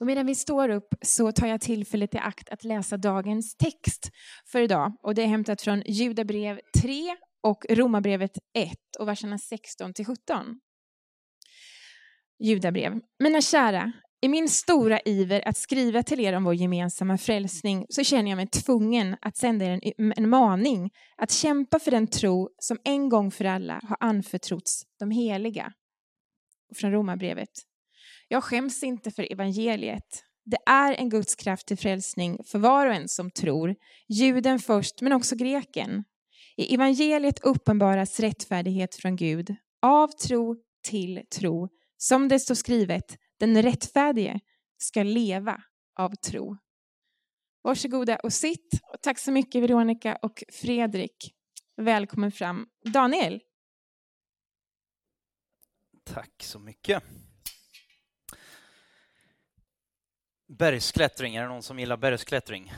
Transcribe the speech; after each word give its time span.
Och 0.00 0.06
medan 0.06 0.26
vi 0.26 0.34
står 0.34 0.68
upp 0.68 0.94
så 1.02 1.32
tar 1.32 1.46
jag 1.46 1.60
tillfället 1.60 2.14
i 2.14 2.18
akt 2.18 2.48
att 2.48 2.64
läsa 2.64 2.96
dagens 2.96 3.56
text 3.56 4.10
för 4.52 4.60
idag. 4.60 4.92
Och 5.02 5.14
det 5.14 5.22
är 5.22 5.26
hämtat 5.26 5.62
från 5.62 5.82
Judabrev 5.86 6.60
3 6.82 7.16
och 7.42 7.66
Romarbrevet 7.70 8.38
1 8.54 8.72
och 8.98 9.08
verserna 9.08 9.38
16 9.38 9.94
till 9.94 10.06
17. 10.06 10.60
Judabrev. 12.38 13.00
Mina 13.18 13.40
kära, 13.40 13.92
i 14.20 14.28
min 14.28 14.48
stora 14.48 15.00
iver 15.04 15.48
att 15.48 15.56
skriva 15.56 16.02
till 16.02 16.20
er 16.20 16.32
om 16.32 16.44
vår 16.44 16.54
gemensamma 16.54 17.18
frälsning 17.18 17.86
så 17.88 18.04
känner 18.04 18.30
jag 18.30 18.36
mig 18.36 18.46
tvungen 18.46 19.16
att 19.20 19.36
sända 19.36 19.64
er 19.64 19.80
en, 19.98 20.12
en 20.16 20.28
maning 20.28 20.90
att 21.16 21.30
kämpa 21.30 21.78
för 21.78 21.90
den 21.90 22.06
tro 22.06 22.50
som 22.58 22.78
en 22.84 23.08
gång 23.08 23.30
för 23.30 23.44
alla 23.44 23.80
har 23.82 23.96
anförtrotts 24.00 24.82
de 24.98 25.10
heliga. 25.10 25.72
Från 26.74 26.92
Romarbrevet. 26.92 27.50
Jag 28.28 28.44
skäms 28.44 28.82
inte 28.82 29.10
för 29.10 29.32
evangeliet. 29.32 30.24
Det 30.44 30.58
är 30.66 30.92
en 30.92 31.08
Guds 31.08 31.34
kraft 31.34 31.66
till 31.66 31.78
frälsning 31.78 32.44
för 32.44 32.58
var 32.58 32.86
och 32.86 32.94
en 32.94 33.08
som 33.08 33.30
tror, 33.30 33.74
juden 34.08 34.58
först 34.58 35.00
men 35.00 35.12
också 35.12 35.36
greken. 35.36 36.04
I 36.56 36.74
evangeliet 36.74 37.44
uppenbaras 37.44 38.20
rättfärdighet 38.20 38.94
från 38.94 39.16
Gud, 39.16 39.56
av 39.82 40.08
tro 40.08 40.56
till 40.88 41.22
tro, 41.34 41.68
som 41.96 42.28
det 42.28 42.40
står 42.40 42.54
skrivet, 42.54 43.18
den 43.40 43.62
rättfärdige 43.62 44.40
ska 44.78 45.02
leva 45.02 45.62
av 45.98 46.14
tro. 46.14 46.56
Varsågoda 47.62 48.16
och 48.16 48.32
sitt. 48.32 48.80
Och 48.92 49.02
tack 49.02 49.18
så 49.18 49.32
mycket 49.32 49.62
Veronica 49.62 50.18
och 50.22 50.44
Fredrik. 50.52 51.34
Välkommen 51.76 52.32
fram. 52.32 52.66
Daniel. 52.92 53.40
Tack 56.04 56.42
så 56.42 56.58
mycket. 56.58 57.02
Bergsklättring, 60.48 61.36
är 61.36 61.42
det 61.42 61.48
någon 61.48 61.62
som 61.62 61.78
gillar 61.78 61.96
bergsklättring? 61.96 62.72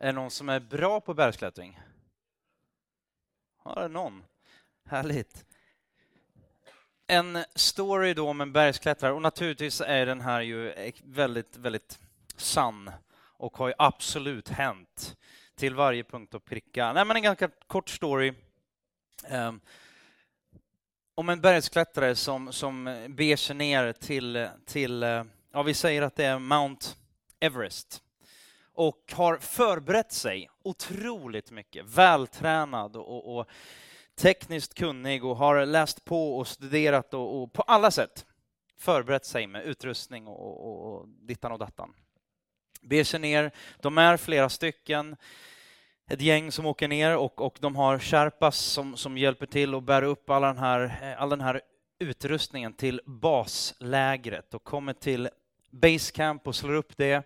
Är 0.00 0.06
det 0.06 0.12
någon 0.12 0.30
som 0.30 0.48
är 0.48 0.60
bra 0.60 1.00
på 1.00 1.14
bergsklättring? 1.14 1.80
Har 3.56 3.82
det 3.82 3.88
någon? 3.88 4.24
Härligt. 4.84 5.44
En 7.06 7.44
story 7.54 8.14
då 8.14 8.28
om 8.28 8.40
en 8.40 8.52
bergsklättrare 8.52 9.12
och 9.12 9.22
naturligtvis 9.22 9.80
är 9.80 10.06
den 10.06 10.20
här 10.20 10.40
ju 10.40 10.92
väldigt, 11.04 11.56
väldigt 11.56 11.98
sann 12.36 12.90
och 13.16 13.56
har 13.56 13.68
ju 13.68 13.74
absolut 13.78 14.48
hänt 14.48 15.16
till 15.54 15.74
varje 15.74 16.04
punkt 16.04 16.34
och 16.34 16.44
pricka. 16.44 16.92
Nej, 16.92 17.04
men 17.04 17.16
en 17.16 17.22
ganska 17.22 17.48
kort 17.66 17.88
story 17.88 18.34
um, 19.30 19.60
om 21.14 21.28
en 21.28 21.40
bergsklättrare 21.40 22.14
som, 22.14 22.52
som 22.52 23.04
beger 23.08 23.36
sig 23.36 23.56
ner 23.56 23.92
till, 23.92 24.48
till, 24.66 25.02
eh, 25.02 25.24
ja 25.54 25.62
vi 25.62 25.74
säger 25.74 26.02
att 26.02 26.16
det 26.16 26.24
är 26.24 26.38
Mount 26.38 26.86
Everest. 27.40 28.02
Och 28.72 29.12
har 29.12 29.36
förberett 29.36 30.12
sig 30.12 30.48
otroligt 30.62 31.50
mycket, 31.50 31.84
vältränad 31.86 32.96
och, 32.96 33.36
och 33.36 33.46
tekniskt 34.16 34.74
kunnig 34.74 35.24
och 35.24 35.36
har 35.36 35.66
läst 35.66 36.04
på 36.04 36.38
och 36.38 36.48
studerat 36.48 37.14
och, 37.14 37.42
och 37.42 37.52
på 37.52 37.62
alla 37.62 37.90
sätt 37.90 38.26
förberett 38.78 39.24
sig 39.24 39.46
med 39.46 39.64
utrustning 39.64 40.26
och, 40.26 40.66
och, 40.66 40.92
och 40.92 41.08
dittan 41.08 41.52
och 41.52 41.58
dattan. 41.58 41.94
Beger 42.82 43.04
sig 43.04 43.20
ner, 43.20 43.50
de 43.80 43.98
är 43.98 44.16
flera 44.16 44.48
stycken, 44.48 45.16
ett 46.10 46.20
gäng 46.20 46.52
som 46.52 46.66
åker 46.66 46.88
ner 46.88 47.16
och, 47.16 47.40
och 47.40 47.58
de 47.60 47.76
har 47.76 47.98
Sherpas 47.98 48.56
som, 48.56 48.96
som 48.96 49.18
hjälper 49.18 49.46
till 49.46 49.74
och 49.74 49.82
bär 49.82 50.02
upp 50.02 50.30
all 50.30 50.42
den, 50.42 50.58
här, 50.58 50.98
eh, 51.02 51.22
all 51.22 51.28
den 51.28 51.40
här 51.40 51.60
utrustningen 51.98 52.72
till 52.72 53.00
baslägret 53.06 54.54
och 54.54 54.64
kommer 54.64 54.92
till 54.92 55.28
basecamp 55.74 56.46
och 56.46 56.56
slår 56.56 56.74
upp 56.74 56.96
det. 56.96 57.22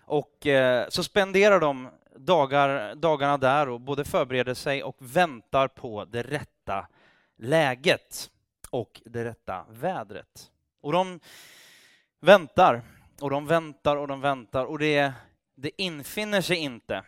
Och 0.00 0.46
eh, 0.46 0.88
så 0.88 1.04
spenderar 1.04 1.60
de 1.60 1.88
dagar, 2.16 2.94
dagarna 2.94 3.38
där 3.38 3.68
och 3.68 3.80
både 3.80 4.04
förbereder 4.04 4.54
sig 4.54 4.82
och 4.82 4.96
väntar 4.98 5.68
på 5.68 6.04
det 6.04 6.22
rätta 6.22 6.86
läget 7.36 8.30
och 8.70 9.02
det 9.04 9.24
rätta 9.24 9.64
vädret. 9.68 10.50
Och 10.80 10.92
de 10.92 11.20
väntar 12.20 12.82
och 13.20 13.30
de 13.30 13.46
väntar 13.46 13.96
och 13.96 14.08
de 14.08 14.20
väntar 14.20 14.64
och 14.64 14.78
det, 14.78 15.12
det 15.54 15.82
infinner 15.82 16.40
sig 16.40 16.56
inte. 16.56 17.02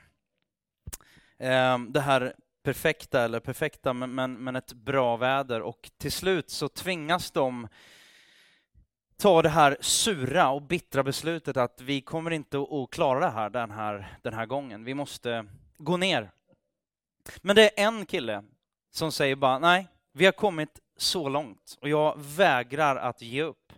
Eh, 1.39 1.79
det 1.79 2.01
här 2.01 2.35
perfekta, 2.63 3.21
eller 3.21 3.41
perfekta, 3.41 3.93
men, 3.93 4.15
men, 4.15 4.35
men 4.35 4.57
ett 4.57 4.73
bra 4.73 5.17
väder 5.17 5.61
och 5.61 5.91
till 5.99 6.13
slut 6.13 6.51
så 6.51 6.69
tvingas 6.69 7.31
de 7.31 7.69
ta 9.23 9.43
det 9.43 9.49
här 9.49 9.77
sura 9.81 10.51
och 10.51 10.63
bittra 10.63 11.03
beslutet 11.03 11.57
att 11.57 11.81
vi 11.81 12.01
kommer 12.01 12.31
inte 12.31 12.59
att 12.59 12.91
klara 12.91 13.21
det 13.21 13.31
här 13.31 13.51
den 13.51 13.71
här, 13.71 14.19
den 14.23 14.35
här 14.35 14.47
gången. 14.47 14.85
Vi 14.85 14.95
måste 14.95 15.47
gå 15.79 15.97
ner. 15.97 16.31
Men 17.43 17.57
det 17.57 17.81
är 17.81 17.87
en 17.87 18.07
kille 18.07 18.45
som 18.91 19.13
säger 19.13 19.37
bara 19.37 19.59
nej, 19.59 19.89
vi 20.13 20.25
har 20.25 20.33
kommit 20.33 20.81
så 20.97 21.29
långt 21.29 21.79
och 21.81 21.89
jag 21.89 22.19
vägrar 22.19 22.97
att 22.97 23.23
ge 23.23 23.43
upp. 23.43 23.73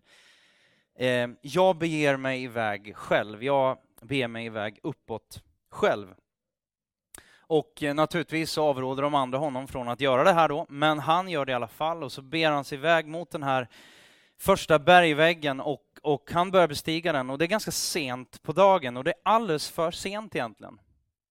Eh, 0.99 1.29
jag 1.41 1.77
beger 1.77 2.17
mig 2.17 2.43
iväg 2.43 2.97
själv. 2.97 3.45
Jag 3.45 3.79
beger 4.03 4.29
mig 4.29 4.47
iväg 4.47 4.79
uppåt 4.83 5.43
själv. 5.71 6.15
Och 7.37 7.83
eh, 7.83 7.95
naturligtvis 7.95 8.51
så 8.51 8.65
avråder 8.65 9.03
de 9.03 9.15
andra 9.15 9.39
honom 9.39 9.69
från 9.69 9.89
att 9.89 10.01
göra 10.01 10.25
det 10.25 10.33
här 10.33 10.49
då, 10.49 10.67
men 10.69 10.99
han 10.99 11.29
gör 11.29 11.45
det 11.45 11.53
i 11.53 11.55
alla 11.55 11.69
fall 11.69 12.03
och 12.03 12.13
så 12.13 12.23
ber 12.23 12.51
han 12.51 12.65
sig 12.65 12.79
iväg 12.79 13.07
mot 13.07 13.31
den 13.31 13.43
här 13.43 13.69
första 14.45 14.79
bergväggen 14.79 15.61
och, 15.61 15.83
och 16.03 16.31
han 16.33 16.51
börjar 16.51 16.69
bestiga 16.69 17.13
den 17.13 17.31
och 17.31 17.39
det 17.39 17.45
är 17.45 17.47
ganska 17.47 17.71
sent 17.71 18.43
på 18.43 18.53
dagen 18.53 18.97
och 18.97 19.05
det 19.05 19.11
är 19.11 19.21
alldeles 19.25 19.71
för 19.71 19.91
sent 19.91 20.35
egentligen. 20.35 20.79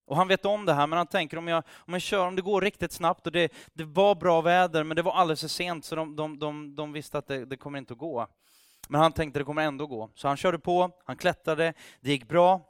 Och 0.06 0.18
han 0.18 0.28
vet 0.28 0.46
om 0.46 0.66
det 0.66 0.74
här, 0.74 0.88
men 0.88 0.98
han 0.98 1.08
tänker 1.08 1.38
om 1.38 1.48
jag, 1.48 1.64
om 1.76 1.94
jag 1.94 2.02
kör, 2.02 2.28
om 2.28 2.36
det 2.36 2.42
går 2.42 2.62
riktigt 2.62 2.92
snabbt 2.92 3.26
och 3.26 3.32
det, 3.32 3.54
det 3.74 3.84
var 3.84 4.16
bra 4.16 4.42
väder, 4.42 4.84
men 4.84 4.96
det 4.96 5.02
var 5.02 5.14
alldeles 5.14 5.42
för 5.42 5.48
sent 5.48 5.86
så 5.86 5.96
de, 5.96 6.16
de, 6.16 6.40
de, 6.40 6.76
de 6.76 6.94
visste 6.94 7.18
att 7.18 7.28
det, 7.28 7.46
det 7.46 7.58
kommer 7.58 7.80
inte 7.80 7.94
att 7.94 8.00
gå. 8.00 8.28
Men 8.88 9.02
han 9.02 9.12
tänkte 9.12 9.40
det 9.40 9.46
kommer 9.46 9.62
ändå 9.62 9.88
gå. 9.88 10.10
Så 10.16 10.28
han 10.28 10.38
körde 10.38 10.60
på, 10.60 10.92
han 11.06 11.18
klättrade, 11.18 11.74
det 12.02 12.10
gick 12.10 12.28
bra. 12.28 12.62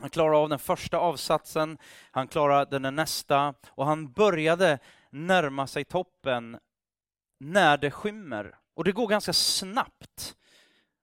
Han 0.00 0.10
klarade 0.10 0.36
av 0.36 0.48
den 0.48 0.58
första 0.58 0.98
avsatsen, 0.98 1.78
han 2.10 2.28
klarade 2.28 2.78
den 2.78 2.94
nästa 2.94 3.54
och 3.68 3.86
han 3.86 4.12
började 4.12 4.78
närma 5.10 5.66
sig 5.66 5.84
toppen 5.84 6.58
när 7.40 7.76
det 7.76 7.90
skymmer. 7.90 8.58
Och 8.74 8.84
det 8.84 8.92
går 8.92 9.08
ganska 9.08 9.32
snabbt. 9.32 10.36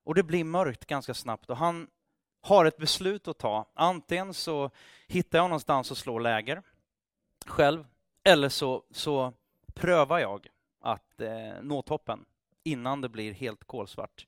Och 0.04 0.16
det 0.16 0.24
blir 0.24 0.44
mörkt 0.44 0.86
ganska 0.86 1.14
snabbt 1.14 1.50
och 1.50 1.58
han 1.58 1.88
har 2.42 2.66
ett 2.66 2.78
beslut 2.78 3.28
att 3.28 3.38
ta. 3.38 3.72
Antingen 3.74 4.34
så 4.34 4.72
hittar 5.08 5.38
jag 5.38 5.50
någonstans 5.50 5.92
att 5.92 5.98
slå 5.98 6.20
läger 6.20 6.64
själv, 7.46 7.86
eller 8.24 8.50
så, 8.50 8.84
så 8.92 9.34
prövar 9.74 10.20
jag 10.20 10.48
att 10.82 11.22
eh, 11.22 11.62
nå 11.62 11.82
toppen 11.82 12.26
innan 12.64 13.02
det 13.02 13.10
blir 13.10 13.34
helt 13.34 13.64
kolsvart. 13.64 14.28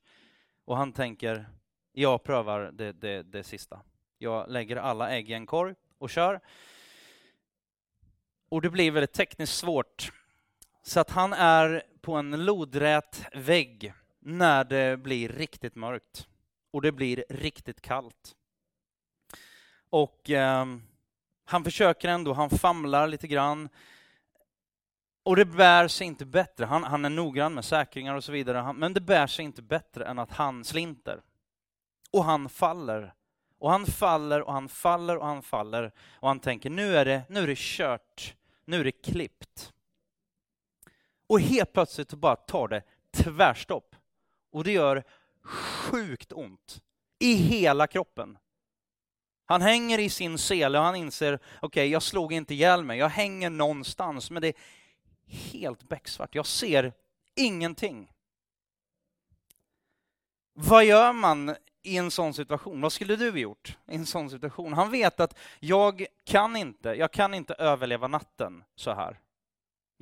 Och 0.64 0.76
han 0.76 0.92
tänker, 0.92 1.48
jag 1.92 2.22
prövar 2.22 2.70
det, 2.72 2.92
det, 2.92 3.22
det 3.22 3.44
sista. 3.44 3.80
Jag 4.18 4.50
lägger 4.50 4.76
alla 4.76 5.10
ägg 5.10 5.30
i 5.30 5.34
en 5.34 5.46
korg 5.46 5.74
och 5.98 6.10
kör. 6.10 6.40
Och 8.48 8.62
det 8.62 8.70
blir 8.70 8.90
väldigt 8.90 9.12
tekniskt 9.12 9.58
svårt. 9.58 10.12
Så 10.82 11.00
att 11.00 11.10
han 11.10 11.32
är 11.32 11.82
på 12.00 12.14
en 12.14 12.44
lodrät 12.44 13.24
vägg 13.32 13.92
när 14.20 14.64
det 14.64 14.96
blir 14.96 15.28
riktigt 15.28 15.74
mörkt 15.74 16.28
och 16.70 16.82
det 16.82 16.92
blir 16.92 17.24
riktigt 17.28 17.80
kallt. 17.80 18.36
Och 19.90 20.30
eh, 20.30 20.66
han 21.44 21.64
försöker 21.64 22.08
ändå, 22.08 22.32
han 22.32 22.50
famlar 22.50 23.06
lite 23.06 23.26
grann. 23.26 23.68
Och 25.22 25.36
det 25.36 25.44
bär 25.44 25.88
sig 25.88 26.06
inte 26.06 26.26
bättre. 26.26 26.64
Han, 26.64 26.84
han 26.84 27.04
är 27.04 27.10
noggrann 27.10 27.54
med 27.54 27.64
säkringar 27.64 28.14
och 28.14 28.24
så 28.24 28.32
vidare, 28.32 28.72
men 28.72 28.94
det 28.94 29.00
bär 29.00 29.26
sig 29.26 29.44
inte 29.44 29.62
bättre 29.62 30.04
än 30.04 30.18
att 30.18 30.32
han 30.32 30.64
slinter. 30.64 31.20
Och 32.10 32.24
han 32.24 32.48
faller. 32.48 33.14
Och 33.58 33.70
han 33.70 33.86
faller 33.86 34.40
och 34.40 34.52
han 34.52 34.68
faller 34.68 35.16
och 35.16 35.26
han 35.26 35.42
faller. 35.42 35.92
Och 36.10 36.28
han 36.28 36.40
tänker, 36.40 36.70
nu 36.70 36.96
är 36.96 37.04
det, 37.04 37.22
nu 37.28 37.40
är 37.40 37.46
det 37.46 37.58
kört. 37.58 38.34
Nu 38.64 38.80
är 38.80 38.84
det 38.84 38.92
klippt. 38.92 39.72
Och 41.32 41.40
helt 41.40 41.72
plötsligt 41.72 42.10
så 42.10 42.16
bara 42.16 42.36
tar 42.36 42.68
det 42.68 42.82
tvärstopp. 43.10 43.96
Och 44.50 44.64
det 44.64 44.72
gör 44.72 45.04
sjukt 45.42 46.32
ont 46.32 46.82
i 47.18 47.34
hela 47.34 47.86
kroppen. 47.86 48.38
Han 49.44 49.62
hänger 49.62 49.98
i 49.98 50.10
sin 50.10 50.38
sele 50.38 50.78
och 50.78 50.84
han 50.84 50.96
inser, 50.96 51.34
okej, 51.34 51.66
okay, 51.66 51.86
jag 51.86 52.02
slog 52.02 52.32
inte 52.32 52.54
ihjäl 52.54 52.84
mig, 52.84 52.98
jag 52.98 53.08
hänger 53.08 53.50
någonstans, 53.50 54.30
men 54.30 54.42
det 54.42 54.48
är 54.48 54.54
helt 55.26 55.88
becksvart. 55.88 56.34
Jag 56.34 56.46
ser 56.46 56.92
ingenting. 57.36 58.12
Vad 60.52 60.84
gör 60.84 61.12
man 61.12 61.56
i 61.82 61.96
en 61.96 62.10
sån 62.10 62.34
situation? 62.34 62.80
Vad 62.80 62.92
skulle 62.92 63.16
du 63.16 63.40
gjort 63.40 63.78
i 63.88 63.94
en 63.94 64.06
sån 64.06 64.30
situation? 64.30 64.72
Han 64.72 64.90
vet 64.90 65.20
att 65.20 65.38
jag 65.60 66.06
kan 66.24 66.56
inte, 66.56 66.88
jag 66.88 67.12
kan 67.12 67.34
inte 67.34 67.54
överleva 67.54 68.08
natten 68.08 68.64
så 68.74 68.92
här 68.92 69.20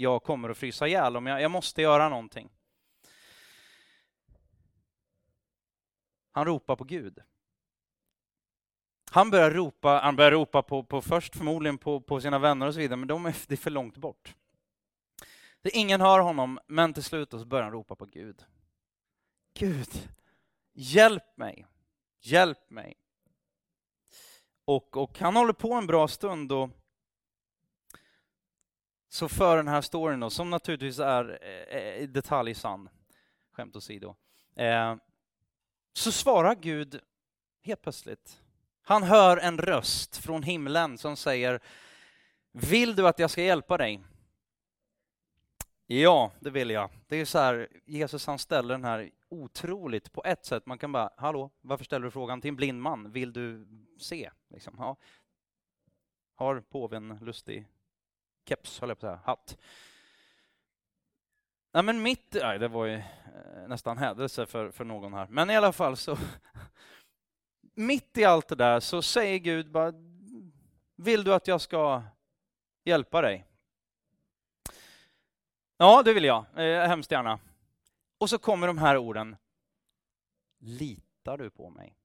jag 0.01 0.23
kommer 0.23 0.49
att 0.49 0.59
frysa 0.59 0.89
ihjäl, 0.89 1.17
om 1.17 1.27
jag, 1.27 1.41
jag 1.43 1.51
måste 1.51 1.83
göra 1.83 2.09
någonting. 2.09 2.51
Han 6.33 6.45
ropar 6.45 6.77
på 6.77 6.85
Gud. 6.85 7.19
Han 9.11 9.31
börjar 9.31 9.51
ropa, 9.51 10.01
han 10.03 10.17
börjar 10.17 10.31
ropa 10.31 10.63
på, 10.63 10.85
på 10.85 11.03
först 11.03 11.37
förmodligen 11.37 11.79
på, 11.79 12.01
på 12.01 12.21
sina 12.21 12.39
vänner 12.39 12.67
och 12.67 12.75
så 12.75 12.81
vidare, 12.81 12.97
men 12.97 13.09
de 13.09 13.27
är, 13.27 13.37
det 13.49 13.55
är 13.55 13.57
för 13.57 13.71
långt 13.71 13.97
bort. 13.97 14.35
Så 15.63 15.69
ingen 15.73 16.01
hör 16.01 16.21
honom, 16.21 16.59
men 16.67 16.95
till 16.95 17.05
slut 17.05 17.31
så 17.31 17.45
börjar 17.45 17.65
han 17.65 17.73
ropa 17.73 17.97
på 17.97 18.05
Gud. 18.05 18.45
Gud, 19.55 20.09
hjälp 20.73 21.37
mig, 21.37 21.67
hjälp 22.21 22.71
mig. 22.71 22.97
Och, 24.65 24.97
och 24.97 25.19
han 25.19 25.37
håller 25.37 25.53
på 25.53 25.73
en 25.73 25.87
bra 25.87 26.09
stund 26.09 26.53
och 26.53 26.71
så 29.13 29.29
för 29.29 29.57
den 29.57 29.69
här 29.69 29.81
storyn 29.81 30.21
då, 30.21 30.31
som 30.31 30.51
naturligtvis 30.51 30.99
är 30.99 31.39
eh, 31.43 31.79
eh, 31.79 32.03
i 32.03 32.07
detalj 32.07 32.55
sann, 32.55 32.89
skämt 33.53 33.77
åsido, 33.77 34.17
eh, 34.57 34.97
så 35.93 36.13
svarar 36.13 36.55
Gud 36.55 37.01
helt 37.63 37.83
plötsligt. 37.83 38.43
Han 38.83 39.03
hör 39.03 39.37
en 39.37 39.59
röst 39.59 40.17
från 40.17 40.43
himlen 40.43 40.99
som 40.99 41.17
säger 41.17 41.61
Vill 42.53 42.97
du 42.97 43.09
att 43.09 43.19
jag 43.19 43.31
ska 43.31 43.43
hjälpa 43.43 43.77
dig? 43.77 44.01
Ja, 45.87 46.33
det 46.41 46.51
vill 46.51 46.71
jag. 46.71 46.91
Det 47.07 47.17
är 47.17 47.25
så 47.25 47.39
här, 47.39 47.69
Jesus 47.85 48.27
han 48.27 48.39
ställer 48.39 48.75
den 48.75 48.85
här 48.85 49.11
otroligt, 49.29 50.13
på 50.13 50.25
ett 50.25 50.45
sätt, 50.45 50.67
man 50.67 50.79
kan 50.79 50.93
bara, 50.93 51.11
hallå, 51.17 51.51
varför 51.61 51.85
ställer 51.85 52.05
du 52.05 52.11
frågan 52.11 52.41
till 52.41 52.49
en 52.49 52.57
blind 52.57 52.83
man? 52.83 53.13
Vill 53.13 53.33
du 53.33 53.67
se? 53.99 54.31
Liksom, 54.49 54.75
ja. 54.79 54.97
Har 56.35 56.61
påven 56.61 57.19
lustig 57.21 57.67
keps, 58.49 58.81
höll 58.81 58.89
jag 58.89 58.99
på 58.99 59.07
att 59.07 59.13
säga, 59.13 59.23
hatt. 59.25 59.57
Nej, 61.73 61.83
men 61.83 62.03
mitt, 62.03 62.37
nej, 62.43 62.59
det 62.59 62.69
var 62.69 62.87
ju 62.87 62.95
eh, 62.95 63.69
nästan 63.69 63.99
hädelse 63.99 64.47
för, 64.47 64.71
för 64.71 64.85
någon 64.85 65.15
här, 65.15 65.27
men 65.31 65.51
i 65.51 65.57
alla 65.57 65.73
fall 65.73 65.97
så, 65.97 66.19
mitt 67.75 68.19
i 68.19 68.25
allt 68.25 68.49
det 68.49 68.55
där 68.55 68.81
så 68.81 69.03
säger 69.03 69.39
Gud 69.39 69.71
bara, 69.71 69.93
vill 70.97 71.25
du 71.25 71.35
att 71.35 71.49
jag 71.49 71.61
ska 71.61 72.03
hjälpa 72.85 73.21
dig? 73.23 73.47
Ja, 75.77 76.03
det 76.03 76.13
vill 76.13 76.25
jag, 76.25 76.45
eh, 76.57 76.89
hemskt 76.89 77.13
gärna. 77.13 77.39
Och 78.19 78.31
så 78.31 78.39
kommer 78.39 78.67
de 78.67 78.79
här 78.79 78.97
orden, 78.97 79.37
litar 80.59 81.39
du 81.39 81.51
på 81.51 81.71
mig? 81.71 82.00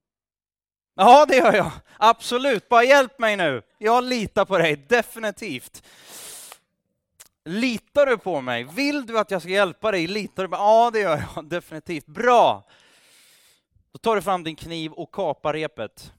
Ja, 0.95 1.25
det 1.25 1.36
gör 1.36 1.53
jag. 1.53 1.71
Absolut. 1.97 2.69
Bara 2.69 2.83
hjälp 2.83 3.19
mig 3.19 3.38
nu. 3.38 3.62
Jag 3.77 4.03
litar 4.03 4.45
på 4.45 4.57
dig, 4.57 4.75
definitivt. 4.75 5.83
Litar 7.44 8.06
du 8.06 8.18
på 8.18 8.42
mig? 8.42 8.63
Vill 8.63 9.06
du 9.06 9.19
att 9.19 9.31
jag 9.31 9.42
ska 9.42 9.51
hjälpa 9.51 9.92
dig? 9.92 10.07
Litar 10.07 10.44
du 10.44 10.50
på 10.50 10.51
mig? 10.51 10.59
Ja, 10.59 10.92
det 10.94 11.00
gör 11.00 11.24
jag 11.36 11.45
definitivt. 11.50 12.06
Bra. 12.06 12.68
Då 13.92 13.97
tar 13.97 14.15
du 14.15 14.21
fram 14.21 14.44
din 14.44 14.56
kniv 14.56 14.92
och 14.92 15.12
kapar 15.12 15.53
repet. 15.53 16.13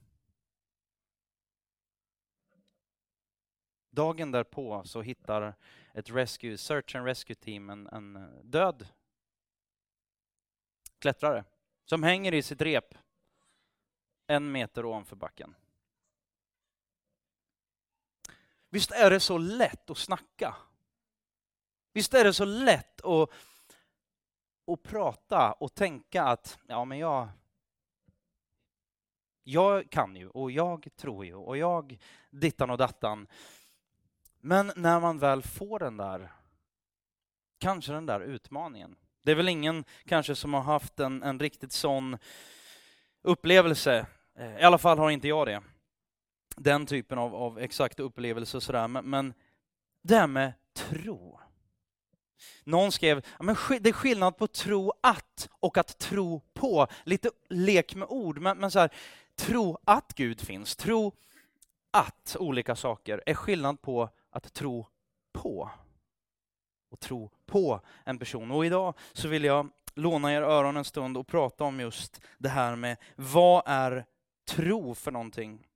Dagen 3.90 4.30
därpå 4.30 4.82
så 4.84 5.02
hittar 5.02 5.54
ett 5.94 6.10
rescue, 6.10 6.58
search 6.58 6.96
and 6.96 7.06
rescue 7.06 7.34
team 7.34 7.70
en, 7.70 7.86
en 7.86 8.28
död 8.42 8.88
klättrare 10.98 11.44
som 11.84 12.02
hänger 12.02 12.34
i 12.34 12.42
sitt 12.42 12.62
rep 12.62 12.94
en 14.26 14.52
meter 14.52 14.84
ovanför 14.84 15.16
backen. 15.16 15.54
Visst 18.70 18.92
är 18.92 19.10
det 19.10 19.20
så 19.20 19.38
lätt 19.38 19.90
att 19.90 19.98
snacka? 19.98 20.56
Visst 21.92 22.14
är 22.14 22.24
det 22.24 22.34
så 22.34 22.44
lätt 22.44 23.04
att, 23.04 23.30
att 24.66 24.82
prata 24.82 25.52
och 25.52 25.74
tänka 25.74 26.22
att 26.22 26.58
ja, 26.66 26.84
men 26.84 26.98
jag, 26.98 27.28
jag 29.42 29.90
kan 29.90 30.16
ju 30.16 30.28
och 30.28 30.50
jag 30.50 30.88
tror 30.96 31.26
ju 31.26 31.34
och 31.34 31.56
jag 31.56 31.98
dittan 32.30 32.70
och 32.70 32.78
dattan. 32.78 33.26
Men 34.40 34.72
när 34.76 35.00
man 35.00 35.18
väl 35.18 35.42
får 35.42 35.78
den 35.78 35.96
där, 35.96 36.32
kanske 37.58 37.92
den 37.92 38.06
där 38.06 38.20
utmaningen. 38.20 38.96
Det 39.22 39.30
är 39.30 39.36
väl 39.36 39.48
ingen 39.48 39.84
kanske 40.04 40.34
som 40.34 40.54
har 40.54 40.62
haft 40.62 41.00
en, 41.00 41.22
en 41.22 41.40
riktigt 41.40 41.72
sån 41.72 42.18
upplevelse. 43.22 44.06
Eh, 44.38 44.60
I 44.60 44.62
alla 44.62 44.78
fall 44.78 44.98
har 44.98 45.10
inte 45.10 45.28
jag 45.28 45.46
det. 45.46 45.62
Den 46.56 46.86
typen 46.86 47.18
av, 47.18 47.34
av 47.34 47.58
exakt 47.58 48.00
upplevelse 48.00 48.56
och 48.56 48.62
sådär. 48.62 48.88
Men, 48.88 49.04
men 49.04 49.34
det 50.02 50.16
här 50.16 50.26
med 50.26 50.52
tro. 50.74 51.40
Någon 52.64 52.92
skrev, 52.92 53.26
men 53.38 53.56
det 53.80 53.88
är 53.88 53.92
skillnad 53.92 54.36
på 54.36 54.46
tro 54.46 54.92
att 55.00 55.48
och 55.60 55.78
att 55.78 55.98
tro 55.98 56.40
på. 56.54 56.86
Lite 57.04 57.30
lek 57.48 57.94
med 57.94 58.08
ord, 58.08 58.38
men, 58.38 58.58
men 58.58 58.70
så 58.70 58.78
här, 58.78 58.90
tro 59.36 59.78
att 59.84 60.14
Gud 60.14 60.40
finns, 60.40 60.76
tro 60.76 61.12
att 61.90 62.36
olika 62.38 62.76
saker 62.76 63.22
är 63.26 63.34
skillnad 63.34 63.82
på 63.82 64.08
att 64.30 64.52
tro 64.52 64.86
på. 65.32 65.70
Och 66.90 67.00
tro 67.00 67.30
på 67.46 67.80
en 68.04 68.18
person. 68.18 68.50
Och 68.50 68.66
idag 68.66 68.94
så 69.12 69.28
vill 69.28 69.44
jag 69.44 69.68
låna 69.94 70.34
er 70.34 70.42
öron 70.42 70.76
en 70.76 70.84
stund 70.84 71.16
och 71.16 71.26
prata 71.26 71.64
om 71.64 71.80
just 71.80 72.20
det 72.38 72.48
här 72.48 72.76
med 72.76 72.96
vad 73.16 73.62
är 73.66 74.04
tro 74.46 74.94
för 74.94 75.10
någonting? 75.10 75.66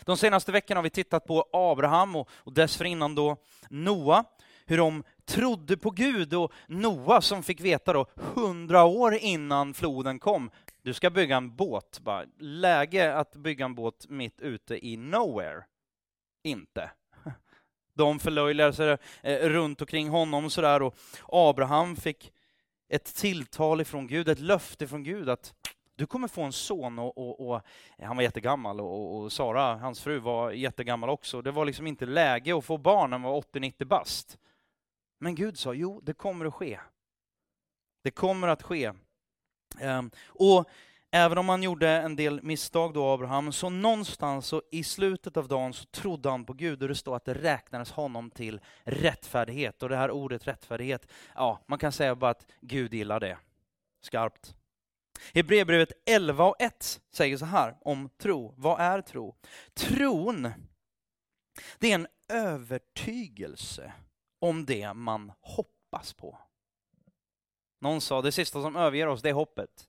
De 0.00 0.16
senaste 0.16 0.52
veckorna 0.52 0.78
har 0.78 0.82
vi 0.82 0.90
tittat 0.90 1.24
på 1.24 1.48
Abraham 1.52 2.16
och, 2.16 2.28
och 2.32 2.52
dessförinnan 2.52 3.14
då 3.14 3.36
Noa, 3.70 4.24
hur 4.66 4.76
de 4.76 5.04
trodde 5.24 5.76
på 5.76 5.90
Gud 5.90 6.34
och 6.34 6.52
Noa 6.66 7.20
som 7.20 7.42
fick 7.42 7.60
veta 7.60 7.92
då 7.92 8.06
hundra 8.14 8.84
år 8.84 9.14
innan 9.14 9.74
floden 9.74 10.18
kom, 10.18 10.50
du 10.82 10.94
ska 10.94 11.10
bygga 11.10 11.36
en 11.36 11.56
båt, 11.56 12.00
bara 12.00 12.24
läge 12.38 13.14
att 13.14 13.36
bygga 13.36 13.64
en 13.64 13.74
båt 13.74 14.06
mitt 14.08 14.40
ute 14.40 14.86
i 14.86 14.96
nowhere. 14.96 15.64
Inte. 16.42 16.90
De 17.94 18.18
förlöjligade 18.18 18.72
sig 18.72 18.96
eh, 19.22 19.48
runt 19.48 19.80
omkring 19.80 20.08
honom 20.08 20.50
sådär 20.50 20.82
och 20.82 20.94
Abraham 21.28 21.96
fick 21.96 22.32
ett 22.88 23.14
tilltal 23.14 23.80
ifrån 23.80 24.06
Gud, 24.06 24.28
ett 24.28 24.40
löfte 24.40 24.86
från 24.86 25.04
Gud 25.04 25.28
att 25.28 25.54
du 25.96 26.06
kommer 26.06 26.28
få 26.28 26.42
en 26.42 26.52
son 26.52 26.98
och, 26.98 27.18
och, 27.18 27.48
och 27.48 27.56
eh, 27.98 28.06
han 28.06 28.16
var 28.16 28.22
jättegammal 28.22 28.80
och, 28.80 29.16
och, 29.16 29.32
Sara, 29.32 29.76
hans 29.76 30.00
fru, 30.00 30.18
var 30.18 30.50
jättegammal 30.50 31.10
också. 31.10 31.42
Det 31.42 31.50
var 31.50 31.64
liksom 31.64 31.86
inte 31.86 32.06
läge 32.06 32.58
att 32.58 32.64
få 32.64 32.78
barn, 32.78 33.12
han 33.12 33.22
var 33.22 33.40
80-90 33.40 33.84
bast. 33.84 34.38
Men 35.18 35.34
Gud 35.34 35.58
sa, 35.58 35.74
jo, 35.74 36.00
det 36.02 36.14
kommer 36.14 36.44
att 36.44 36.54
ske. 36.54 36.78
Det 38.04 38.10
kommer 38.10 38.48
att 38.48 38.62
ske. 38.62 38.92
Um, 39.82 40.10
och 40.26 40.68
även 41.10 41.38
om 41.38 41.48
han 41.48 41.62
gjorde 41.62 41.88
en 41.88 42.16
del 42.16 42.42
misstag 42.42 42.94
då, 42.94 43.08
Abraham, 43.08 43.52
så 43.52 43.70
någonstans 43.70 44.46
så 44.46 44.62
i 44.70 44.84
slutet 44.84 45.36
av 45.36 45.48
dagen 45.48 45.72
så 45.72 45.84
trodde 45.84 46.30
han 46.30 46.44
på 46.44 46.52
Gud 46.52 46.82
och 46.82 46.88
det 46.88 46.94
står 46.94 47.16
att 47.16 47.24
det 47.24 47.34
räknades 47.34 47.90
honom 47.90 48.30
till 48.30 48.60
rättfärdighet. 48.82 49.82
Och 49.82 49.88
det 49.88 49.96
här 49.96 50.10
ordet 50.10 50.46
rättfärdighet, 50.46 51.06
ja, 51.34 51.60
man 51.66 51.78
kan 51.78 51.92
säga 51.92 52.14
bara 52.14 52.30
att 52.30 52.46
Gud 52.60 52.94
gillar 52.94 53.20
det. 53.20 53.38
Skarpt. 54.00 54.54
Hebreerbrevet 55.34 55.92
11 56.06 56.44
och 56.44 56.56
1 56.62 57.00
säger 57.10 57.36
så 57.36 57.44
här 57.44 57.76
om 57.80 58.08
tro. 58.18 58.54
Vad 58.56 58.80
är 58.80 59.00
tro? 59.00 59.36
Tron, 59.74 60.52
det 61.78 61.90
är 61.90 61.94
en 61.94 62.06
övertygelse 62.28 63.92
om 64.38 64.64
det 64.64 64.94
man 64.94 65.32
hoppas 65.40 66.12
på. 66.12 66.38
Någon 67.80 68.00
sa 68.00 68.22
det 68.22 68.32
sista 68.32 68.62
som 68.62 68.76
överger 68.76 69.06
oss, 69.06 69.22
det 69.22 69.28
är 69.28 69.32
hoppet. 69.34 69.88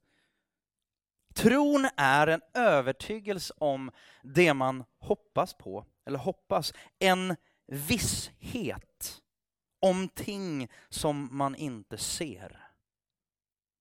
Tron 1.33 1.89
är 1.97 2.27
en 2.27 2.41
övertygelse 2.53 3.53
om 3.57 3.91
det 4.21 4.53
man 4.53 4.83
hoppas 4.99 5.53
på, 5.53 5.85
eller 6.05 6.19
hoppas, 6.19 6.73
en 6.99 7.35
visshet 7.67 9.21
om 9.79 10.09
ting 10.09 10.67
som 10.89 11.37
man 11.37 11.55
inte 11.55 11.97
ser. 11.97 12.62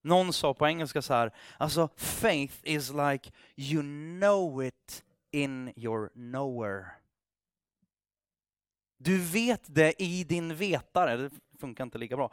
Någon 0.03 0.33
sa 0.33 0.53
på 0.53 0.67
engelska 0.67 1.01
så 1.01 1.13
här, 1.13 1.31
alltså 1.57 1.89
faith 1.95 2.55
is 2.63 2.89
like 2.89 3.31
you 3.55 3.81
know 4.19 4.63
it 4.63 5.03
in 5.31 5.73
your 5.75 6.09
knower. 6.09 6.85
Du 8.97 9.17
vet 9.17 9.61
det 9.75 10.01
i 10.01 10.23
din 10.23 10.55
vetare, 10.55 11.17
det 11.17 11.29
funkar 11.59 11.83
inte 11.83 11.97
lika 11.97 12.15
bra. 12.15 12.31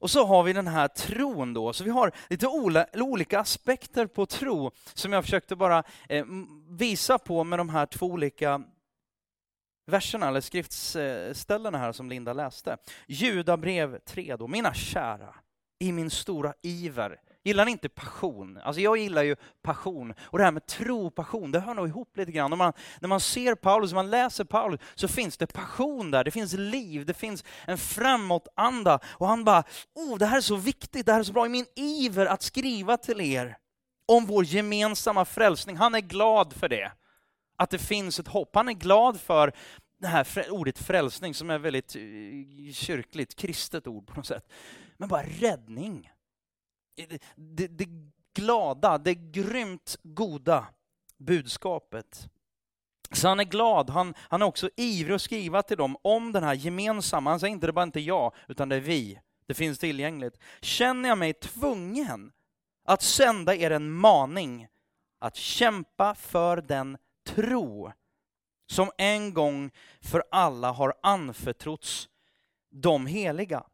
Och 0.00 0.10
så 0.10 0.26
har 0.26 0.42
vi 0.42 0.52
den 0.52 0.66
här 0.66 0.88
tron 0.88 1.54
då, 1.54 1.72
så 1.72 1.84
vi 1.84 1.90
har 1.90 2.12
lite 2.28 2.46
olika 2.94 3.40
aspekter 3.40 4.06
på 4.06 4.26
tro 4.26 4.70
som 4.94 5.12
jag 5.12 5.24
försökte 5.24 5.56
bara 5.56 5.84
eh, 6.08 6.24
visa 6.68 7.18
på 7.18 7.44
med 7.44 7.58
de 7.58 7.68
här 7.68 7.86
två 7.86 8.06
olika 8.06 8.62
verserna, 9.86 10.28
eller 10.28 10.40
skriftställena 10.40 11.78
här 11.78 11.92
som 11.92 12.08
Linda 12.08 12.32
läste. 12.32 12.76
Judabrev 13.06 13.98
3 13.98 14.36
då, 14.36 14.48
mina 14.48 14.74
kära, 14.74 15.34
i 15.78 15.92
min 15.92 16.10
stora 16.10 16.54
iver 16.62 17.20
Gillar 17.46 17.64
ni 17.64 17.70
inte 17.70 17.88
passion? 17.88 18.58
Alltså 18.64 18.80
jag 18.80 18.96
gillar 18.96 19.22
ju 19.22 19.36
passion. 19.62 20.14
Och 20.20 20.38
det 20.38 20.44
här 20.44 20.50
med 20.50 20.66
tro 20.66 21.06
och 21.06 21.14
passion, 21.14 21.52
det 21.52 21.60
hör 21.60 21.74
nog 21.74 21.88
ihop 21.88 22.16
lite 22.16 22.32
grann. 22.32 22.50
När 22.50 22.56
man, 22.56 22.72
när 23.00 23.08
man 23.08 23.20
ser 23.20 23.54
Paulus, 23.54 23.90
när 23.90 23.94
man 23.94 24.10
läser 24.10 24.44
Paulus, 24.44 24.80
så 24.94 25.08
finns 25.08 25.36
det 25.36 25.46
passion 25.46 26.10
där. 26.10 26.24
Det 26.24 26.30
finns 26.30 26.52
liv, 26.52 27.06
det 27.06 27.14
finns 27.14 27.44
en 27.66 27.78
framåtanda. 27.78 28.98
Och 29.04 29.28
han 29.28 29.44
bara, 29.44 29.64
oh, 29.94 30.18
det 30.18 30.26
här 30.26 30.36
är 30.36 30.40
så 30.40 30.56
viktigt, 30.56 31.06
det 31.06 31.12
här 31.12 31.20
är 31.20 31.24
så 31.24 31.32
bra. 31.32 31.46
I 31.46 31.48
min 31.48 31.66
iver 31.76 32.26
att 32.26 32.42
skriva 32.42 32.96
till 32.96 33.20
er 33.20 33.56
om 34.08 34.26
vår 34.26 34.44
gemensamma 34.44 35.24
frälsning. 35.24 35.76
Han 35.76 35.94
är 35.94 36.00
glad 36.00 36.52
för 36.52 36.68
det, 36.68 36.92
att 37.58 37.70
det 37.70 37.78
finns 37.78 38.18
ett 38.18 38.28
hopp. 38.28 38.50
Han 38.54 38.68
är 38.68 38.72
glad 38.72 39.20
för 39.20 39.52
det 40.04 40.08
här 40.08 40.50
ordet 40.50 40.78
frälsning 40.78 41.34
som 41.34 41.50
är 41.50 41.58
väldigt 41.58 41.96
eh, 41.96 42.72
kyrkligt, 42.72 43.34
kristet 43.34 43.86
ord 43.86 44.06
på 44.06 44.14
något 44.14 44.26
sätt. 44.26 44.52
Men 44.96 45.08
bara 45.08 45.22
räddning. 45.22 46.10
Det, 46.96 47.22
det, 47.36 47.66
det 47.68 47.86
glada, 48.34 48.98
det 48.98 49.14
grymt 49.14 49.96
goda 50.02 50.66
budskapet. 51.18 52.28
Så 53.12 53.28
han 53.28 53.40
är 53.40 53.44
glad, 53.44 53.90
han, 53.90 54.14
han 54.18 54.42
är 54.42 54.46
också 54.46 54.70
ivrig 54.76 55.14
att 55.14 55.22
skriva 55.22 55.62
till 55.62 55.76
dem 55.76 55.96
om 56.02 56.32
den 56.32 56.44
här 56.44 56.54
gemensamma, 56.54 57.30
han 57.30 57.40
säger 57.40 57.52
inte 57.52 57.66
det 57.66 57.70
är 57.70 57.72
bara 57.72 57.82
inte 57.82 58.00
jag, 58.00 58.34
utan 58.48 58.68
det 58.68 58.76
är 58.76 58.80
vi. 58.80 59.20
Det 59.46 59.54
finns 59.54 59.78
tillgängligt. 59.78 60.38
Känner 60.60 61.08
jag 61.08 61.18
mig 61.18 61.32
tvungen 61.32 62.32
att 62.84 63.02
sända 63.02 63.54
er 63.54 63.70
en 63.70 63.92
maning 63.92 64.68
att 65.18 65.36
kämpa 65.36 66.14
för 66.14 66.56
den 66.56 66.96
tro 67.26 67.92
som 68.66 68.90
en 68.98 69.34
gång 69.34 69.70
för 70.00 70.24
alla 70.30 70.72
har 70.72 70.94
anförtrotts 71.02 72.08
de 72.70 73.06
heliga. 73.06 73.64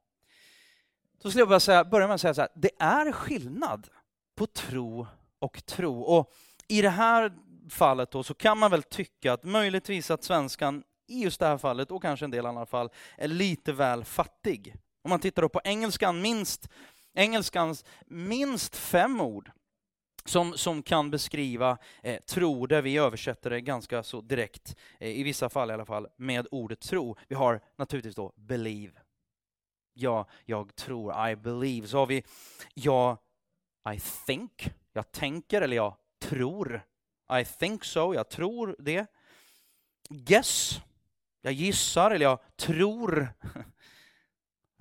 Så 1.22 1.30
skulle 1.30 1.40
jag 1.40 1.48
bara 1.48 1.60
säga, 1.60 1.84
börja 1.84 2.06
med 2.06 2.14
att 2.14 2.20
säga 2.20 2.34
så 2.34 2.40
här, 2.40 2.50
det 2.54 2.70
är 2.78 3.12
skillnad 3.12 3.88
på 4.34 4.46
tro 4.46 5.06
och 5.38 5.66
tro. 5.66 6.02
Och 6.02 6.32
i 6.68 6.82
det 6.82 6.90
här 6.90 7.32
fallet 7.70 8.10
då 8.10 8.22
så 8.22 8.34
kan 8.34 8.58
man 8.58 8.70
väl 8.70 8.82
tycka 8.82 9.32
att 9.32 9.44
möjligtvis 9.44 10.10
att 10.10 10.24
svenskan 10.24 10.82
i 11.06 11.22
just 11.22 11.40
det 11.40 11.46
här 11.46 11.58
fallet, 11.58 11.90
och 11.90 12.02
kanske 12.02 12.24
en 12.24 12.30
del 12.30 12.46
andra 12.46 12.66
fall, 12.66 12.90
är 13.16 13.28
lite 13.28 13.72
väl 13.72 14.04
fattig. 14.04 14.74
Om 15.02 15.08
man 15.08 15.20
tittar 15.20 15.42
då 15.42 15.48
på 15.48 15.60
engelskan, 15.64 16.20
minst, 16.20 16.68
engelskans 17.14 17.84
minst 18.06 18.76
fem 18.76 19.20
ord 19.20 19.50
som, 20.24 20.58
som 20.58 20.82
kan 20.82 21.10
beskriva 21.10 21.78
eh, 22.02 22.20
tro, 22.20 22.66
där 22.66 22.82
vi 22.82 22.96
översätter 22.96 23.50
det 23.50 23.60
ganska 23.60 24.02
så 24.02 24.20
direkt, 24.20 24.76
eh, 24.98 25.08
i 25.08 25.22
vissa 25.22 25.48
fall 25.48 25.70
i 25.70 25.74
alla 25.74 25.84
fall, 25.84 26.08
med 26.16 26.46
ordet 26.50 26.80
tro. 26.80 27.16
Vi 27.28 27.34
har 27.34 27.60
naturligtvis 27.76 28.14
då 28.14 28.32
believe. 28.36 28.92
Ja, 29.92 30.26
jag 30.44 30.76
tror, 30.76 31.28
I 31.28 31.36
believe. 31.36 31.86
Så 31.86 31.98
har 31.98 32.06
vi 32.06 32.22
ja, 32.74 33.16
I 33.94 34.00
think, 34.26 34.70
jag 34.92 35.12
tänker 35.12 35.62
eller 35.62 35.76
jag 35.76 35.96
tror. 36.18 36.82
I 37.40 37.44
think 37.44 37.84
so, 37.84 38.14
jag 38.14 38.28
tror 38.28 38.76
det. 38.78 39.06
Guess, 40.08 40.80
jag 41.40 41.52
gissar 41.52 42.10
eller 42.10 42.26
jag 42.26 42.38
tror. 42.56 43.28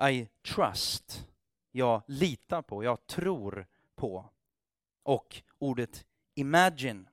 I 0.09 0.27
trust, 0.47 1.27
jag 1.71 2.01
litar 2.07 2.61
på, 2.61 2.83
jag 2.83 3.07
tror 3.07 3.67
på. 3.95 4.29
Och 5.03 5.41
ordet 5.59 6.05
imagine, 6.35 7.09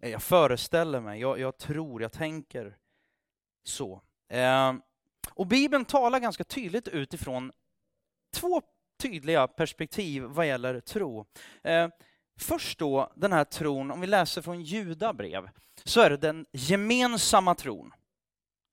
eh, 0.00 0.10
jag 0.10 0.22
föreställer 0.22 1.00
mig, 1.00 1.20
jag, 1.20 1.38
jag 1.38 1.58
tror, 1.58 2.02
jag 2.02 2.12
tänker 2.12 2.76
så. 3.64 4.02
Eh, 4.28 4.74
och 5.30 5.46
Bibeln 5.46 5.84
talar 5.84 6.18
ganska 6.18 6.44
tydligt 6.44 6.88
utifrån 6.88 7.52
två 8.34 8.62
tydliga 9.02 9.48
perspektiv 9.48 10.22
vad 10.22 10.46
gäller 10.46 10.80
tro. 10.80 11.26
Eh, 11.62 11.88
först 12.40 12.78
då 12.78 13.12
den 13.16 13.32
här 13.32 13.44
tron, 13.44 13.90
om 13.90 14.00
vi 14.00 14.06
läser 14.06 14.42
från 14.42 14.62
Judabrev, 14.62 15.48
så 15.84 16.00
är 16.00 16.10
det 16.10 16.16
den 16.16 16.46
gemensamma 16.52 17.54
tron. 17.54 17.92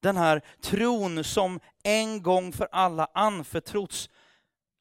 Den 0.01 0.17
här 0.17 0.41
tron 0.61 1.23
som 1.23 1.59
en 1.83 2.23
gång 2.23 2.53
för 2.53 2.67
alla 2.71 3.07
anförtrotts 3.13 4.09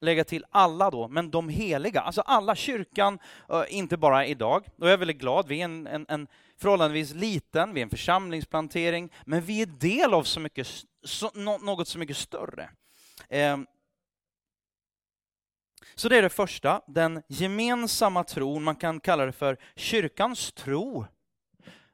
lägga 0.01 0.23
till 0.23 0.45
alla 0.49 0.89
då, 0.89 1.07
men 1.07 1.31
de 1.31 1.49
heliga, 1.49 2.01
alltså 2.01 2.21
alla 2.21 2.55
kyrkan, 2.55 3.19
eh, 3.49 3.63
inte 3.69 3.97
bara 3.97 4.25
idag. 4.25 4.65
Och 4.77 4.87
jag 4.87 4.93
är 4.93 4.97
väldigt 4.97 5.19
glad, 5.19 5.47
vi 5.47 5.61
är 5.61 5.65
en, 5.65 5.87
en, 5.87 6.05
en 6.09 6.27
förhållandevis 6.57 7.13
liten, 7.13 7.73
vi 7.73 7.81
är 7.81 7.83
en 7.83 7.89
församlingsplantering, 7.89 9.13
men 9.25 9.41
vi 9.41 9.61
är 9.61 9.65
del 9.65 10.13
av 10.13 10.23
så 10.23 10.39
mycket, 10.39 10.67
så, 11.03 11.31
något 11.59 11.87
så 11.87 11.99
mycket 11.99 12.17
större. 12.17 12.69
Ehm. 13.29 13.67
Så 15.95 16.09
det 16.09 16.17
är 16.17 16.21
det 16.21 16.29
första, 16.29 16.81
den 16.87 17.23
gemensamma 17.27 18.23
tron, 18.23 18.63
man 18.63 18.75
kan 18.75 18.99
kalla 18.99 19.25
det 19.25 19.31
för 19.31 19.57
kyrkans 19.75 20.51
tro. 20.51 21.05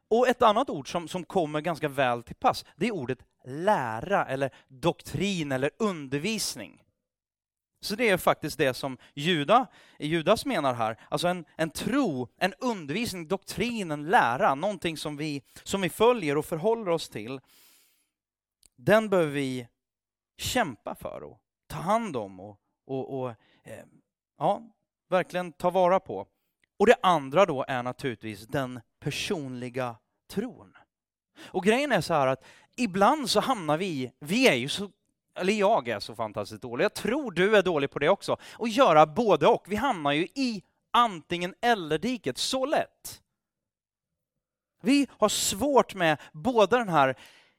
Och 0.09 0.27
ett 0.27 0.41
annat 0.41 0.69
ord 0.69 0.91
som, 0.91 1.07
som 1.07 1.23
kommer 1.23 1.61
ganska 1.61 1.87
väl 1.87 2.23
till 2.23 2.35
pass, 2.35 2.65
det 2.75 2.87
är 2.87 2.91
ordet 2.91 3.19
lära 3.45 4.25
eller 4.25 4.49
doktrin 4.67 5.51
eller 5.51 5.71
undervisning. 5.79 6.82
Så 7.83 7.95
det 7.95 8.09
är 8.09 8.17
faktiskt 8.17 8.57
det 8.57 8.73
som 8.73 8.97
Juda, 9.13 9.67
Judas 9.99 10.45
menar 10.45 10.73
här, 10.73 10.99
alltså 11.09 11.27
en, 11.27 11.45
en 11.55 11.69
tro, 11.69 12.27
en 12.37 12.53
undervisning, 12.59 13.27
doktrin, 13.27 13.91
en 13.91 14.09
lära, 14.09 14.55
någonting 14.55 14.97
som 14.97 15.17
vi, 15.17 15.41
som 15.63 15.81
vi 15.81 15.89
följer 15.89 16.37
och 16.37 16.45
förhåller 16.45 16.89
oss 16.89 17.09
till. 17.09 17.39
Den 18.75 19.09
behöver 19.09 19.31
vi 19.31 19.67
kämpa 20.37 20.95
för 20.95 21.23
och 21.23 21.39
ta 21.67 21.77
hand 21.77 22.15
om 22.15 22.39
och, 22.39 22.59
och, 22.85 23.19
och 23.19 23.29
eh, 23.63 23.85
ja, 24.37 24.61
verkligen 25.09 25.51
ta 25.51 25.69
vara 25.69 25.99
på. 25.99 26.27
Och 26.77 26.85
det 26.85 26.95
andra 27.01 27.45
då 27.45 27.65
är 27.67 27.83
naturligtvis 27.83 28.47
den 28.47 28.81
personliga 28.99 29.95
tron. 30.29 30.77
Och 31.41 31.63
grejen 31.63 31.91
är 31.91 32.01
så 32.01 32.13
här 32.13 32.27
att 32.27 32.43
ibland 32.75 33.29
så 33.29 33.39
hamnar 33.39 33.77
vi, 33.77 34.11
vi 34.19 34.47
är 34.47 34.55
ju 34.55 34.69
så 34.69 34.89
eller 35.35 35.53
jag 35.53 35.87
är 35.87 35.99
så 35.99 36.15
fantastiskt 36.15 36.61
dålig, 36.61 36.85
jag 36.85 36.93
tror 36.93 37.31
du 37.31 37.57
är 37.57 37.61
dålig 37.61 37.91
på 37.91 37.99
det 37.99 38.09
också, 38.09 38.37
och 38.53 38.69
göra 38.69 39.05
både 39.05 39.47
och. 39.47 39.65
Vi 39.67 39.75
hamnar 39.75 40.11
ju 40.11 40.23
i 40.23 40.63
antingen 40.91 41.55
eller-diket 41.61 42.37
så 42.37 42.65
lätt. 42.65 43.21
Vi 44.81 45.07
har 45.09 45.29
svårt 45.29 45.95
med 45.95 46.17
både 46.31 46.77
den 46.77 46.89
här 46.89 47.15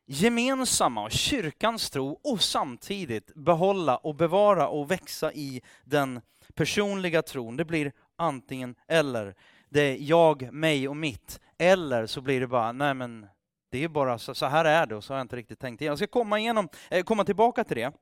gemensamma 0.06 1.04
och 1.04 1.10
kyrkans 1.10 1.90
tro 1.90 2.20
och 2.24 2.40
samtidigt 2.40 3.34
behålla 3.34 3.96
och 3.96 4.14
bevara 4.14 4.68
och 4.68 4.90
växa 4.90 5.32
i 5.32 5.62
den 5.84 6.20
personliga 6.54 7.22
tron. 7.22 7.56
Det 7.56 7.64
blir 7.64 7.92
antingen 8.16 8.74
eller. 8.88 9.34
Det 9.68 9.80
är 9.80 9.96
jag, 10.00 10.52
mig 10.52 10.88
och 10.88 10.96
mitt. 10.96 11.40
Eller 11.58 12.06
så 12.06 12.20
blir 12.20 12.40
det 12.40 12.46
bara, 12.46 12.72
nej 12.72 12.94
men 12.94 13.26
det 13.74 13.84
är 13.84 13.88
bara 13.88 14.18
så, 14.18 14.34
så 14.34 14.46
här 14.46 14.64
är 14.64 14.86
det 14.86 14.96
och 14.96 15.04
så 15.04 15.12
har 15.12 15.18
jag 15.18 15.24
inte 15.24 15.36
riktigt 15.36 15.58
tänkt 15.58 15.80
igenom. 15.80 15.92
Jag 15.92 15.98
ska 15.98 16.06
komma, 16.06 16.38
igenom, 16.38 16.68
eh, 16.90 17.04
komma 17.04 17.24
tillbaka 17.24 17.64
till 17.64 17.76
det. 17.76 17.92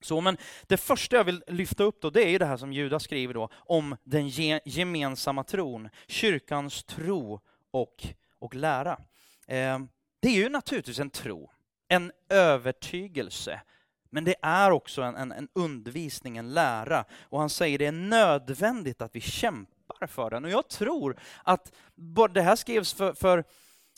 Så, 0.00 0.20
men 0.20 0.36
det 0.66 0.76
första 0.76 1.16
jag 1.16 1.24
vill 1.24 1.44
lyfta 1.46 1.84
upp 1.84 2.00
då, 2.00 2.10
det 2.10 2.22
är 2.22 2.28
ju 2.28 2.38
det 2.38 2.46
här 2.46 2.56
som 2.56 2.72
Judas 2.72 3.02
skriver 3.02 3.34
då, 3.34 3.48
om 3.54 3.96
den 4.04 4.28
ge, 4.28 4.60
gemensamma 4.64 5.44
tron, 5.44 5.88
kyrkans 6.06 6.84
tro 6.84 7.40
och, 7.70 8.06
och 8.38 8.54
lära. 8.54 8.92
Eh, 9.46 9.78
det 10.20 10.28
är 10.28 10.36
ju 10.36 10.48
naturligtvis 10.48 10.98
en 10.98 11.10
tro, 11.10 11.50
en 11.88 12.12
övertygelse, 12.28 13.60
men 14.10 14.24
det 14.24 14.34
är 14.42 14.70
också 14.70 15.02
en, 15.02 15.16
en, 15.16 15.32
en 15.32 15.48
undervisning, 15.52 16.36
en 16.36 16.54
lära. 16.54 17.04
Och 17.22 17.40
han 17.40 17.50
säger 17.50 17.78
det 17.78 17.86
är 17.86 17.92
nödvändigt 17.92 19.02
att 19.02 19.16
vi 19.16 19.20
kämpar 19.20 20.06
för 20.06 20.30
den. 20.30 20.44
Och 20.44 20.50
jag 20.50 20.68
tror 20.68 21.16
att 21.44 21.72
det 22.34 22.42
här 22.42 22.56
skrevs 22.56 22.92
för, 22.92 23.14
för 23.14 23.44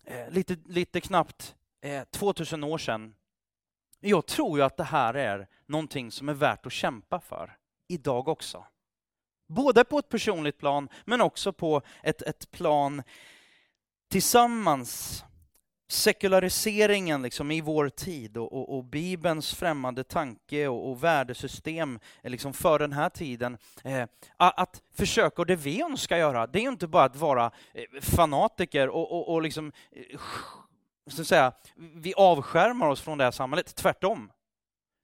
eh, 0.05 0.31
lite, 0.31 0.57
lite 0.67 1.01
knappt 1.01 1.55
eh, 1.81 2.05
2000 2.05 2.65
år 2.65 2.79
sedan. 2.79 3.15
Jag 4.01 4.27
tror 4.27 4.59
ju 4.59 4.65
att 4.65 4.77
det 4.77 4.85
här 4.85 5.15
är 5.15 5.49
någonting 5.67 6.11
som 6.11 6.29
är 6.29 6.35
värt 6.35 6.67
att 6.67 6.73
kämpa 6.73 7.21
för 7.21 7.57
idag 7.89 8.29
också. 8.29 8.67
Både 9.49 9.85
på 9.85 9.99
ett 9.99 10.09
personligt 10.09 10.59
plan, 10.59 10.89
men 11.05 11.21
också 11.21 11.53
på 11.53 11.83
ett, 12.03 12.23
ett 12.23 12.51
plan 12.51 13.03
tillsammans. 14.11 15.25
Sekulariseringen 15.95 17.23
liksom 17.23 17.51
i 17.51 17.61
vår 17.61 17.89
tid 17.89 18.37
och, 18.37 18.53
och, 18.53 18.77
och 18.77 18.85
Bibelns 18.85 19.55
främmande 19.55 20.05
tanke 20.05 20.69
och, 20.69 20.91
och 20.91 21.05
värdesystem 21.05 21.99
liksom 22.23 22.53
för 22.53 22.79
den 22.79 22.93
här 22.93 23.09
tiden. 23.09 23.59
Eh, 23.85 24.09
att 24.37 24.83
försöka, 24.95 25.43
och 25.43 25.47
det 25.47 25.57
vi 25.57 25.83
önskar 25.83 26.17
göra, 26.17 26.47
det 26.47 26.59
är 26.59 26.63
ju 26.63 26.69
inte 26.69 26.87
bara 26.87 27.05
att 27.05 27.17
vara 27.17 27.51
eh, 27.75 28.01
fanatiker 28.01 28.89
och, 28.89 29.13
och, 29.13 29.35
och 29.35 29.43
liksom, 29.43 29.73
eh, 29.93 30.21
så 31.07 31.21
att 31.21 31.29
säga, 31.29 31.53
vi 31.77 32.15
avskärmar 32.15 32.89
oss 32.89 33.01
från 33.01 33.19
det 33.19 33.25
här 33.25 33.31
samhället, 33.31 33.75
tvärtom. 33.75 34.33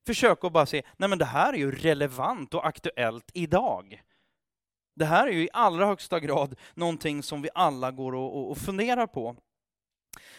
Försök 0.06 0.44
att 0.44 0.52
bara 0.52 0.66
se, 0.66 0.82
nej 0.96 1.08
men 1.08 1.18
det 1.18 1.24
här 1.24 1.52
är 1.52 1.58
ju 1.58 1.70
relevant 1.70 2.54
och 2.54 2.66
aktuellt 2.66 3.30
idag. 3.34 4.02
Det 4.96 5.04
här 5.04 5.26
är 5.26 5.32
ju 5.32 5.44
i 5.44 5.48
allra 5.52 5.86
högsta 5.86 6.20
grad 6.20 6.54
någonting 6.74 7.22
som 7.22 7.42
vi 7.42 7.48
alla 7.54 7.90
går 7.90 8.14
och, 8.14 8.50
och 8.50 8.58
funderar 8.58 9.06
på. 9.06 9.36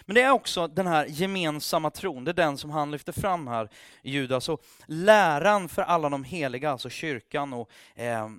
Men 0.02 0.16
det 0.16 0.22
är 0.22 0.32
också 0.32 0.68
den 0.68 0.88
här 0.88 1.06
gemensamma 1.06 1.90
tron, 1.90 2.24
det 2.24 2.32
är 2.32 2.34
den 2.34 2.58
som 2.58 2.70
han 2.70 2.92
lyfter 2.92 3.12
fram 3.14 3.48
här, 3.48 3.70
Judas. 4.04 4.50
Och 4.50 4.64
läran 4.86 5.70
för 5.70 5.82
alla 5.82 6.10
de 6.10 6.24
heliga, 6.24 6.72
alltså 6.72 6.90
kyrkan, 6.90 7.54
och 7.54 7.72
eh, 7.96 8.30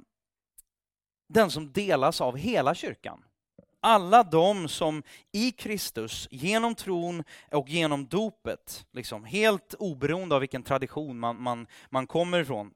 den 1.29 1.51
som 1.51 1.73
delas 1.73 2.21
av 2.21 2.37
hela 2.37 2.75
kyrkan. 2.75 3.25
Alla 3.81 4.23
de 4.23 4.69
som 4.69 5.03
i 5.33 5.51
Kristus, 5.53 6.29
genom 6.31 6.75
tron 6.75 7.25
och 7.51 7.69
genom 7.69 8.07
dopet, 8.07 8.87
liksom, 8.93 9.25
helt 9.25 9.75
oberoende 9.79 10.35
av 10.35 10.41
vilken 10.41 10.63
tradition 10.63 11.19
man, 11.19 11.43
man, 11.43 11.67
man 11.91 12.07
kommer 12.07 12.41
ifrån, 12.41 12.71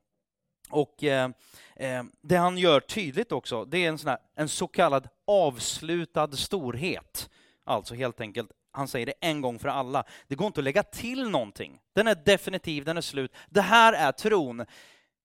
Och 0.71 1.05
eh, 1.05 1.31
eh, 1.77 2.05
Det 2.23 2.37
han 2.37 2.59
gör 2.59 2.81
tydligt 2.81 3.33
också, 3.33 3.65
det 3.65 3.85
är 3.85 3.89
en, 3.89 3.99
sån 3.99 4.09
här, 4.09 4.19
en 4.35 4.49
så 4.49 4.67
kallad 4.67 5.09
avslutad 5.27 6.33
storhet. 6.33 7.31
Alltså 7.67 7.95
helt 7.95 8.21
enkelt, 8.21 8.51
han 8.73 8.89
säger 8.89 9.07
det 9.07 9.15
en 9.21 9.41
gång 9.41 9.59
för 9.59 9.69
alla. 9.69 10.05
Det 10.29 10.35
går 10.35 10.47
inte 10.47 10.61
att 10.61 10.65
lägga 10.65 10.83
till 10.83 11.31
någonting. 11.31 11.79
Den 11.95 12.07
är 12.07 12.15
definitiv, 12.15 12.85
den 12.85 12.97
är 12.97 13.01
slut. 13.01 13.33
Det 13.49 13.61
här 13.61 13.93
är 13.93 14.13
tron. 14.13 14.67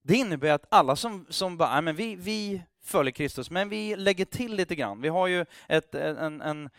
Det 0.03 0.15
innebär 0.15 0.51
att 0.51 0.65
alla 0.69 0.95
som, 0.95 1.25
som 1.29 1.57
bara, 1.57 1.81
men 1.81 1.95
vi, 1.95 2.15
vi 2.15 2.61
följer 2.83 3.11
Kristus, 3.11 3.51
men 3.51 3.69
vi 3.69 3.95
lägger 3.95 4.25
till 4.25 4.55
lite 4.55 4.75
grann. 4.75 5.01
Vi 5.01 5.09
har 5.09 5.27
ju 5.27 5.45
ett, 5.67 5.95
en, 5.95 6.41
en 6.41 6.69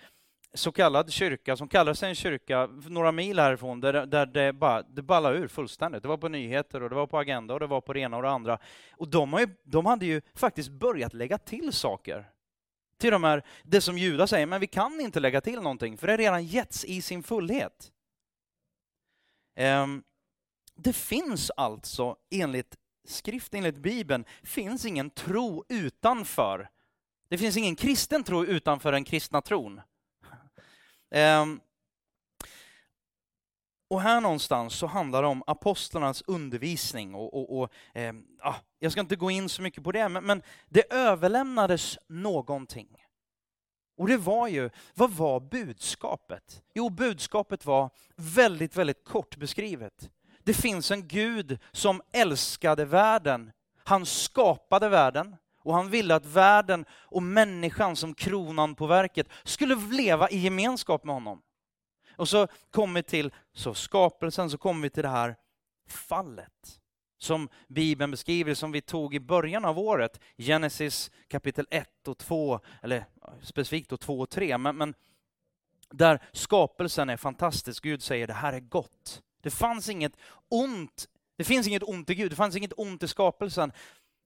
så 0.54 0.72
kallad 0.72 1.12
kyrka 1.12 1.56
som 1.56 1.68
kallar 1.68 1.94
sig 1.94 2.08
en 2.08 2.14
kyrka 2.14 2.68
några 2.88 3.12
mil 3.12 3.38
härifrån 3.38 3.80
där, 3.80 4.06
där 4.06 4.26
det, 4.26 4.52
bara, 4.52 4.82
det 4.82 5.02
ballade 5.02 5.38
ur 5.38 5.48
fullständigt. 5.48 6.02
Det 6.02 6.08
var 6.08 6.16
på 6.16 6.28
nyheter 6.28 6.82
och 6.82 6.90
det 6.90 6.96
var 6.96 7.06
på 7.06 7.18
Agenda 7.18 7.54
och 7.54 7.60
det 7.60 7.66
var 7.66 7.80
på 7.80 7.92
det 7.92 8.00
ena 8.00 8.16
och 8.16 8.22
det 8.22 8.30
andra. 8.30 8.58
Och 8.92 9.08
de, 9.08 9.32
har 9.32 9.40
ju, 9.40 9.48
de 9.64 9.86
hade 9.86 10.06
ju 10.06 10.20
faktiskt 10.34 10.70
börjat 10.70 11.14
lägga 11.14 11.38
till 11.38 11.72
saker. 11.72 12.31
Till 13.02 13.12
de 13.12 13.24
här, 13.24 13.42
det 13.62 13.80
som 13.80 13.98
judar 13.98 14.26
säger, 14.26 14.46
men 14.46 14.60
vi 14.60 14.66
kan 14.66 15.00
inte 15.00 15.20
lägga 15.20 15.40
till 15.40 15.60
någonting 15.60 15.98
för 15.98 16.06
det 16.06 16.12
är 16.12 16.18
redan 16.18 16.44
getts 16.44 16.84
i 16.84 17.02
sin 17.02 17.22
fullhet. 17.22 17.92
Ehm, 19.56 20.02
det 20.74 20.92
finns 20.92 21.50
alltså 21.50 22.16
enligt 22.30 22.76
skrift, 23.08 23.54
enligt 23.54 23.76
Bibeln, 23.76 24.24
finns 24.42 24.84
ingen 24.84 25.10
tro 25.10 25.64
utanför. 25.68 26.68
Det 27.28 27.38
finns 27.38 27.56
ingen 27.56 27.76
kristen 27.76 28.24
tro 28.24 28.44
utanför 28.44 28.92
den 28.92 29.04
kristna 29.04 29.40
tron. 29.40 29.80
Ehm, 31.10 31.60
och 33.92 34.00
här 34.00 34.20
någonstans 34.20 34.74
så 34.74 34.86
handlar 34.86 35.22
det 35.22 35.28
om 35.28 35.42
apostlarnas 35.46 36.22
undervisning. 36.26 37.14
Och, 37.14 37.34
och, 37.34 37.58
och 37.58 37.72
eh, 37.94 38.14
ah, 38.42 38.54
jag 38.78 38.92
ska 38.92 39.00
inte 39.00 39.16
gå 39.16 39.30
in 39.30 39.48
så 39.48 39.62
mycket 39.62 39.84
på 39.84 39.92
det, 39.92 40.08
men, 40.08 40.24
men, 40.24 40.42
det 40.68 40.92
överlämnades 40.92 41.98
någonting. 42.08 42.88
Och 43.96 44.08
det 44.08 44.16
var 44.16 44.48
ju, 44.48 44.70
vad 44.94 45.10
var 45.10 45.40
budskapet? 45.40 46.62
Jo, 46.74 46.90
budskapet 46.90 47.66
var 47.66 47.90
väldigt, 48.16 48.76
väldigt 48.76 49.04
kort 49.04 49.36
beskrivet. 49.36 50.10
Det 50.44 50.54
finns 50.54 50.90
en 50.90 51.08
Gud 51.08 51.58
som 51.72 52.02
älskade 52.12 52.84
världen. 52.84 53.52
Han 53.84 54.06
skapade 54.06 54.88
världen 54.88 55.36
och 55.56 55.74
han 55.74 55.90
ville 55.90 56.14
att 56.14 56.26
världen 56.26 56.84
och 56.90 57.22
människan 57.22 57.96
som 57.96 58.14
kronan 58.14 58.74
på 58.74 58.86
verket 58.86 59.28
skulle 59.44 59.74
leva 59.74 60.30
i 60.30 60.38
gemenskap 60.38 61.04
med 61.04 61.14
honom. 61.14 61.42
Och 62.16 62.28
så 62.28 62.46
kommer 62.70 62.94
vi 62.94 63.02
till 63.02 63.32
så 63.52 63.74
skapelsen, 63.74 64.50
så 64.50 64.58
kommer 64.58 64.82
vi 64.82 64.90
till 64.90 65.02
det 65.02 65.08
här 65.08 65.36
fallet 65.88 66.78
som 67.18 67.48
Bibeln 67.68 68.10
beskriver, 68.10 68.54
som 68.54 68.72
vi 68.72 68.80
tog 68.80 69.14
i 69.14 69.20
början 69.20 69.64
av 69.64 69.78
året. 69.78 70.20
Genesis 70.36 71.10
kapitel 71.28 71.66
1 71.70 72.08
och 72.08 72.18
2, 72.18 72.60
eller 72.82 73.04
specifikt 73.42 73.90
då 73.90 73.96
2 73.96 74.20
och 74.20 74.30
3. 74.30 74.58
Men, 74.58 74.76
men 74.76 74.94
där 75.90 76.20
skapelsen 76.32 77.10
är 77.10 77.16
fantastisk. 77.16 77.82
Gud 77.82 78.02
säger 78.02 78.26
det 78.26 78.32
här 78.32 78.52
är 78.52 78.60
gott. 78.60 79.22
Det 79.42 79.50
fanns 79.50 79.88
inget 79.88 80.16
ont. 80.48 81.08
Det 81.36 81.44
finns 81.44 81.66
inget 81.66 81.82
ont 81.82 82.10
i 82.10 82.14
Gud, 82.14 82.32
det 82.32 82.36
fanns 82.36 82.56
inget 82.56 82.72
ont 82.76 83.02
i 83.02 83.08
skapelsen. 83.08 83.72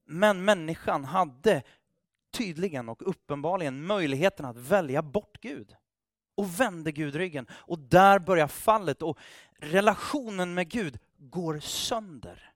Men 0.05 0.45
människan 0.45 1.05
hade 1.05 1.63
tydligen 2.31 2.89
och 2.89 3.09
uppenbarligen 3.09 3.85
möjligheten 3.85 4.45
att 4.45 4.57
välja 4.57 5.01
bort 5.01 5.37
Gud 5.41 5.75
och 6.37 6.59
vänder 6.59 6.91
Gud 6.91 7.15
ryggen. 7.15 7.47
Och 7.51 7.79
där 7.79 8.19
börjar 8.19 8.47
fallet 8.47 9.01
och 9.01 9.17
relationen 9.59 10.53
med 10.53 10.69
Gud 10.69 10.99
går 11.17 11.59
sönder. 11.59 12.51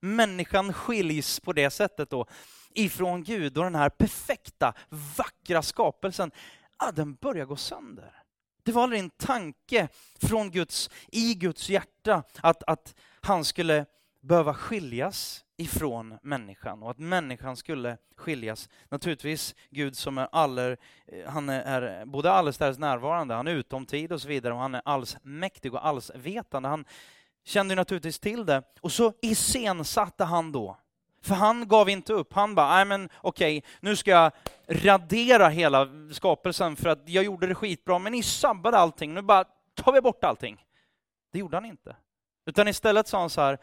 Människan 0.00 0.72
skiljs 0.72 1.40
på 1.40 1.52
det 1.52 1.70
sättet 1.70 2.10
då 2.10 2.26
ifrån 2.74 3.22
Gud 3.24 3.58
och 3.58 3.64
den 3.64 3.74
här 3.74 3.88
perfekta, 3.88 4.74
vackra 5.16 5.62
skapelsen, 5.62 6.30
ja, 6.78 6.92
den 6.92 7.14
börjar 7.14 7.46
gå 7.46 7.56
sönder. 7.56 8.22
Det 8.62 8.72
var 8.72 8.82
aldrig 8.82 9.00
en 9.00 9.10
tanke 9.10 9.88
från 10.20 10.50
Guds, 10.50 10.90
i 11.08 11.34
Guds 11.34 11.68
hjärta 11.68 12.22
att, 12.40 12.62
att 12.62 12.94
han 13.20 13.44
skulle 13.44 13.86
behöva 14.26 14.54
skiljas 14.54 15.44
ifrån 15.56 16.18
människan 16.22 16.82
och 16.82 16.90
att 16.90 16.98
människan 16.98 17.56
skulle 17.56 17.98
skiljas. 18.16 18.68
Naturligtvis 18.88 19.54
Gud 19.70 19.96
som 19.96 20.18
är 20.18 20.28
aller, 20.32 20.76
eh, 21.06 21.30
han 21.30 21.48
är 21.48 22.06
både 22.06 22.32
allestädes 22.32 22.78
närvarande, 22.78 23.34
han 23.34 23.46
är 23.46 23.52
utom 23.52 23.86
tid 23.86 24.12
och 24.12 24.22
så 24.22 24.28
vidare 24.28 24.54
och 24.54 24.60
han 24.60 24.74
är 24.74 24.82
allsmäktig 24.84 25.74
och 25.74 25.86
allsvetande. 25.86 26.68
Han 26.68 26.84
kände 27.44 27.74
naturligtvis 27.74 28.18
till 28.18 28.46
det 28.46 28.62
och 28.80 28.92
så 28.92 29.12
iscensatte 29.22 30.24
han 30.24 30.52
då 30.52 30.76
för 31.26 31.34
han 31.34 31.68
gav 31.68 31.88
inte 31.88 32.12
upp. 32.12 32.32
Han 32.32 32.54
bara, 32.54 32.74
nej 32.74 32.84
men 32.84 33.08
okej, 33.20 33.58
okay, 33.58 33.70
nu 33.80 33.96
ska 33.96 34.10
jag 34.10 34.32
radera 34.68 35.48
hela 35.48 35.88
skapelsen 36.12 36.76
för 36.76 36.88
att 36.88 37.08
jag 37.08 37.24
gjorde 37.24 37.46
det 37.46 37.54
skitbra, 37.54 37.98
men 37.98 38.12
ni 38.12 38.22
sabbade 38.22 38.78
allting, 38.78 39.14
nu 39.14 39.22
bara 39.22 39.44
tar 39.74 39.92
vi 39.92 40.00
bort 40.00 40.24
allting. 40.24 40.64
Det 41.32 41.38
gjorde 41.38 41.56
han 41.56 41.64
inte. 41.64 41.96
Utan 42.46 42.68
istället 42.68 43.08
sa 43.08 43.20
han 43.20 43.30
så 43.30 43.40
här, 43.40 43.58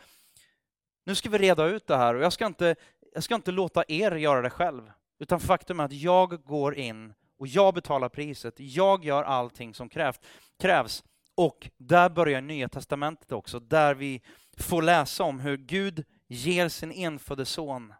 nu 1.04 1.16
ska 1.16 1.30
vi 1.30 1.38
reda 1.38 1.66
ut 1.66 1.88
det 1.88 1.98
här 1.98 2.16
och 2.16 2.22
jag 2.22 2.34
ska 2.34 2.46
inte, 2.46 2.76
jag 3.14 3.24
ska 3.24 3.36
inte 3.36 3.52
låta 3.52 3.84
er 3.88 4.12
göra 4.12 4.42
det 4.42 4.50
själv. 4.50 4.92
Utan 5.20 5.40
faktum 5.40 5.80
är 5.80 5.84
att 5.84 5.94
jag 5.94 6.44
går 6.44 6.76
in 6.76 7.14
och 7.40 7.48
jag 7.48 7.74
betalar 7.74 8.10
priset. 8.10 8.54
Jag 8.58 9.06
gör 9.06 9.24
allting 9.24 9.74
som 9.74 9.90
krävs. 9.90 10.20
krävs. 10.60 11.04
Och 11.36 11.70
där 11.78 12.10
börjar 12.10 12.42
Nya 12.42 12.70
Testamentet 12.70 13.32
också, 13.32 13.60
där 13.60 13.94
vi 13.94 14.22
får 14.58 14.82
läsa 14.82 15.24
om 15.24 15.40
hur 15.40 15.58
Gud 15.58 16.06
ger 16.28 16.70
sin 16.70 16.92
enfödde 16.92 17.46
son 17.46 17.94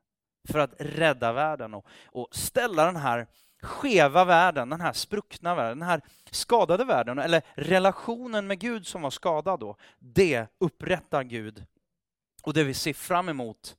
för 0.50 0.60
att 0.60 0.74
rädda 0.80 1.34
världen 1.34 1.74
och, 1.74 1.86
och 2.06 2.28
ställa 2.32 2.86
den 2.86 2.96
här 2.96 3.28
skeva 3.62 4.26
världen, 4.26 4.70
den 4.70 4.82
här 4.82 4.94
spruckna 4.94 5.56
världen, 5.56 5.80
den 5.80 5.88
här 5.88 6.02
skadade 6.32 6.86
världen, 6.86 7.20
eller 7.20 7.42
relationen 7.56 8.48
med 8.48 8.60
Gud 8.60 8.88
som 8.88 9.02
var 9.02 9.10
skadad 9.10 9.60
då, 9.60 9.76
det 10.00 10.48
upprättar 10.60 11.24
Gud. 11.24 11.66
Och 12.44 12.54
det 12.54 12.64
vi 12.64 12.74
ser 12.74 12.94
fram 12.94 13.30
emot 13.30 13.76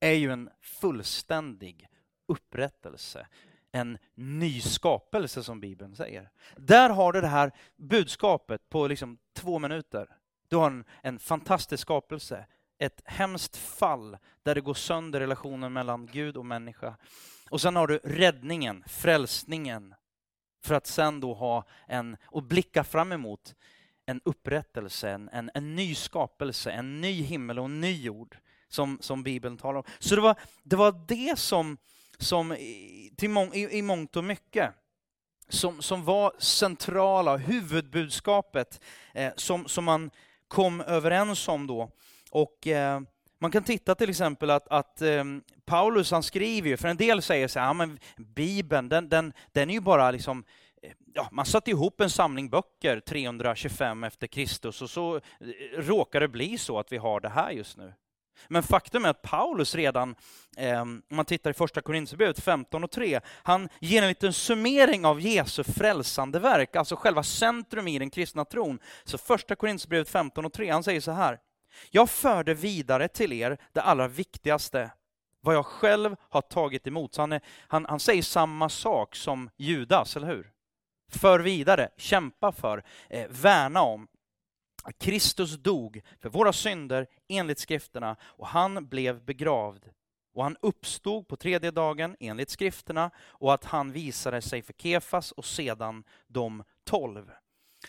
är 0.00 0.12
ju 0.12 0.32
en 0.32 0.50
fullständig 0.60 1.88
upprättelse, 2.28 3.26
en 3.72 3.98
ny 4.14 4.60
skapelse 4.60 5.42
som 5.42 5.60
Bibeln 5.60 5.96
säger. 5.96 6.30
Där 6.56 6.90
har 6.90 7.12
du 7.12 7.20
det 7.20 7.26
här 7.26 7.52
budskapet 7.76 8.68
på 8.68 8.86
liksom 8.86 9.18
två 9.34 9.58
minuter. 9.58 10.16
Du 10.48 10.56
har 10.56 10.66
en, 10.66 10.84
en 11.02 11.18
fantastisk 11.18 11.82
skapelse, 11.82 12.46
ett 12.78 13.02
hemskt 13.04 13.56
fall 13.56 14.16
där 14.42 14.54
det 14.54 14.60
går 14.60 14.74
sönder 14.74 15.20
relationen 15.20 15.72
mellan 15.72 16.06
Gud 16.06 16.36
och 16.36 16.46
människa. 16.46 16.96
Och 17.50 17.60
sen 17.60 17.76
har 17.76 17.86
du 17.86 17.98
räddningen, 17.98 18.84
frälsningen, 18.86 19.94
för 20.64 20.74
att 20.74 20.86
sen 20.86 21.20
då 21.20 21.34
ha 21.34 21.64
en, 21.86 22.16
och 22.24 22.42
blicka 22.42 22.84
fram 22.84 23.12
emot 23.12 23.54
en 24.08 24.20
upprättelse, 24.24 25.10
en, 25.10 25.28
en, 25.32 25.50
en 25.54 25.76
ny 25.76 25.94
skapelse, 25.94 26.70
en 26.70 27.00
ny 27.00 27.22
himmel 27.22 27.58
och 27.58 27.64
en 27.64 27.80
ny 27.80 28.02
jord 28.02 28.36
som, 28.68 28.98
som 29.00 29.22
Bibeln 29.22 29.56
talar 29.56 29.78
om. 29.78 29.84
Så 29.98 30.14
det 30.14 30.20
var 30.20 30.36
det, 30.62 30.76
var 30.76 31.04
det 31.08 31.38
som, 31.38 31.76
som 32.18 32.56
till 33.16 33.30
mång, 33.30 33.54
i, 33.54 33.78
i 33.78 33.82
mångt 33.82 34.16
och 34.16 34.24
mycket 34.24 34.74
som, 35.48 35.82
som 35.82 36.04
var 36.04 36.32
centrala, 36.38 37.36
huvudbudskapet 37.36 38.80
eh, 39.14 39.32
som, 39.36 39.68
som 39.68 39.84
man 39.84 40.10
kom 40.48 40.80
överens 40.80 41.48
om 41.48 41.66
då. 41.66 41.90
Och 42.30 42.66
eh, 42.66 43.00
man 43.38 43.50
kan 43.50 43.62
titta 43.62 43.94
till 43.94 44.10
exempel 44.10 44.50
att, 44.50 44.68
att 44.68 45.02
eh, 45.02 45.24
Paulus 45.64 46.10
han 46.10 46.22
skriver 46.22 46.68
ju, 46.68 46.76
för 46.76 46.88
en 46.88 46.96
del 46.96 47.22
säger 47.22 47.48
så 47.48 47.58
här, 47.58 47.66
ja, 47.66 47.72
men 47.72 47.98
Bibeln 48.16 48.88
den, 48.88 49.08
den, 49.08 49.32
den 49.52 49.70
är 49.70 49.74
ju 49.74 49.80
bara 49.80 50.10
liksom 50.10 50.38
eh, 50.38 50.44
Ja, 51.18 51.28
man 51.32 51.46
satte 51.46 51.70
ihop 51.70 52.00
en 52.00 52.10
samling 52.10 52.48
böcker 52.48 53.00
325 53.00 54.04
efter 54.04 54.26
Kristus 54.26 54.82
och 54.82 54.90
så 54.90 55.16
eh, 55.16 55.20
råkar 55.76 56.20
det 56.20 56.28
bli 56.28 56.58
så 56.58 56.78
att 56.78 56.92
vi 56.92 56.96
har 56.96 57.20
det 57.20 57.28
här 57.28 57.50
just 57.50 57.76
nu. 57.76 57.94
Men 58.48 58.62
faktum 58.62 59.04
är 59.04 59.08
att 59.08 59.22
Paulus 59.22 59.74
redan, 59.74 60.14
eh, 60.56 60.80
om 60.80 61.02
man 61.10 61.24
tittar 61.24 61.50
i 61.50 61.54
första 61.54 61.80
Korinthierbrevet 61.80 62.40
15 62.40 62.84
och 62.84 62.90
3, 62.90 63.20
han 63.26 63.68
ger 63.80 64.02
en 64.02 64.08
liten 64.08 64.32
summering 64.32 65.04
av 65.06 65.20
Jesu 65.20 65.64
frälsande 65.64 66.38
verk, 66.38 66.76
alltså 66.76 66.96
själva 66.96 67.22
centrum 67.22 67.88
i 67.88 67.98
den 67.98 68.10
kristna 68.10 68.44
tron. 68.44 68.78
Så 69.04 69.18
första 69.18 69.56
Korinthierbrevet 69.56 70.08
15 70.08 70.44
och 70.44 70.52
3, 70.52 70.70
han 70.70 70.84
säger 70.84 71.00
så 71.00 71.12
här. 71.12 71.38
Jag 71.90 72.10
förde 72.10 72.54
vidare 72.54 73.08
till 73.08 73.32
er 73.32 73.58
det 73.72 73.80
allra 73.80 74.08
viktigaste, 74.08 74.90
vad 75.40 75.54
jag 75.54 75.66
själv 75.66 76.16
har 76.28 76.42
tagit 76.42 76.86
emot. 76.86 77.14
Så 77.14 77.22
han, 77.22 77.32
är, 77.32 77.40
han, 77.68 77.86
han 77.88 78.00
säger 78.00 78.22
samma 78.22 78.68
sak 78.68 79.16
som 79.16 79.50
Judas, 79.56 80.16
eller 80.16 80.26
hur? 80.26 80.52
För 81.08 81.40
vidare, 81.40 81.88
kämpa 81.96 82.52
för, 82.52 82.82
eh, 83.10 83.28
värna 83.28 83.82
om. 83.82 84.08
Kristus 84.98 85.56
dog 85.56 86.00
för 86.20 86.28
våra 86.28 86.52
synder 86.52 87.06
enligt 87.28 87.58
skrifterna 87.58 88.16
och 88.22 88.46
han 88.46 88.88
blev 88.88 89.24
begravd. 89.24 89.84
Och 90.34 90.42
han 90.42 90.56
uppstod 90.62 91.28
på 91.28 91.36
tredje 91.36 91.70
dagen 91.70 92.16
enligt 92.20 92.50
skrifterna 92.50 93.10
och 93.18 93.54
att 93.54 93.64
han 93.64 93.92
visade 93.92 94.42
sig 94.42 94.62
för 94.62 94.72
Kefas 94.72 95.32
och 95.32 95.44
sedan 95.44 96.04
de 96.26 96.64
tolv. 96.84 97.30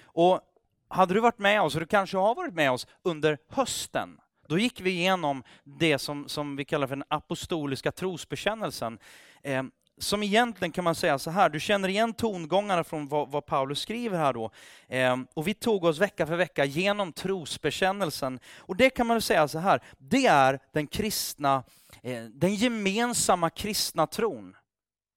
Och 0.04 0.42
hade 0.88 1.14
du 1.14 1.20
varit 1.20 1.40
med 1.40 1.62
oss, 1.62 1.76
och 1.76 1.82
du 1.82 1.88
kanske 1.88 2.18
har 2.18 2.36
varit 2.36 2.54
med 2.54 2.72
oss 2.72 2.88
under 3.04 3.38
hösten, 3.48 4.20
Då 4.48 4.58
gick 4.58 4.82
vi 4.82 4.90
igenom 4.90 5.44
det 5.64 6.00
som, 6.00 6.28
som 6.30 6.56
vi 6.56 6.66
kallar 6.66 6.88
för 6.88 6.96
den 6.96 7.06
apostoliska 7.08 7.92
trosbekännelsen. 7.92 9.00
Eh, 9.44 9.64
som 10.00 10.24
egentligen 10.24 10.72
kan 10.72 10.84
man 10.84 10.96
säga 10.96 11.20
så 11.20 11.32
här, 11.32 11.50
du 11.50 11.60
känner 11.60 11.90
igen 11.90 12.14
tongångarna 12.14 12.84
från 12.84 13.08
vad, 13.08 13.32
vad 13.32 13.46
Paulus 13.46 13.80
skriver 13.80 14.18
här 14.18 14.34
då. 14.34 14.52
Eh, 14.88 15.18
och 15.34 15.48
vi 15.48 15.54
tog 15.54 15.84
oss 15.84 16.00
vecka 16.00 16.28
för 16.28 16.36
vecka 16.36 16.66
genom 16.66 17.14
trosbekännelsen. 17.14 18.40
Och 18.58 18.76
det 18.76 18.90
kan 18.90 19.08
man 19.08 19.22
säga 19.22 19.48
så 19.48 19.60
här, 19.60 19.84
det 19.98 20.26
är 20.26 20.60
den 20.74 20.88
kristna, 20.88 21.64
eh, 22.04 22.24
den 22.24 22.56
gemensamma 22.56 23.50
kristna 23.50 24.08
tron. 24.08 24.56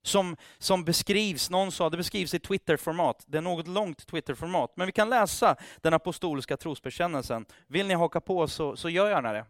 Som, 0.05 0.37
som 0.59 0.85
beskrivs, 0.85 1.51
någon 1.51 1.73
sa 1.73 1.90
det 1.90 1.97
beskrivs 1.97 2.35
i 2.35 2.38
Twitterformat, 2.38 3.25
det 3.27 3.38
är 3.38 3.42
något 3.42 3.68
långt 3.68 4.07
Twitterformat, 4.07 4.73
men 4.77 4.87
vi 4.87 4.92
kan 4.92 5.11
läsa 5.11 5.57
den 5.81 5.95
apostoliska 5.95 6.57
trosbekännelsen. 6.57 7.47
Vill 7.66 7.87
ni 7.87 7.95
haka 7.95 8.21
på 8.21 8.49
så, 8.49 8.77
så 8.77 8.88
gör 8.88 9.11
gärna 9.11 9.33
det. 9.33 9.45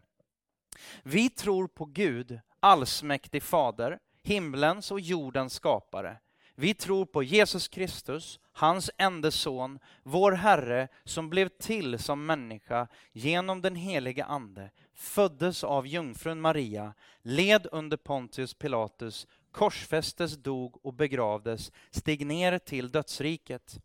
Vi 1.03 1.29
tror 1.29 1.67
på 1.67 1.85
Gud, 1.85 2.39
allsmäktig 2.59 3.43
fader, 3.43 3.99
himlens 4.23 4.91
och 4.91 4.99
jordens 4.99 5.53
skapare. 5.53 6.17
Vi 6.55 6.73
tror 6.73 7.05
på 7.05 7.23
Jesus 7.23 7.67
Kristus, 7.67 8.39
hans 8.51 8.91
enda 8.97 9.31
son, 9.31 9.79
vår 10.03 10.31
Herre, 10.31 10.87
som 11.03 11.29
blev 11.29 11.47
till 11.49 11.99
som 11.99 12.25
människa 12.25 12.87
genom 13.11 13.61
den 13.61 13.75
helige 13.75 14.25
Ande, 14.25 14.69
föddes 14.95 15.63
av 15.63 15.87
jungfrun 15.87 16.41
Maria, 16.41 16.93
led 17.21 17.67
under 17.71 17.97
Pontius 17.97 18.53
Pilatus, 18.53 19.27
korsfästes, 19.51 20.37
dog 20.37 20.85
och 20.85 20.93
begravdes, 20.93 21.71
steg 21.91 22.25
ner 22.25 22.57
till 22.57 22.91
dödsriket, 22.91 23.79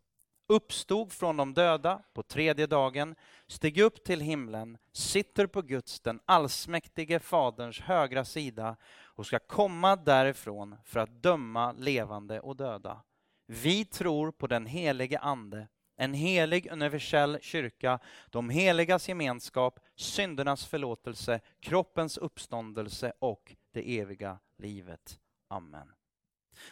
uppstod 0.49 1.11
från 1.11 1.37
de 1.37 1.53
döda 1.53 2.01
på 2.13 2.23
tredje 2.23 2.67
dagen, 2.67 3.15
steg 3.47 3.79
upp 3.79 4.03
till 4.03 4.21
himlen, 4.21 4.77
sitter 4.91 5.47
på 5.47 5.61
Guds, 5.61 5.99
den 5.99 6.19
allsmäktige 6.25 7.19
Faderns 7.19 7.79
högra 7.79 8.25
sida 8.25 8.75
och 9.03 9.25
ska 9.25 9.39
komma 9.39 9.95
därifrån 9.95 10.75
för 10.85 10.99
att 10.99 11.23
döma 11.23 11.71
levande 11.71 12.39
och 12.39 12.55
döda. 12.55 13.01
Vi 13.45 13.85
tror 13.85 14.31
på 14.31 14.47
den 14.47 14.65
helige 14.65 15.19
Ande, 15.19 15.67
en 15.95 16.13
helig 16.13 16.71
universell 16.71 17.37
kyrka, 17.41 17.99
de 18.29 18.49
heligas 18.49 19.09
gemenskap, 19.09 19.79
syndernas 19.95 20.65
förlåtelse, 20.65 21.39
kroppens 21.59 22.17
uppståndelse 22.17 23.13
och 23.19 23.55
det 23.71 23.99
eviga 23.99 24.39
livet. 24.57 25.19
Amen. 25.47 25.91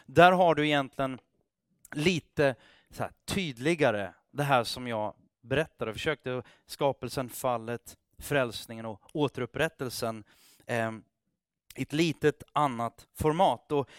Där 0.06 0.32
har 0.32 0.54
du 0.54 0.66
egentligen 0.66 1.18
lite 1.94 2.54
tydligare 3.24 4.14
det 4.30 4.42
här 4.42 4.64
som 4.64 4.86
jag 4.86 5.14
berättade. 5.40 5.88
Jag 5.88 5.94
försökte 5.94 6.42
skapelsen, 6.66 7.28
fallet, 7.28 7.96
frälsningen 8.18 8.86
och 8.86 9.00
återupprättelsen 9.12 10.24
eh, 10.66 10.92
i 11.74 11.82
ett 11.82 11.92
litet 11.92 12.42
annat 12.52 13.06
format. 13.14 13.72
Och 13.72 13.90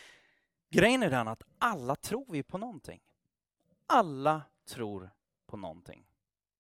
grejen 0.70 1.04
är 1.04 1.10
den 1.10 1.28
att 1.28 1.44
alla 1.58 1.96
tror 1.96 2.26
vi 2.30 2.44
på 2.44 2.58
någonting. 2.58 3.02
Alla 3.88 4.42
tror 4.68 5.10
på 5.48 5.58
någonting. 5.58 6.09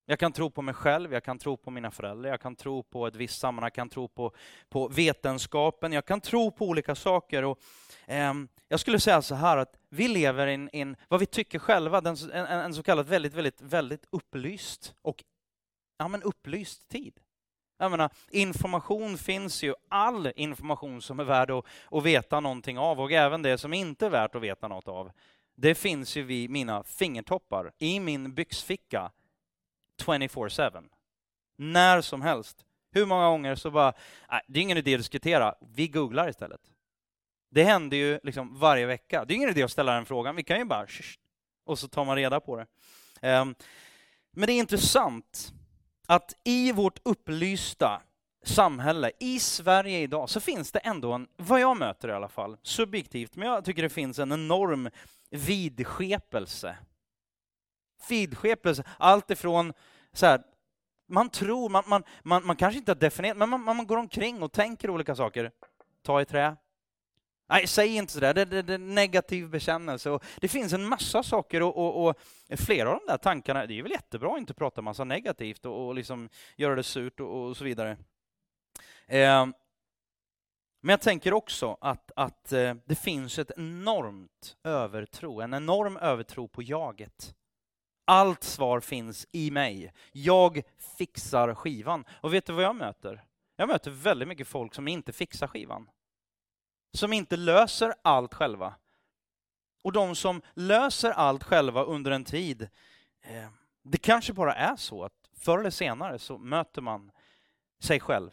Jag 0.09 0.19
kan 0.19 0.31
tro 0.31 0.49
på 0.49 0.61
mig 0.61 0.73
själv, 0.73 1.13
jag 1.13 1.23
kan 1.23 1.39
tro 1.39 1.57
på 1.57 1.71
mina 1.71 1.91
föräldrar, 1.91 2.29
jag 2.29 2.41
kan 2.41 2.55
tro 2.55 2.83
på 2.83 3.07
ett 3.07 3.15
visst 3.15 3.39
sammanhang, 3.39 3.67
jag 3.67 3.73
kan 3.73 3.89
tro 3.89 4.07
på, 4.07 4.31
på 4.69 4.87
vetenskapen, 4.87 5.93
jag 5.93 6.05
kan 6.05 6.21
tro 6.21 6.51
på 6.51 6.65
olika 6.65 6.95
saker. 6.95 7.43
Och, 7.43 7.59
eh, 8.07 8.33
jag 8.67 8.79
skulle 8.79 8.99
säga 8.99 9.21
så 9.21 9.35
här 9.35 9.57
att 9.57 9.77
vi 9.89 10.07
lever 10.07 10.47
i 10.47 10.69
en, 10.71 10.95
vad 11.07 11.19
vi 11.19 11.25
tycker 11.25 11.59
själva, 11.59 12.01
den, 12.01 12.17
en, 12.33 12.45
en 12.45 12.73
så 12.73 12.83
kallad 12.83 13.07
väldigt, 13.07 13.33
väldigt, 13.33 13.61
väldigt 13.61 14.05
upplyst 14.09 14.95
och 15.01 15.23
ja, 15.97 16.07
men 16.07 16.23
upplyst 16.23 16.89
tid. 16.89 17.19
Jag 17.77 17.91
menar, 17.91 18.09
information 18.31 19.17
finns 19.17 19.63
ju, 19.63 19.73
all 19.89 20.31
information 20.35 21.01
som 21.01 21.19
är 21.19 21.23
värd 21.23 21.51
att, 21.51 21.65
att 21.91 22.03
veta 22.03 22.39
någonting 22.39 22.77
av 22.79 22.99
och 22.99 23.11
även 23.11 23.41
det 23.41 23.57
som 23.57 23.73
inte 23.73 24.05
är 24.05 24.09
värt 24.09 24.35
att 24.35 24.41
veta 24.41 24.67
något 24.67 24.87
av. 24.87 25.11
Det 25.55 25.75
finns 25.75 26.17
ju 26.17 26.23
vid 26.23 26.49
mina 26.49 26.83
fingertoppar, 26.83 27.71
i 27.77 27.99
min 27.99 28.33
byxficka, 28.33 29.11
24-7. 30.01 30.89
När 31.57 32.01
som 32.01 32.21
helst. 32.21 32.65
Hur 32.91 33.05
många 33.05 33.25
gånger 33.25 33.55
så 33.55 33.71
bara, 33.71 33.93
nej, 34.31 34.41
det 34.47 34.59
är 34.59 34.63
ingen 34.63 34.77
idé 34.77 34.93
att 34.93 34.99
diskutera, 34.99 35.55
vi 35.59 35.87
googlar 35.87 36.29
istället. 36.29 36.61
Det 37.51 37.63
händer 37.63 37.97
ju 37.97 38.19
liksom 38.23 38.59
varje 38.59 38.85
vecka. 38.85 39.25
Det 39.25 39.33
är 39.33 39.35
ingen 39.35 39.49
idé 39.49 39.63
att 39.63 39.71
ställa 39.71 39.93
den 39.93 40.05
frågan, 40.05 40.35
vi 40.35 40.43
kan 40.43 40.57
ju 40.57 40.65
bara 40.65 40.87
och 41.65 41.79
så 41.79 41.87
tar 41.87 42.05
man 42.05 42.15
reda 42.15 42.39
på 42.39 42.55
det. 42.55 42.65
Ehm, 43.21 43.55
men 44.31 44.47
det 44.47 44.53
är 44.53 44.59
intressant 44.59 45.53
att 46.07 46.33
i 46.43 46.71
vårt 46.71 46.99
upplysta 47.03 48.01
samhälle, 48.43 49.11
i 49.19 49.39
Sverige 49.39 49.99
idag, 49.99 50.29
så 50.29 50.39
finns 50.39 50.71
det 50.71 50.79
ändå 50.79 51.13
en, 51.13 51.27
vad 51.37 51.59
jag 51.59 51.77
möter 51.77 52.09
i 52.09 52.11
alla 52.11 52.27
fall, 52.27 52.57
subjektivt, 52.63 53.35
men 53.35 53.47
jag 53.47 53.65
tycker 53.65 53.81
det 53.81 53.89
finns 53.89 54.19
en 54.19 54.31
enorm 54.31 54.89
vidskepelse. 55.29 56.77
Vidskepelse, 58.09 58.83
allt 58.97 59.31
ifrån 59.31 59.73
så 60.13 60.25
här, 60.25 60.43
man 61.07 61.29
tror, 61.29 61.69
man, 61.69 61.83
man, 61.87 62.03
man, 62.23 62.45
man 62.45 62.55
kanske 62.55 62.79
inte 62.79 62.91
har 62.91 62.95
definierat, 62.95 63.37
men 63.37 63.49
man, 63.49 63.61
man 63.61 63.87
går 63.87 63.97
omkring 63.97 64.43
och 64.43 64.51
tänker 64.51 64.89
olika 64.89 65.15
saker. 65.15 65.51
Ta 66.03 66.21
i 66.21 66.25
trä, 66.25 66.55
Nej, 67.51 67.67
säg 67.67 67.95
inte 67.95 68.13
sådär, 68.13 68.33
det, 68.33 68.45
det, 68.45 68.61
det 68.61 68.73
är 68.73 68.77
negativ 68.77 69.49
bekännelse. 69.49 70.09
Och 70.09 70.23
det 70.41 70.47
finns 70.47 70.73
en 70.73 70.87
massa 70.87 71.23
saker 71.23 71.61
och, 71.61 71.77
och, 71.77 72.07
och, 72.07 72.15
flera 72.59 72.89
av 72.89 72.99
de 72.99 73.11
där 73.11 73.17
tankarna, 73.17 73.65
det 73.65 73.79
är 73.79 73.83
väl 73.83 73.91
jättebra 73.91 74.33
att 74.33 74.39
inte 74.39 74.53
prata 74.53 74.81
massa 74.81 75.03
negativt 75.03 75.65
och, 75.65 75.87
och 75.87 75.95
liksom 75.95 76.29
göra 76.57 76.75
det 76.75 76.83
surt 76.83 77.19
och, 77.19 77.47
och 77.47 77.57
så 77.57 77.63
vidare. 77.63 77.97
Eh, 79.07 79.47
men 80.81 80.93
jag 80.93 81.01
tänker 81.01 81.33
också 81.33 81.77
att, 81.81 82.11
att 82.15 82.51
eh, 82.51 82.73
det 82.85 82.95
finns 82.95 83.39
ett 83.39 83.51
enormt 83.57 84.57
övertro, 84.63 85.41
en 85.41 85.53
enorm 85.53 85.97
övertro 85.97 86.47
på 86.47 86.63
jaget. 86.63 87.35
Allt 88.09 88.43
svar 88.43 88.79
finns 88.79 89.27
i 89.31 89.51
mig. 89.51 89.93
Jag 90.11 90.61
fixar 90.97 91.55
skivan. 91.55 92.05
Och 92.21 92.33
vet 92.33 92.45
du 92.45 92.53
vad 92.53 92.63
jag 92.63 92.75
möter? 92.75 93.23
Jag 93.55 93.67
möter 93.67 93.91
väldigt 93.91 94.27
mycket 94.27 94.47
folk 94.47 94.75
som 94.75 94.87
inte 94.87 95.11
fixar 95.11 95.47
skivan 95.47 95.89
som 96.93 97.13
inte 97.13 97.37
löser 97.37 97.93
allt 98.01 98.33
själva. 98.33 98.75
Och 99.83 99.91
de 99.91 100.15
som 100.15 100.41
löser 100.53 101.11
allt 101.11 101.43
själva 101.43 101.83
under 101.83 102.11
en 102.11 102.23
tid, 102.23 102.61
eh, 103.21 103.49
det 103.83 103.97
kanske 103.97 104.33
bara 104.33 104.53
är 104.53 104.75
så 104.75 105.03
att 105.03 105.29
förr 105.37 105.59
eller 105.59 105.69
senare 105.69 106.19
så 106.19 106.37
möter 106.37 106.81
man 106.81 107.11
sig 107.79 107.99
själv 107.99 108.31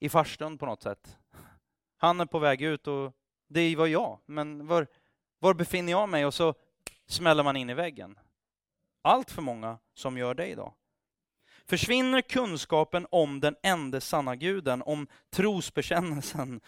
i 0.00 0.08
farstun 0.08 0.58
på 0.58 0.66
något 0.66 0.82
sätt. 0.82 1.18
Han 1.96 2.20
är 2.20 2.26
på 2.26 2.38
väg 2.38 2.62
ut 2.62 2.86
och 2.86 3.12
det 3.48 3.76
var 3.76 3.86
jag, 3.86 4.18
men 4.26 4.66
var, 4.66 4.86
var 5.38 5.54
befinner 5.54 5.92
jag 5.92 6.08
mig? 6.08 6.26
Och 6.26 6.34
så 6.34 6.54
smäller 7.06 7.44
man 7.44 7.56
in 7.56 7.70
i 7.70 7.74
väggen. 7.74 8.18
Allt 9.08 9.30
för 9.30 9.42
många 9.42 9.78
som 9.94 10.18
gör 10.18 10.34
det 10.34 10.46
idag. 10.46 10.72
Försvinner 11.66 12.20
kunskapen 12.20 13.06
om 13.10 13.40
den 13.40 13.56
enda 13.62 14.00
sanna 14.00 14.36
guden, 14.36 14.82
om 14.82 15.06
trosbekännelsen, 15.30 16.60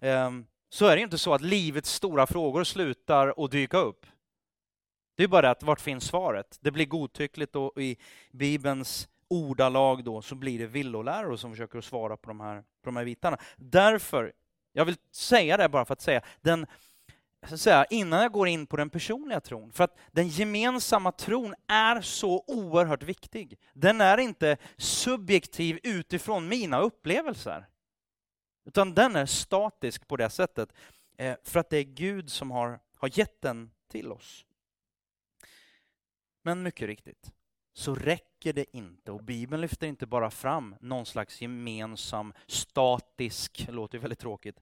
ehm, 0.00 0.46
så 0.68 0.86
är 0.86 0.96
det 0.96 1.02
inte 1.02 1.18
så 1.18 1.34
att 1.34 1.40
livets 1.40 1.92
stora 1.92 2.26
frågor 2.26 2.64
slutar 2.64 3.44
att 3.44 3.50
dyka 3.50 3.78
upp. 3.78 4.06
Det 5.16 5.22
är 5.22 5.28
bara 5.28 5.42
det 5.42 5.50
att 5.50 5.62
vart 5.62 5.80
finns 5.80 6.04
svaret? 6.04 6.58
Det 6.60 6.70
blir 6.70 6.86
godtyckligt 6.86 7.56
och 7.56 7.82
i 7.82 7.96
Bibelns 8.32 9.08
ordalag 9.28 10.04
då 10.04 10.22
så 10.22 10.34
blir 10.34 10.58
det 10.58 10.66
villolärare 10.66 11.38
som 11.38 11.50
försöker 11.50 11.80
svara 11.80 12.16
på 12.16 12.28
de 12.30 12.40
här, 12.40 12.60
på 12.60 12.84
de 12.84 12.96
här 12.96 13.04
bitarna. 13.04 13.38
Därför, 13.56 14.32
jag 14.72 14.84
vill 14.84 14.96
säga 15.10 15.56
det 15.56 15.68
bara 15.68 15.84
för 15.84 15.92
att 15.92 16.00
säga, 16.00 16.22
den, 16.40 16.66
så 17.46 17.58
säga, 17.58 17.84
innan 17.90 18.22
jag 18.22 18.32
går 18.32 18.48
in 18.48 18.66
på 18.66 18.76
den 18.76 18.90
personliga 18.90 19.40
tron, 19.40 19.72
för 19.72 19.84
att 19.84 19.98
den 20.12 20.28
gemensamma 20.28 21.12
tron 21.12 21.54
är 21.66 22.00
så 22.00 22.44
oerhört 22.46 23.02
viktig. 23.02 23.58
Den 23.72 24.00
är 24.00 24.18
inte 24.18 24.56
subjektiv 24.76 25.80
utifrån 25.82 26.48
mina 26.48 26.80
upplevelser. 26.80 27.68
Utan 28.64 28.94
den 28.94 29.16
är 29.16 29.26
statisk 29.26 30.08
på 30.08 30.16
det 30.16 30.30
sättet, 30.30 30.72
eh, 31.18 31.36
för 31.44 31.60
att 31.60 31.70
det 31.70 31.76
är 31.76 31.84
Gud 31.84 32.30
som 32.30 32.50
har, 32.50 32.80
har 32.96 33.18
gett 33.18 33.42
den 33.42 33.70
till 33.88 34.12
oss. 34.12 34.44
Men 36.42 36.62
mycket 36.62 36.86
riktigt, 36.86 37.32
så 37.72 37.94
räcker 37.94 38.52
det 38.52 38.76
inte. 38.76 39.12
Och 39.12 39.24
Bibeln 39.24 39.60
lyfter 39.60 39.86
inte 39.86 40.06
bara 40.06 40.30
fram 40.30 40.76
någon 40.80 41.06
slags 41.06 41.40
gemensam 41.40 42.32
statisk, 42.46 43.66
det 43.66 43.72
låter 43.72 43.98
väldigt 43.98 44.18
tråkigt, 44.18 44.60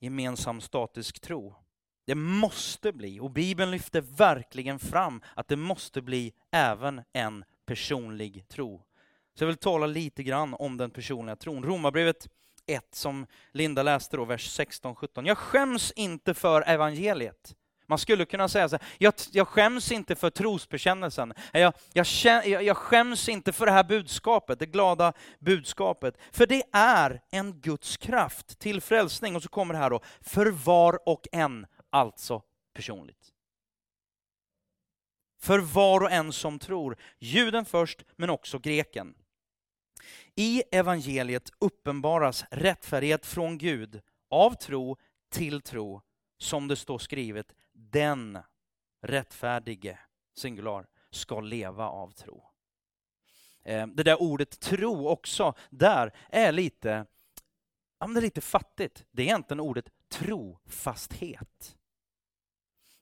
gemensam 0.00 0.60
statisk 0.60 1.20
tro. 1.20 1.54
Det 2.10 2.14
måste 2.14 2.92
bli, 2.92 3.20
och 3.20 3.30
Bibeln 3.30 3.70
lyfter 3.70 4.00
verkligen 4.00 4.78
fram 4.78 5.22
att 5.34 5.48
det 5.48 5.56
måste 5.56 6.02
bli 6.02 6.32
även 6.50 7.02
en 7.12 7.44
personlig 7.66 8.48
tro. 8.48 8.82
Så 9.34 9.44
jag 9.44 9.46
vill 9.46 9.56
tala 9.56 9.86
lite 9.86 10.22
grann 10.22 10.54
om 10.54 10.76
den 10.76 10.90
personliga 10.90 11.36
tron. 11.36 11.64
Romarbrevet 11.64 12.28
1 12.66 12.94
som 12.94 13.26
Linda 13.52 13.82
läste 13.82 14.16
då, 14.16 14.24
vers 14.24 14.58
16-17. 14.58 15.26
Jag 15.26 15.38
skäms 15.38 15.90
inte 15.90 16.34
för 16.34 16.62
evangeliet. 16.62 17.54
Man 17.86 17.98
skulle 17.98 18.24
kunna 18.24 18.48
säga 18.48 18.68
så 18.68 18.76
här, 18.76 18.86
jag, 18.98 19.14
jag 19.32 19.48
skäms 19.48 19.92
inte 19.92 20.14
för 20.14 20.30
trosbekännelsen. 20.30 21.32
Jag, 21.52 21.74
jag, 21.92 22.62
jag 22.62 22.76
skäms 22.76 23.28
inte 23.28 23.52
för 23.52 23.66
det 23.66 23.72
här 23.72 23.84
budskapet, 23.84 24.58
det 24.58 24.66
glada 24.66 25.12
budskapet. 25.38 26.18
För 26.32 26.46
det 26.46 26.62
är 26.72 27.20
en 27.30 27.60
Guds 27.60 27.96
kraft 27.96 28.58
till 28.58 28.80
frälsning. 28.80 29.36
Och 29.36 29.42
så 29.42 29.48
kommer 29.48 29.74
det 29.74 29.80
här 29.80 29.90
då, 29.90 30.00
för 30.20 30.46
var 30.46 31.08
och 31.08 31.28
en, 31.32 31.66
alltså 31.90 32.42
personligt. 32.72 33.32
För 35.38 35.58
var 35.58 36.00
och 36.00 36.10
en 36.10 36.32
som 36.32 36.58
tror, 36.58 36.96
juden 37.18 37.64
först, 37.64 38.04
men 38.16 38.30
också 38.30 38.58
greken. 38.58 39.14
I 40.34 40.62
evangeliet 40.72 41.50
uppenbaras 41.58 42.44
rättfärdighet 42.50 43.26
från 43.26 43.58
Gud 43.58 44.00
av 44.30 44.54
tro 44.54 44.96
till 45.28 45.60
tro, 45.60 46.02
som 46.38 46.68
det 46.68 46.76
står 46.76 46.98
skrivet, 46.98 47.54
den 47.72 48.38
rättfärdige, 49.02 49.98
singular, 50.34 50.86
ska 51.10 51.40
leva 51.40 51.88
av 51.88 52.10
tro. 52.10 52.44
Eh, 53.62 53.86
det 53.86 54.02
där 54.02 54.22
ordet 54.22 54.60
tro 54.60 55.08
också, 55.08 55.54
där 55.70 56.12
är 56.28 56.52
lite, 56.52 57.06
ja, 57.98 58.06
det 58.06 58.20
är 58.20 58.22
lite 58.22 58.40
fattigt. 58.40 59.04
Det 59.10 59.22
är 59.22 59.26
egentligen 59.26 59.60
ordet 59.60 59.90
trofasthet. 60.08 61.76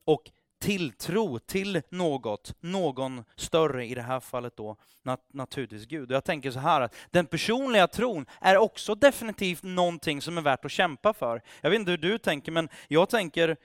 Och 0.09 0.31
tilltro 0.61 1.39
till 1.39 1.83
något, 1.91 2.55
någon 2.61 3.25
större, 3.37 3.87
i 3.87 3.95
det 3.95 4.03
här 4.03 4.21
fallet 4.21 4.57
då 4.57 4.77
nat 5.03 5.21
naturligtvis 5.33 5.87
Gud. 5.87 6.11
Och 6.11 6.17
jag 6.17 6.25
tänker 6.25 6.51
så 6.51 6.59
här 6.59 6.81
att 6.81 6.95
den 7.11 7.27
personliga 7.27 7.87
tron 7.87 8.27
är 8.41 8.57
också 8.57 8.95
definitivt 8.95 9.63
någonting 9.63 10.23
som 10.23 10.39
är 10.39 10.43
värt 10.43 10.65
att 10.65 10.71
kämpa 10.73 11.13
för. 11.13 11.43
Jag 11.61 11.71
vet 11.71 11.79
inte 11.79 11.91
hur 11.91 11.99
du 11.99 12.19
tänker, 12.19 12.53
men 12.53 12.69
jag 12.89 13.09
tänker 13.09 13.57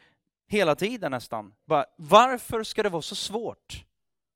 hela 0.48 0.76
tiden 0.76 1.12
nästan, 1.12 1.54
bara, 1.66 1.86
varför 1.98 2.64
ska 2.64 2.84
det 2.84 2.90
vara 2.90 3.02
så 3.02 3.16
svårt 3.16 3.86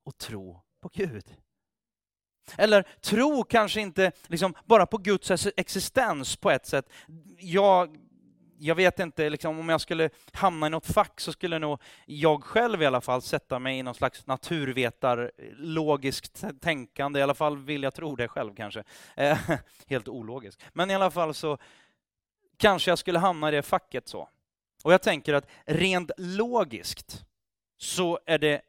att 0.09 0.17
tro 0.17 0.61
på 0.81 0.89
Gud? 0.93 1.35
Eller 2.57 2.83
tro 3.01 3.43
kanske 3.43 3.81
inte 3.81 4.11
liksom 4.27 4.53
bara 4.65 4.85
på 4.85 4.97
Guds 4.97 5.47
existens 5.57 6.35
på 6.35 6.51
ett 6.51 6.65
sätt. 6.65 6.89
Jag 7.39 7.97
jag 8.59 8.75
vet 8.75 8.99
inte, 8.99 9.29
liksom, 9.29 9.59
om 9.59 9.69
jag 9.69 9.81
skulle 9.81 10.09
hamna 10.33 10.67
i 10.67 10.69
något 10.69 10.85
fack 10.85 11.19
så 11.19 11.31
skulle 11.31 11.59
nog 11.59 11.81
jag 12.05 12.43
själv 12.43 12.81
i 12.81 12.85
alla 12.85 13.01
fall 13.01 13.21
sätta 13.21 13.59
mig 13.59 13.79
i 13.79 13.83
någon 13.83 13.95
slags 13.95 14.27
naturvetarlogiskt 14.27 16.43
tänkande. 16.61 17.19
I 17.19 17.23
alla 17.23 17.33
fall 17.33 17.57
vill 17.57 17.83
jag 17.83 17.93
tro 17.93 18.15
det 18.15 18.27
själv 18.27 18.55
kanske. 18.55 18.83
Eh, 19.15 19.37
helt 19.87 20.07
ologiskt. 20.07 20.63
Men 20.73 20.91
i 20.91 20.95
alla 20.95 21.11
fall 21.11 21.33
så 21.33 21.57
kanske 22.57 22.91
jag 22.91 22.99
skulle 22.99 23.19
hamna 23.19 23.49
i 23.49 23.51
det 23.51 23.61
facket 23.61 24.07
så. 24.07 24.29
Och 24.83 24.93
jag 24.93 25.01
tänker 25.01 25.33
att 25.33 25.47
rent 25.65 26.11
logiskt 26.17 27.25
så 27.77 28.19
är 28.25 28.37
det 28.37 28.61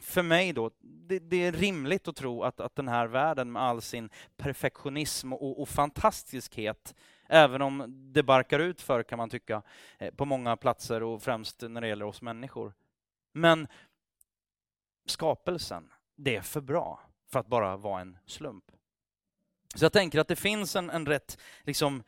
för 0.00 0.22
mig 0.22 0.52
då, 0.52 0.70
det, 0.80 1.18
det, 1.18 1.36
är 1.36 1.52
rimligt 1.52 2.08
att 2.08 2.16
tro 2.16 2.42
att, 2.42 2.60
att 2.60 2.76
den 2.76 2.88
här 2.88 3.06
världen 3.06 3.52
med 3.52 3.62
all 3.62 3.82
sin 3.82 4.10
perfektionism 4.36 5.32
och, 5.32 5.62
och 5.62 5.68
fantastiskhet 5.68 6.94
Även 7.32 7.62
om 7.62 7.84
det 8.12 8.22
barkar 8.22 8.58
ut 8.58 8.82
för, 8.82 9.02
kan 9.02 9.18
man 9.18 9.30
tycka, 9.30 9.62
eh, 9.98 10.14
på 10.14 10.24
många 10.24 10.56
platser 10.56 11.02
och 11.02 11.22
främst 11.22 11.60
när 11.60 11.80
det 11.80 11.88
gäller 11.88 12.04
oss 12.04 12.22
människor. 12.22 12.72
Men 13.32 13.68
skapelsen, 15.06 15.92
det 16.16 16.36
är 16.36 16.40
för 16.40 16.60
bra 16.60 17.00
för 17.32 17.40
att 17.40 17.46
bara 17.46 17.76
vara 17.76 18.00
en 18.00 18.18
slump. 18.26 18.64
Så 19.74 19.84
jag 19.84 19.92
tänker 19.92 20.18
att 20.18 20.28
det 20.28 20.36
finns 20.36 20.76
en, 20.76 20.90
en 20.90 21.06
rätt, 21.06 21.38
liksom, 21.62 22.02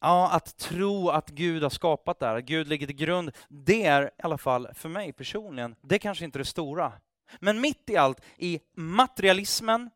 ja, 0.00 0.30
att 0.32 0.56
tro 0.58 1.08
att 1.08 1.30
Gud 1.30 1.62
har 1.62 1.70
skapat 1.70 2.18
det 2.18 2.26
här, 2.26 2.36
att 2.36 2.44
Gud 2.44 2.68
ligger 2.68 2.86
till 2.86 2.96
grund, 2.96 3.32
det 3.48 3.86
är 3.86 4.02
i 4.02 4.22
alla 4.22 4.38
fall 4.38 4.68
för 4.74 4.88
mig 4.88 5.12
personligen, 5.12 5.76
det 5.80 5.94
är 5.94 5.98
kanske 5.98 6.24
inte 6.24 6.38
det 6.38 6.44
stora. 6.44 6.92
Men 7.38 7.60
mitt 7.60 7.90
i 7.90 7.96
allt, 7.96 8.20
i 8.36 8.60
materialismen, 8.74 9.90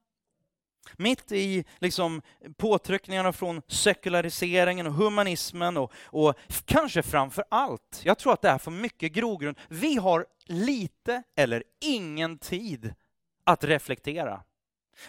mitt 0.96 1.32
i 1.32 1.64
liksom, 1.78 2.22
påtryckningarna 2.56 3.32
från 3.32 3.62
sekulariseringen 3.68 4.86
och 4.86 4.92
humanismen 4.92 5.76
och, 5.76 5.92
och 6.04 6.34
kanske 6.64 7.02
framför 7.02 7.44
allt, 7.48 8.00
jag 8.04 8.18
tror 8.18 8.32
att 8.32 8.42
det 8.42 8.50
här 8.50 8.58
får 8.58 8.70
mycket 8.70 9.12
grogrund. 9.12 9.58
Vi 9.68 9.96
har 9.96 10.26
lite 10.46 11.22
eller 11.36 11.62
ingen 11.80 12.38
tid 12.38 12.94
att 13.44 13.64
reflektera, 13.64 14.42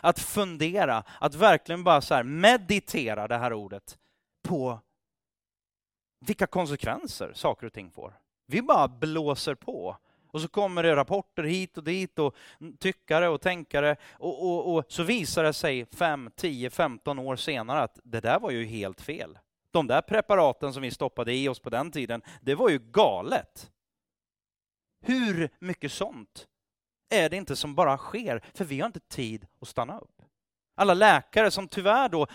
att 0.02 0.20
fundera, 0.20 1.04
att 1.20 1.36
verkligen 1.36 1.84
bara 1.84 2.02
så 2.02 2.24
meditera 2.24 3.28
det 3.28 3.38
här 3.38 3.54
ordet 3.54 3.98
på 4.44 4.80
vilka 6.20 6.48
konsekvenser 6.48 7.32
saker 7.34 7.68
och 7.68 7.74
ting 7.74 7.92
får. 7.92 8.14
Vi 8.48 8.62
bara 8.62 8.88
blåser 8.88 9.56
på 9.56 9.98
och 10.36 10.42
så 10.42 10.48
kommer 10.48 10.84
det 10.84 10.96
rapporter 10.96 11.44
hit 11.44 11.78
och 11.78 11.84
dit 11.84 12.20
och 12.20 12.36
tyckare 12.80 13.30
och 13.30 13.42
tänkare 13.42 13.96
och, 14.12 14.46
och, 14.46 14.76
och 14.76 14.86
så 14.88 15.04
visar 15.04 15.44
det 15.44 15.54
sig 15.54 15.86
5, 15.86 16.30
10, 16.36 16.70
15 16.70 17.20
år 17.20 17.36
senare 17.36 17.82
att 17.82 18.00
det 18.04 18.20
där 18.20 18.40
var 18.40 18.52
ju 18.52 18.66
helt 18.66 19.02
fel. 19.02 19.38
De 19.72 19.88
där 19.88 20.02
preparaten 20.02 20.74
som 20.74 20.82
vi 20.82 20.92
stoppade 20.92 21.34
i 21.34 21.50
oss 21.50 21.60
på 21.60 21.70
den 21.70 21.92
tiden, 21.92 22.22
det 22.42 22.56
var 22.56 22.70
ju 22.70 22.80
galet. 22.80 23.72
Hur 25.02 25.50
mycket 25.60 25.92
sånt 25.92 26.48
är 27.10 27.30
det 27.30 27.38
inte 27.38 27.56
som 27.56 27.76
bara 27.76 27.98
sker? 27.98 28.44
För 28.54 28.66
vi 28.66 28.80
har 28.80 28.88
inte 28.88 29.00
tid 29.00 29.48
att 29.62 29.68
stanna 29.68 30.00
upp. 30.00 30.22
Alla 30.76 30.94
läkare 30.94 31.52
som 31.52 31.68
tyvärr 31.68 32.10
då 32.10 32.28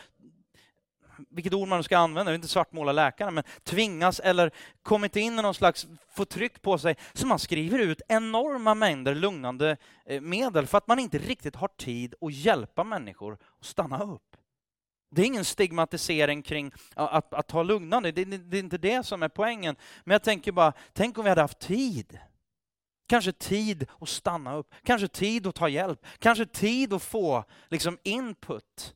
vilket 1.30 1.54
ord 1.54 1.68
man 1.68 1.85
ska 1.85 1.98
använda, 1.98 2.35
inte 2.35 2.48
svartmåla 2.48 2.92
läkarna, 2.92 3.30
men 3.30 3.44
tvingas 3.64 4.20
eller 4.20 4.50
kommit 4.83 5.16
in 5.16 5.38
i 5.38 5.42
någon 5.42 5.54
slags, 5.54 5.87
få 6.14 6.24
tryck 6.24 6.62
på 6.62 6.78
sig, 6.78 6.96
så 7.12 7.26
man 7.26 7.38
skriver 7.38 7.78
ut 7.78 8.02
enorma 8.09 8.74
mängder 8.74 9.14
lugnande 9.14 9.76
eh, 10.06 10.20
medel 10.20 10.66
för 10.66 10.78
att 10.78 10.88
man 10.88 10.98
inte 10.98 11.18
riktigt 11.18 11.56
har 11.56 11.68
tid 11.68 12.14
att 12.20 12.33
hjälpa 12.33 12.85
människor 12.85 13.38
att 13.61 13.66
stanna 13.66 14.02
upp. 14.02 14.37
Det 15.11 15.22
är 15.22 15.26
ingen 15.26 15.44
stigmatisering 15.44 16.42
kring 16.42 16.72
att, 16.94 17.35
att 17.35 17.48
ta 17.48 17.62
lugnande, 17.62 18.12
det, 18.12 18.24
det, 18.24 18.56
är 18.56 18.61
inte 18.61 18.78
det 18.78 19.06
som 19.06 19.22
är 19.22 19.28
poängen. 19.28 19.76
Men 20.04 20.12
jag 20.12 20.22
tänker 20.22 20.52
bara, 20.52 20.72
tänk 20.92 21.18
om 21.18 21.24
vi 21.24 21.28
hade 21.28 21.40
haft 21.40 21.59
tid. 21.59 22.18
Kanske 23.09 23.33
tid 23.33 23.87
att 24.00 24.09
stanna 24.09 24.56
upp, 24.56 24.74
kanske 24.83 25.09
tid 25.09 25.46
att 25.46 25.54
ta 25.54 25.68
hjälp, 25.68 26.06
kanske 26.18 26.46
tid 26.46 26.92
att 26.92 27.02
få 27.02 27.44
liksom 27.68 27.98
input 28.02 28.94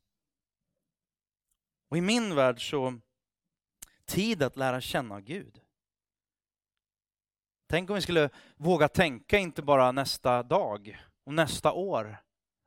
och 1.95 1.99
i 1.99 2.01
min 2.01 2.35
värld 2.35 2.71
så, 2.71 3.01
tid 4.05 4.43
att 4.43 4.57
lära 4.57 4.81
känna 4.81 5.21
Gud. 5.21 5.61
Tänk 7.69 7.91
om 7.91 7.95
vi 7.97 8.03
skulle 8.03 8.31
våga 8.57 8.89
tänka 8.89 9.39
inte 9.39 9.63
bara 9.63 9.93
nästa 9.93 10.43
dag 10.43 10.99
och 11.25 11.35
nästa 11.35 11.73
år, 11.73 12.17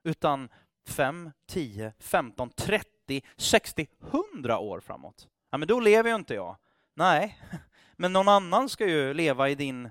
utan 0.04 0.50
5, 0.88 1.32
10, 1.48 1.94
15, 2.00 2.50
30, 2.50 3.22
60, 3.38 3.88
100 4.34 4.60
år 4.60 4.80
framåt. 4.80 5.28
Ja, 5.50 5.58
men 5.58 5.68
då 5.68 5.80
lever 5.80 6.10
ju 6.10 6.16
inte 6.16 6.34
jag. 6.34 6.58
Nej, 6.94 7.40
men 7.96 8.14
någon 8.14 8.28
annan 8.28 8.70
ska 8.70 8.88
ju 8.88 9.14
leva 9.14 9.50
i 9.50 9.56
din, 9.56 9.90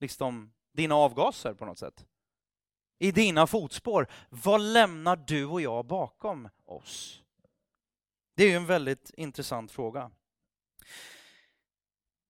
liksom, 0.00 0.52
dina 0.72 0.94
avgaser 0.94 1.54
på 1.54 1.64
något 1.64 1.78
sätt. 1.78 2.06
I 2.98 3.12
dina 3.12 3.46
fotspår. 3.46 4.06
Vad 4.28 4.60
lämnar 4.60 5.16
du 5.16 5.46
och 5.46 5.60
jag 5.60 5.86
bakom 5.86 6.48
oss? 6.64 7.23
Det 8.34 8.44
är 8.44 8.48
ju 8.48 8.56
en 8.56 8.66
väldigt 8.66 9.10
intressant 9.16 9.72
fråga. 9.72 10.10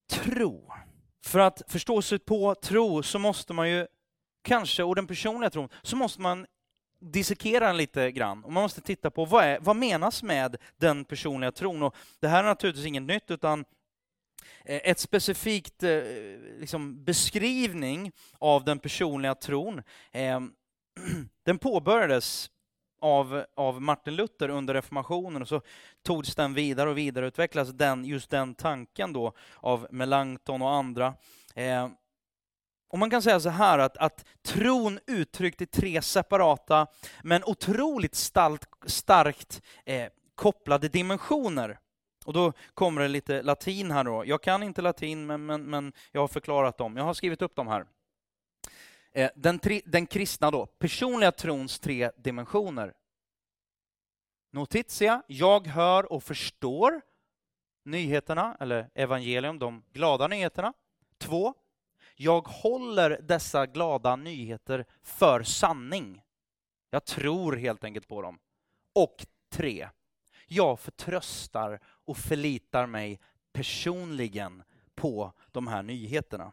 Tro. 0.09 0.71
För 1.25 1.39
att 1.39 1.61
förstå 1.67 2.01
sig 2.01 2.19
på 2.19 2.55
tro 2.55 3.03
så 3.03 3.19
måste 3.19 3.53
man 3.53 3.69
ju 3.69 3.87
kanske, 4.41 4.83
och 4.83 4.95
den 4.95 5.07
personliga 5.07 5.49
tron, 5.49 5.69
så 5.81 5.95
måste 5.95 6.21
man 6.21 6.45
dissekera 6.99 7.67
den 7.67 7.77
lite 7.77 8.11
grann. 8.11 8.43
Och 8.43 8.51
man 8.51 8.63
måste 8.63 8.81
titta 8.81 9.11
på 9.11 9.25
vad, 9.25 9.43
är, 9.43 9.59
vad 9.59 9.75
menas 9.75 10.23
med 10.23 10.57
den 10.77 11.05
personliga 11.05 11.51
tron. 11.51 11.83
Och 11.83 11.95
det 12.19 12.27
här 12.27 12.43
är 12.43 12.47
naturligtvis 12.47 12.85
inget 12.85 13.03
nytt, 13.03 13.31
utan 13.31 13.65
eh, 14.65 14.81
ett 14.83 14.99
specifikt 14.99 15.83
eh, 15.83 16.01
liksom, 16.59 17.03
beskrivning 17.03 18.11
av 18.39 18.63
den 18.63 18.79
personliga 18.79 19.35
tron. 19.35 19.81
Eh, 20.11 20.39
den 21.43 21.57
påbörjades 21.57 22.49
av, 23.05 23.45
av 23.55 23.81
Martin 23.81 24.15
Luther 24.15 24.49
under 24.49 24.73
reformationen 24.73 25.41
och 25.41 25.47
så 25.47 25.61
togs 26.03 26.35
den 26.35 26.53
vidare 26.53 26.89
och 26.89 26.97
vidareutvecklades, 26.97 27.73
den, 27.73 28.05
just 28.05 28.29
den 28.29 28.55
tanken 28.55 29.13
då 29.13 29.33
av 29.55 29.87
Melanchthon 29.91 30.61
och 30.61 30.71
andra. 30.71 31.13
Eh, 31.55 31.89
och 32.89 32.99
man 32.99 33.09
kan 33.09 33.21
säga 33.21 33.39
så 33.39 33.49
här 33.49 33.79
att, 33.79 33.97
att 33.97 34.25
tron 34.45 34.99
uttryckt 35.07 35.61
i 35.61 35.65
tre 35.65 36.01
separata 36.01 36.87
men 37.23 37.43
otroligt 37.43 38.15
starkt, 38.15 38.69
starkt 38.85 39.61
eh, 39.85 40.07
kopplade 40.35 40.87
dimensioner. 40.87 41.79
Och 42.25 42.33
då 42.33 42.53
kommer 42.73 43.01
det 43.01 43.07
lite 43.07 43.41
latin 43.41 43.91
här 43.91 44.03
då. 44.03 44.23
Jag 44.25 44.43
kan 44.43 44.63
inte 44.63 44.81
latin 44.81 45.25
men, 45.25 45.45
men, 45.45 45.63
men 45.63 45.93
jag 46.11 46.21
har 46.21 46.27
förklarat 46.27 46.77
dem. 46.77 46.97
Jag 46.97 47.03
har 47.03 47.13
skrivit 47.13 47.41
upp 47.41 47.55
dem 47.55 47.67
här. 47.67 47.85
Eh, 49.15 49.29
den, 49.35 49.59
tri, 49.59 49.81
den 49.85 50.07
kristna 50.07 50.51
då, 50.51 50.65
personliga 50.65 51.31
trons 51.31 51.79
tre 51.79 52.11
dimensioner. 52.17 52.93
Notitia, 54.51 55.23
jag 55.27 55.67
hör 55.67 56.11
och 56.11 56.23
förstår 56.23 57.01
nyheterna, 57.83 58.57
eller 58.59 58.89
evangelium, 58.93 59.59
de 59.59 59.83
glada 59.93 60.27
nyheterna. 60.27 60.73
Två, 61.17 61.53
jag 62.15 62.47
håller 62.47 63.21
dessa 63.21 63.65
glada 63.65 64.15
nyheter 64.15 64.85
för 65.01 65.43
sanning. 65.43 66.21
Jag 66.89 67.05
tror 67.05 67.55
helt 67.55 67.83
enkelt 67.83 68.07
på 68.07 68.21
dem. 68.21 68.39
Och 68.93 69.25
tre, 69.49 69.89
jag 70.47 70.79
förtröstar 70.79 71.79
och 71.85 72.17
förlitar 72.17 72.85
mig 72.85 73.19
personligen 73.53 74.63
på 74.95 75.33
de 75.51 75.67
här 75.67 75.83
nyheterna. 75.83 76.51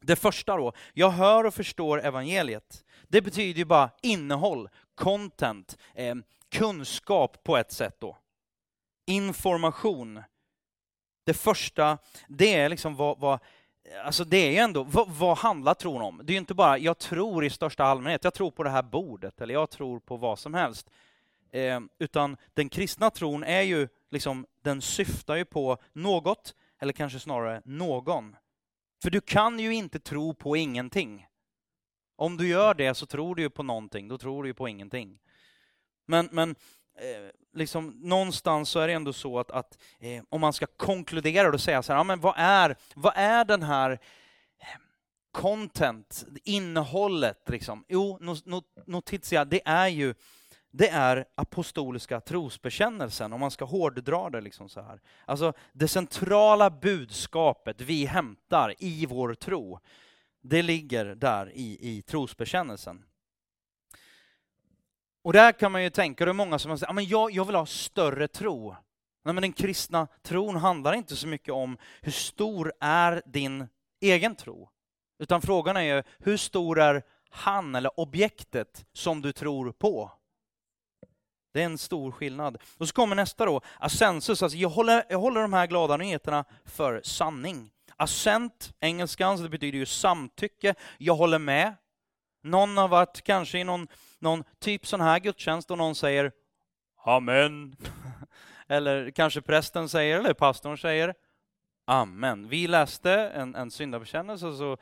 Det 0.00 0.16
första 0.16 0.56
då, 0.56 0.72
jag 0.94 1.10
hör 1.10 1.44
och 1.44 1.54
förstår 1.54 2.04
evangeliet. 2.04 2.84
Det 3.08 3.22
betyder 3.22 3.58
ju 3.58 3.64
bara 3.64 3.90
innehåll, 4.02 4.68
content, 4.94 5.78
eh, 5.94 6.14
kunskap 6.50 7.44
på 7.44 7.56
ett 7.56 7.72
sätt 7.72 7.96
då. 7.98 8.16
Information. 9.06 10.22
Det 11.24 11.34
första, 11.34 11.98
det 12.28 12.54
är 12.54 12.68
liksom 12.68 12.96
vad, 12.96 13.18
vad 13.18 13.38
Alltså 14.04 14.24
det 14.24 14.36
är 14.36 14.50
ju 14.50 14.56
ändå, 14.56 14.82
vad, 14.82 15.08
vad, 15.08 15.38
handlar 15.38 15.74
tron 15.74 16.02
om? 16.02 16.20
Det 16.24 16.30
är 16.30 16.34
ju 16.34 16.38
inte 16.38 16.54
bara, 16.54 16.78
jag 16.78 16.98
tror 16.98 17.44
i 17.44 17.50
största 17.50 17.84
allmänhet, 17.84 18.24
jag 18.24 18.34
tror 18.34 18.50
på 18.50 18.62
det 18.62 18.70
här 18.70 18.82
bordet, 18.82 19.40
eller 19.40 19.54
jag 19.54 19.70
tror 19.70 20.00
på 20.00 20.16
vad 20.16 20.38
som 20.38 20.54
helst. 20.54 20.90
Eh, 21.50 21.80
utan 21.98 22.36
den 22.54 22.68
kristna 22.68 23.10
tron 23.10 23.44
är 23.44 23.62
ju, 23.62 23.88
liksom, 24.10 24.46
den 24.62 24.82
syftar 24.82 25.36
ju 25.36 25.44
på 25.44 25.78
något, 25.92 26.54
eller 26.78 26.92
kanske 26.92 27.18
snarare 27.18 27.62
någon. 27.64 28.36
För 29.02 29.10
du 29.10 29.20
kan 29.20 29.58
ju 29.58 29.74
inte 29.74 29.98
tro 30.00 30.34
på 30.34 30.56
ingenting. 30.56 31.26
Om 32.16 32.36
du 32.36 32.48
gör 32.48 32.74
det 32.74 32.94
så 32.94 33.06
tror 33.06 33.34
du 33.34 33.42
ju 33.42 33.50
på 33.50 33.62
någonting, 33.62 34.08
då 34.08 34.18
tror 34.18 34.42
du 34.42 34.48
ju 34.48 34.54
på 34.54 34.68
ingenting. 34.68 35.18
Men, 36.06 36.28
men 36.32 36.50
eh, 36.98 37.30
liksom, 37.52 37.88
någonstans 38.00 38.70
så 38.70 38.80
är 38.80 38.88
det 38.88 38.94
ändå 38.94 39.12
så 39.12 39.38
att, 39.38 39.50
att 39.50 39.78
eh, 40.00 40.22
om 40.28 40.40
man 40.40 40.52
ska 40.52 40.66
konkludera 40.66 41.48
och 41.48 41.60
säga 41.60 41.82
så 41.82 41.92
här, 41.92 42.00
ja, 42.00 42.04
men 42.04 42.20
vad 42.20 42.34
är, 42.36 42.76
vad 42.94 43.12
är 43.16 43.44
den 43.44 43.62
här 43.62 43.90
eh, 43.90 44.80
content, 45.32 46.24
innehållet 46.44 47.48
liksom? 47.48 47.84
Jo, 47.88 48.18
notizia, 48.86 49.44
det 49.44 49.62
är 49.64 49.88
ju 49.88 50.14
det 50.70 50.88
är 50.88 51.24
apostoliska 51.34 52.20
trosbekännelsen, 52.20 53.32
om 53.32 53.40
man 53.40 53.50
ska 53.50 53.64
hårddra 53.64 54.30
det 54.30 54.40
liksom 54.40 54.68
så 54.68 54.80
här. 54.80 55.00
Alltså 55.24 55.52
det 55.72 55.88
centrala 55.88 56.70
budskapet 56.70 57.80
vi 57.80 58.04
hämtar 58.04 58.74
i 58.78 59.06
vår 59.06 59.34
tro, 59.34 59.78
det 60.40 60.62
ligger 60.62 61.04
där 61.04 61.52
i, 61.54 61.78
i 61.80 62.02
trosbekännelsen. 62.02 63.04
Och 65.22 65.32
där 65.32 65.52
kan 65.52 65.72
man 65.72 65.82
ju 65.82 65.90
tänka, 65.90 66.24
det 66.24 66.30
är 66.30 66.32
många 66.32 66.58
som 66.58 66.78
säger, 66.78 66.92
men 66.92 67.04
jag, 67.04 67.30
jag 67.30 67.44
vill 67.44 67.54
ha 67.54 67.66
större 67.66 68.28
tro. 68.28 68.70
Nej, 69.24 69.34
men 69.34 69.42
den 69.42 69.52
kristna 69.52 70.06
tron 70.22 70.56
handlar 70.56 70.92
inte 70.92 71.16
så 71.16 71.26
mycket 71.26 71.54
om 71.54 71.78
hur 72.00 72.12
stor 72.12 72.72
är 72.80 73.22
din 73.26 73.68
egen 74.00 74.36
tro? 74.36 74.70
Utan 75.18 75.42
frågan 75.42 75.76
är 75.76 75.96
ju, 75.96 76.02
hur 76.18 76.36
stor 76.36 76.80
är 76.80 77.02
han 77.30 77.74
eller 77.74 78.00
objektet 78.00 78.86
som 78.92 79.22
du 79.22 79.32
tror 79.32 79.72
på? 79.72 80.12
Det 81.52 81.60
är 81.60 81.64
en 81.64 81.78
stor 81.78 82.12
skillnad. 82.12 82.58
Och 82.78 82.88
så 82.88 82.94
kommer 82.94 83.16
nästa 83.16 83.44
då, 83.44 83.60
ascensus. 83.78 84.42
Alltså 84.42 84.58
jag, 84.58 84.68
håller, 84.68 85.04
jag 85.08 85.18
håller 85.18 85.42
de 85.42 85.52
här 85.52 85.66
glada 85.66 85.96
nyheterna 85.96 86.44
för 86.64 87.00
sanning. 87.04 87.70
Assent, 87.96 88.74
engelskan, 88.80 89.36
så 89.36 89.42
det 89.42 89.48
betyder 89.48 89.78
ju 89.78 89.86
samtycke. 89.86 90.74
Jag 90.98 91.14
håller 91.14 91.38
med. 91.38 91.74
Någon 92.42 92.76
har 92.76 92.88
varit 92.88 93.22
kanske 93.22 93.58
i 93.58 93.64
någon, 93.64 93.88
någon 94.18 94.44
typ 94.58 94.86
sån 94.86 95.00
här 95.00 95.18
gudstjänst 95.18 95.70
och 95.70 95.78
någon 95.78 95.94
säger 95.94 96.32
Amen. 97.04 97.76
eller 98.68 99.10
kanske 99.10 99.40
prästen 99.40 99.88
säger, 99.88 100.18
eller 100.18 100.34
pastorn 100.34 100.78
säger 100.78 101.14
Amen. 101.86 102.48
Vi 102.48 102.66
läste 102.66 103.12
en, 103.12 103.54
en 103.54 103.70
syndabekännelse 103.70 104.46
och 104.46 104.54
så 104.54 104.76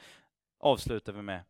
avslutar 0.60 1.12
vi 1.12 1.22
med 1.22 1.40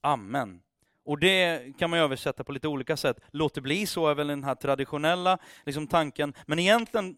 Amen. 0.00 0.62
Och 1.04 1.18
det 1.18 1.72
kan 1.78 1.90
man 1.90 1.98
översätta 1.98 2.44
på 2.44 2.52
lite 2.52 2.68
olika 2.68 2.96
sätt. 2.96 3.20
Låt 3.30 3.54
det 3.54 3.60
bli 3.60 3.86
så 3.86 4.08
är 4.08 4.14
väl 4.14 4.26
den 4.26 4.44
här 4.44 4.54
traditionella 4.54 5.38
liksom, 5.64 5.86
tanken. 5.86 6.34
Men 6.46 6.58
egentligen 6.58 7.16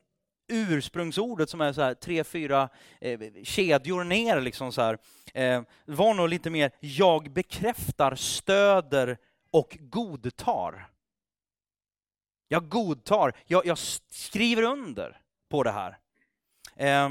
ursprungsordet 0.49 1.51
som 1.51 1.61
är 1.61 1.73
så 1.73 1.83
här, 1.83 1.95
tre, 1.95 2.25
fyra 2.25 2.69
eh, 3.01 3.21
kedjor 3.43 4.05
ner, 4.05 4.41
liksom 4.41 4.73
så 4.73 4.83
här, 4.83 4.99
eh, 5.35 5.63
var 5.85 6.15
nog 6.15 6.29
lite 6.29 6.51
mer 6.51 6.71
jag 6.81 7.33
bekräftar, 7.33 8.15
stöder 8.15 9.19
och 9.51 9.79
godtar. 9.81 10.91
Jag 12.49 12.69
godtar, 12.69 13.33
jag, 13.47 13.67
jag 13.67 13.79
skriver 13.79 14.63
under 14.63 15.21
på 15.51 15.63
det 15.63 15.73
här. 15.73 15.99
Eh, 16.77 17.11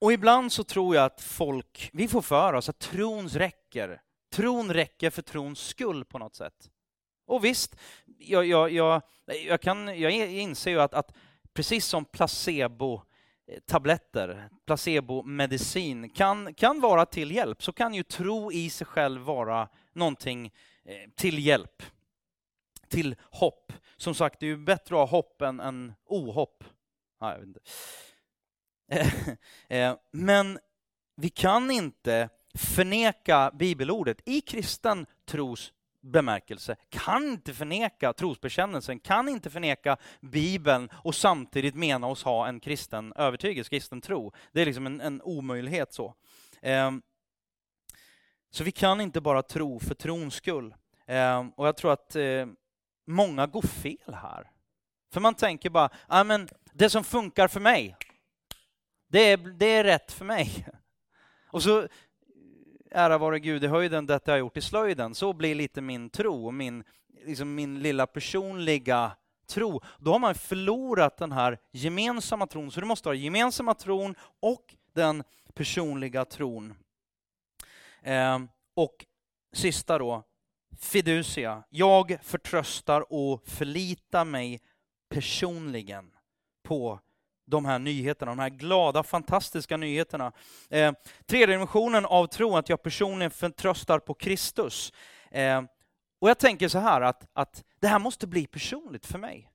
och 0.00 0.12
ibland 0.12 0.52
så 0.52 0.64
tror 0.64 0.96
jag 0.96 1.04
att 1.04 1.20
folk, 1.20 1.90
vi 1.92 2.08
får 2.08 2.22
för 2.22 2.52
oss 2.52 2.68
att 2.68 2.78
trons 2.78 3.34
räcker 3.34 4.00
Tron 4.36 4.72
räcker 4.72 5.10
för 5.10 5.22
trons 5.22 5.60
skull 5.60 6.04
på 6.04 6.18
något 6.18 6.34
sätt. 6.34 6.70
Och 7.26 7.44
visst, 7.44 7.76
jag, 8.18 8.46
jag, 8.46 8.70
jag, 8.70 9.02
jag, 9.46 9.60
kan, 9.60 10.00
jag 10.00 10.12
inser 10.12 10.70
ju 10.70 10.80
att, 10.80 10.94
att 10.94 11.14
precis 11.52 11.86
som 11.86 12.04
placebo 12.04 13.02
tabletter, 13.66 14.48
placebomedicin 14.66 16.10
kan, 16.10 16.54
kan 16.54 16.80
vara 16.80 17.06
till 17.06 17.30
hjälp, 17.30 17.62
så 17.62 17.72
kan 17.72 17.94
ju 17.94 18.02
tro 18.02 18.52
i 18.52 18.70
sig 18.70 18.86
själv 18.86 19.20
vara 19.20 19.68
någonting 19.92 20.52
eh, 20.84 21.10
till 21.14 21.38
hjälp, 21.38 21.82
till 22.88 23.16
hopp. 23.22 23.72
Som 23.96 24.14
sagt, 24.14 24.40
det 24.40 24.46
är 24.46 24.48
ju 24.48 24.56
bättre 24.56 24.94
att 24.94 25.10
ha 25.10 25.18
hopp 25.18 25.42
än, 25.42 25.60
än 25.60 25.94
ohopp. 26.04 26.64
Nej, 27.20 27.32
jag 27.32 27.38
vet 27.38 27.46
inte. 27.46 27.60
Eh, 29.68 29.96
men 30.10 30.58
vi 31.16 31.28
kan 31.28 31.70
inte 31.70 32.28
förneka 32.56 33.50
bibelordet 33.54 34.20
i 34.24 34.40
kristen 34.40 35.06
tros 35.26 35.72
bemärkelse, 36.00 36.76
kan 36.88 37.24
inte 37.24 37.54
förneka 37.54 38.12
trosbekännelsen, 38.12 39.00
kan 39.00 39.28
inte 39.28 39.50
förneka 39.50 39.96
Bibeln 40.20 40.88
och 40.94 41.14
samtidigt 41.14 41.74
mena 41.74 42.06
oss 42.06 42.22
ha 42.22 42.48
en 42.48 42.60
kristen 42.60 43.12
övertygelse, 43.16 43.70
kristen 43.70 44.00
tro. 44.00 44.32
Det 44.52 44.60
är 44.60 44.66
liksom 44.66 44.86
en, 44.86 45.00
en 45.00 45.22
omöjlighet 45.22 45.92
så. 45.92 46.14
Eh, 46.62 46.90
så 48.50 48.64
vi 48.64 48.72
kan 48.72 49.00
inte 49.00 49.20
bara 49.20 49.42
tro 49.42 49.78
för 49.78 49.94
trons 49.94 50.34
skull. 50.34 50.74
Eh, 51.06 51.46
och 51.56 51.66
jag 51.66 51.76
tror 51.76 51.92
att 51.92 52.16
eh, 52.16 52.46
många 53.06 53.46
går 53.46 53.62
fel 53.62 54.14
här. 54.14 54.50
För 55.12 55.20
man 55.20 55.34
tänker 55.34 55.70
bara, 55.70 55.88
ja 56.08 56.24
men 56.24 56.48
det 56.72 56.90
som 56.90 57.04
funkar 57.04 57.48
för 57.48 57.60
mig, 57.60 57.96
det 59.08 59.32
är, 59.32 59.36
det 59.36 59.66
är 59.66 59.84
rätt 59.84 60.12
för 60.12 60.24
mig. 60.24 60.66
Och 61.50 61.62
så 61.62 61.88
ära 62.90 63.18
vare 63.18 63.38
Gud 63.38 63.64
i 63.64 63.66
höjden, 63.66 64.06
detta 64.06 64.30
har 64.30 64.36
jag 64.36 64.44
gjort 64.44 64.56
i 64.56 64.60
slöjden. 64.60 65.14
Så 65.14 65.32
blir 65.32 65.54
lite 65.54 65.80
min 65.80 66.10
tro, 66.10 66.50
min, 66.50 66.84
liksom 67.24 67.54
min 67.54 67.82
lilla 67.82 68.06
personliga 68.06 69.16
tro. 69.46 69.80
Då 69.98 70.12
har 70.12 70.18
man 70.18 70.34
förlorat 70.34 71.16
den 71.16 71.32
här 71.32 71.58
gemensamma 71.72 72.46
tron. 72.46 72.70
Så 72.70 72.80
du 72.80 72.86
måste 72.86 73.08
ha 73.08 73.14
gemensamma 73.14 73.74
tron 73.74 74.14
och 74.40 74.74
den 74.92 75.22
personliga 75.54 76.24
tron. 76.24 76.74
Eh, 78.02 78.38
och 78.74 79.06
sista 79.52 79.98
då, 79.98 80.22
fiducia. 80.78 81.62
Jag 81.68 82.18
förtröstar 82.22 83.12
och 83.12 83.48
förlitar 83.48 84.24
mig 84.24 84.60
personligen 85.08 86.10
på 86.62 87.00
de 87.46 87.64
här 87.64 87.78
nyheterna, 87.78 88.32
de 88.32 88.38
här 88.38 88.48
glada, 88.48 89.02
fantastiska 89.02 89.76
nyheterna. 89.76 90.32
Eh, 90.70 90.92
tredje 91.26 91.46
dimensionen 91.46 92.06
av 92.06 92.26
tro, 92.26 92.56
att 92.56 92.68
jag 92.68 92.82
personligen 92.82 93.30
förtröstar 93.30 93.98
på 93.98 94.14
Kristus. 94.14 94.92
Eh, 95.30 95.62
och 96.18 96.30
jag 96.30 96.38
tänker 96.38 96.68
så 96.68 96.78
här 96.78 97.00
att, 97.00 97.28
att 97.32 97.64
det 97.80 97.88
här 97.88 97.98
måste 97.98 98.26
bli 98.26 98.46
personligt 98.46 99.06
för 99.06 99.18
mig. 99.18 99.50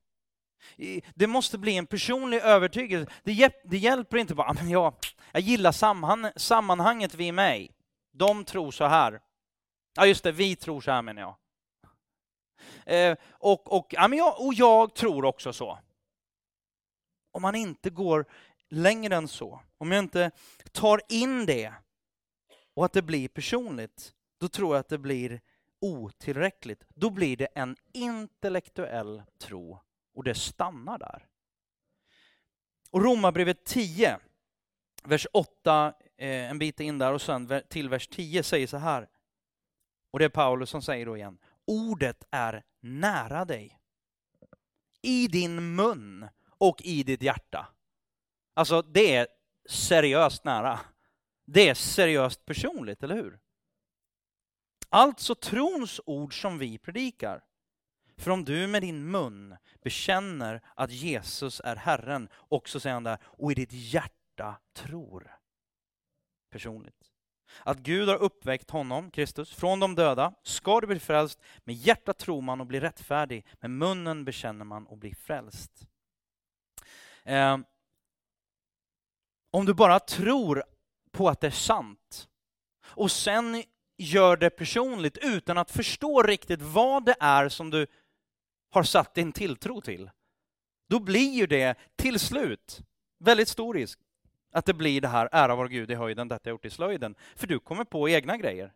Det 1.14 1.26
måste 1.26 1.58
bli 1.58 1.76
en 1.76 1.86
personlig 1.86 2.38
övertygelse. 2.38 3.12
Det, 3.22 3.52
det 3.64 3.78
hjälper 3.78 4.16
inte 4.16 4.34
bara, 4.34 4.48
ah, 4.48 4.52
men 4.52 4.70
jag, 4.70 4.94
jag 5.32 5.42
gillar 5.42 5.72
samman, 5.72 6.30
sammanhanget 6.36 7.14
vi 7.14 7.28
är 7.28 7.32
med 7.32 7.60
i. 7.60 7.70
De 8.12 8.44
tror 8.44 8.70
så 8.70 8.84
här. 8.86 9.20
Ja, 9.96 10.06
just 10.06 10.24
det, 10.24 10.32
vi 10.32 10.56
tror 10.56 10.80
så 10.80 10.90
här 10.90 11.02
menar 11.02 11.22
jag. 11.22 11.36
Eh, 12.86 13.16
och, 13.30 13.72
och, 13.72 13.86
ja, 13.90 14.08
men 14.08 14.18
jag, 14.18 14.46
och 14.46 14.54
jag 14.54 14.94
tror 14.94 15.24
också 15.24 15.52
så 15.52 15.78
om 17.32 17.42
man 17.42 17.54
inte 17.54 17.90
går 17.90 18.24
längre 18.68 19.16
än 19.16 19.28
så, 19.28 19.60
om 19.78 19.92
jag 19.92 19.98
inte 19.98 20.30
tar 20.72 21.00
in 21.08 21.46
det 21.46 21.72
och 22.74 22.84
att 22.84 22.92
det 22.92 23.02
blir 23.02 23.28
personligt, 23.28 24.12
då 24.40 24.48
tror 24.48 24.74
jag 24.74 24.80
att 24.80 24.88
det 24.88 24.98
blir 24.98 25.40
otillräckligt. 25.80 26.84
Då 26.88 27.10
blir 27.10 27.36
det 27.36 27.46
en 27.54 27.76
intellektuell 27.92 29.22
tro 29.38 29.80
och 30.14 30.24
det 30.24 30.34
stannar 30.34 30.98
där. 30.98 31.26
Och 32.90 33.04
Romarbrevet 33.04 33.64
10, 33.64 34.18
vers 35.04 35.26
8, 35.32 35.94
eh, 36.16 36.50
en 36.50 36.58
bit 36.58 36.80
in 36.80 36.98
där 36.98 37.12
och 37.12 37.22
sen 37.22 37.62
till 37.68 37.88
vers 37.88 38.08
10 38.08 38.42
säger 38.42 38.66
så 38.66 38.76
här. 38.76 39.08
Och 40.10 40.18
det 40.18 40.24
är 40.24 40.28
Paulus 40.28 40.70
som 40.70 40.82
säger 40.82 41.06
då 41.06 41.16
igen. 41.16 41.38
Ordet 41.66 42.24
är 42.30 42.64
nära 42.80 43.44
dig. 43.44 43.78
I 45.02 45.28
din 45.28 45.74
mun 45.74 46.28
och 46.62 46.82
i 46.82 47.02
ditt 47.02 47.22
hjärta. 47.22 47.68
Alltså, 48.54 48.82
det 48.82 49.14
är 49.14 49.26
seriöst 49.68 50.44
nära. 50.44 50.80
det 51.46 51.68
är 51.68 51.74
seriöst 51.74 52.44
personligt, 52.44 53.02
eller 53.02 53.14
hur? 53.14 53.38
Alltså 54.88 55.34
trons 55.34 56.00
ord 56.06 56.40
som 56.40 56.58
vi 56.58 56.78
predikar. 56.78 57.44
För 58.16 58.30
om 58.30 58.44
du 58.44 58.66
med 58.66 58.82
din 58.82 59.10
mun 59.10 59.56
bekänner 59.82 60.62
att 60.76 60.90
Jesus 60.90 61.60
är 61.64 61.76
Herren, 61.76 62.28
också 62.34 62.80
säger 62.80 62.94
han 62.94 63.04
där, 63.04 63.18
och 63.22 63.52
i 63.52 63.54
ditt 63.54 63.72
hjärta 63.72 64.56
tror 64.72 65.36
personligt. 66.50 67.12
Att 67.64 67.78
Gud 67.78 68.08
har 68.08 68.16
uppväckt 68.16 68.70
honom, 68.70 69.10
Kristus, 69.10 69.54
från 69.54 69.80
de 69.80 69.94
döda, 69.94 70.34
ska 70.42 70.80
du 70.80 70.86
bli 70.86 70.98
frälst. 70.98 71.40
Med 71.64 71.74
hjärtat 71.74 72.18
tror 72.18 72.42
man 72.42 72.60
och 72.60 72.66
blir 72.66 72.80
rättfärdig, 72.80 73.46
med 73.60 73.70
munnen 73.70 74.24
bekänner 74.24 74.64
man 74.64 74.86
och 74.86 74.98
blir 74.98 75.14
frälst. 75.14 75.88
Eh, 77.24 77.58
om 79.50 79.64
du 79.66 79.74
bara 79.74 80.00
tror 80.00 80.64
på 81.10 81.28
att 81.28 81.40
det 81.40 81.46
är 81.46 81.50
sant 81.50 82.28
och 82.84 83.10
sen 83.10 83.62
gör 83.98 84.36
det 84.36 84.50
personligt 84.50 85.18
utan 85.18 85.58
att 85.58 85.70
förstå 85.70 86.22
riktigt 86.22 86.62
vad 86.62 87.04
det 87.04 87.16
är 87.20 87.48
som 87.48 87.70
du 87.70 87.86
har 88.70 88.82
satt 88.82 89.14
din 89.14 89.32
tilltro 89.32 89.80
till, 89.80 90.10
då 90.88 91.00
blir 91.00 91.32
ju 91.32 91.46
det 91.46 91.78
till 91.96 92.20
slut 92.20 92.80
väldigt 93.18 93.48
stor 93.48 93.74
risk 93.74 93.98
att 94.52 94.66
det 94.66 94.74
blir 94.74 95.00
det 95.00 95.08
här 95.08 95.28
ära 95.32 95.56
vår 95.56 95.68
Gud 95.68 95.90
i 95.90 95.94
höjden, 95.94 96.28
detta 96.28 96.48
jag 96.50 96.54
gjort 96.54 96.64
i 96.64 96.70
slöjden. 96.70 97.14
För 97.36 97.46
du 97.46 97.58
kommer 97.58 97.84
på 97.84 98.08
egna 98.08 98.36
grejer. 98.36 98.72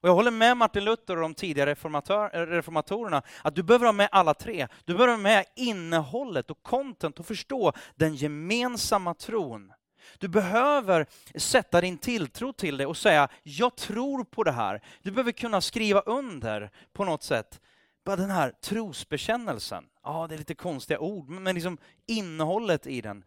Och 0.00 0.08
jag 0.08 0.14
håller 0.14 0.30
med 0.30 0.56
Martin 0.56 0.84
Luther 0.84 1.16
och 1.16 1.22
de 1.22 1.34
tidigare 1.34 1.70
eh, 1.70 2.46
reformatorerna 2.46 3.22
att 3.42 3.54
du 3.54 3.62
behöver 3.62 3.86
ha 3.86 3.92
med 3.92 4.08
alla 4.12 4.34
tre. 4.34 4.68
Du 4.84 4.92
behöver 4.92 5.12
ha 5.12 5.22
med 5.22 5.44
innehållet 5.56 6.50
och 6.50 6.62
content 6.62 7.18
och 7.18 7.26
förstå 7.26 7.72
den 7.94 8.14
gemensamma 8.14 9.14
tron. 9.14 9.72
Du 10.18 10.28
behöver 10.28 11.06
sätta 11.34 11.80
din 11.80 11.98
tilltro 11.98 12.52
till 12.52 12.76
det 12.76 12.86
och 12.86 12.96
säga 12.96 13.28
jag 13.42 13.76
tror 13.76 14.24
på 14.24 14.44
det 14.44 14.52
här. 14.52 14.82
Du 15.02 15.10
behöver 15.10 15.32
kunna 15.32 15.60
skriva 15.60 16.00
under 16.00 16.70
på 16.92 17.04
något 17.04 17.22
sätt. 17.22 17.60
Bara 18.04 18.16
den 18.16 18.30
här 18.30 18.52
trosbekännelsen. 18.60 19.84
Ja, 20.02 20.26
det 20.28 20.34
är 20.34 20.38
lite 20.38 20.54
konstiga 20.54 20.98
ord, 20.98 21.28
men 21.28 21.54
liksom 21.54 21.78
innehållet 22.06 22.86
i 22.86 23.00
den. 23.00 23.24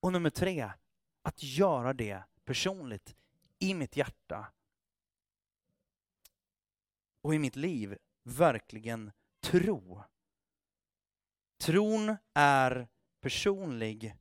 Och 0.00 0.12
nummer 0.12 0.30
tre, 0.30 0.70
att 1.22 1.42
göra 1.42 1.92
det 1.92 2.22
personligt 2.44 3.14
i 3.58 3.74
mitt 3.74 3.96
hjärta 3.96 4.46
och 7.22 7.34
i 7.34 7.38
mitt 7.38 7.56
liv 7.56 7.98
verkligen 8.24 9.12
tro. 9.40 10.02
Tron 11.60 12.16
är 12.34 12.88
personlig, 13.20 14.14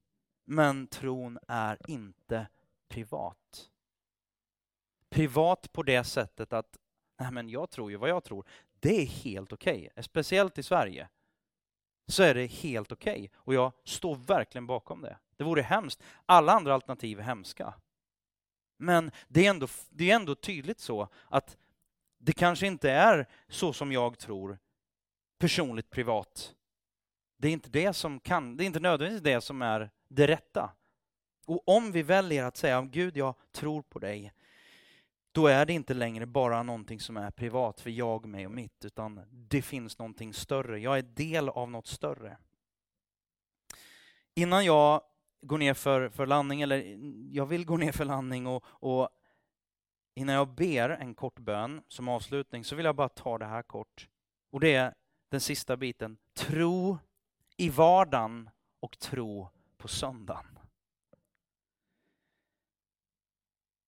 men 0.46 0.88
tron 0.88 1.40
är 1.48 1.78
inte 1.88 2.48
privat. 2.88 3.70
Privat 5.10 5.74
på 5.74 5.84
det 5.84 6.04
sättet 6.04 6.54
att, 6.54 6.78
nej 7.20 7.32
men 7.32 7.50
jag 7.50 7.70
tror 7.70 7.92
ju 7.92 7.98
vad 7.98 8.10
jag 8.10 8.24
tror. 8.24 8.48
Det 8.80 9.02
är 9.02 9.06
helt 9.06 9.54
okej, 9.54 9.90
okay. 9.92 10.04
speciellt 10.04 10.58
i 10.58 10.64
Sverige. 10.64 11.10
Så 12.08 12.24
är 12.24 12.36
det 12.36 12.46
helt 12.46 12.92
okej 12.92 13.20
okay. 13.20 13.30
och 13.34 13.54
jag 13.54 13.72
står 13.84 14.16
verkligen 14.16 14.68
bakom 14.68 15.02
det. 15.02 15.18
Det 15.38 15.44
vore 15.44 15.62
hemskt. 15.62 16.04
Alla 16.26 16.52
andra 16.52 16.74
alternativ 16.74 17.20
är 17.20 17.24
hemska. 17.24 17.74
Men 18.78 19.12
det 19.28 19.46
är 19.46 19.50
ändå, 19.50 19.68
det 19.90 20.12
är 20.12 20.16
ändå 20.16 20.36
tydligt 20.36 20.80
så 20.80 21.08
att 21.28 21.58
det 22.18 22.34
kanske 22.34 22.68
inte 22.68 22.92
är 22.92 23.28
så 23.48 23.74
som 23.74 23.92
jag 23.92 24.20
tror, 24.20 24.60
personligt 25.38 25.90
privat. 25.90 26.56
Det 27.38 27.48
är 27.48 27.52
inte 27.52 27.70
det 27.70 27.94
som 27.94 28.20
kan, 28.20 28.58
det 28.58 28.64
är 28.64 28.66
inte 28.66 28.80
nödvändigtvis 28.80 29.34
det 29.34 29.42
som 29.42 29.62
är 29.62 29.90
det 30.08 30.28
rätta. 30.28 30.72
Och 31.46 31.68
om 31.68 31.92
vi 31.92 32.04
väljer 32.04 32.44
att 32.44 32.58
säga 32.58 32.82
Gud, 32.82 33.18
jag 33.18 33.36
tror 33.52 33.82
på 33.82 34.00
dig, 34.00 34.34
då 35.32 35.48
är 35.48 35.66
det 35.66 35.74
inte 35.74 35.94
längre 35.94 36.26
bara 36.26 36.64
någonting 36.64 37.00
som 37.00 37.18
är 37.18 37.32
privat 37.32 37.82
för 37.82 37.90
jag, 37.90 38.26
mig 38.26 38.46
och 38.46 38.52
mitt, 38.52 38.86
utan 38.86 39.22
det 39.32 39.62
finns 39.62 40.00
någonting 40.00 40.34
större. 40.34 40.80
Jag 40.80 40.98
är 40.98 41.02
del 41.02 41.50
av 41.50 41.72
något 41.72 41.88
större. 41.88 42.38
Innan 44.36 44.66
jag 44.66 45.02
går 45.42 45.58
ner 45.58 45.74
för, 45.74 46.10
för 46.10 46.26
landning, 46.26 46.62
eller 46.62 46.98
jag 47.32 47.46
vill 47.46 47.66
gå 47.66 47.78
ner 47.78 47.92
för 47.92 48.06
landning 48.06 48.48
och, 48.48 48.64
och 48.68 49.10
innan 50.18 50.36
jag 50.36 50.48
ber 50.48 50.90
en 50.90 51.16
kort 51.16 51.40
bön 51.40 51.82
som 51.88 52.08
avslutning 52.08 52.64
så 52.64 52.76
vill 52.76 52.86
jag 52.86 52.96
bara 52.96 53.10
ta 53.10 53.38
det 53.38 53.46
här 53.46 53.62
kort. 53.62 54.10
Och 54.52 54.60
det 54.60 54.74
är 54.74 54.94
den 55.30 55.42
sista 55.42 55.78
biten. 55.78 56.18
Tro 56.34 56.98
i 57.58 57.70
vardagen 57.70 58.50
och 58.80 59.00
tro 59.00 59.50
på 59.78 59.88
söndagen. 59.88 60.60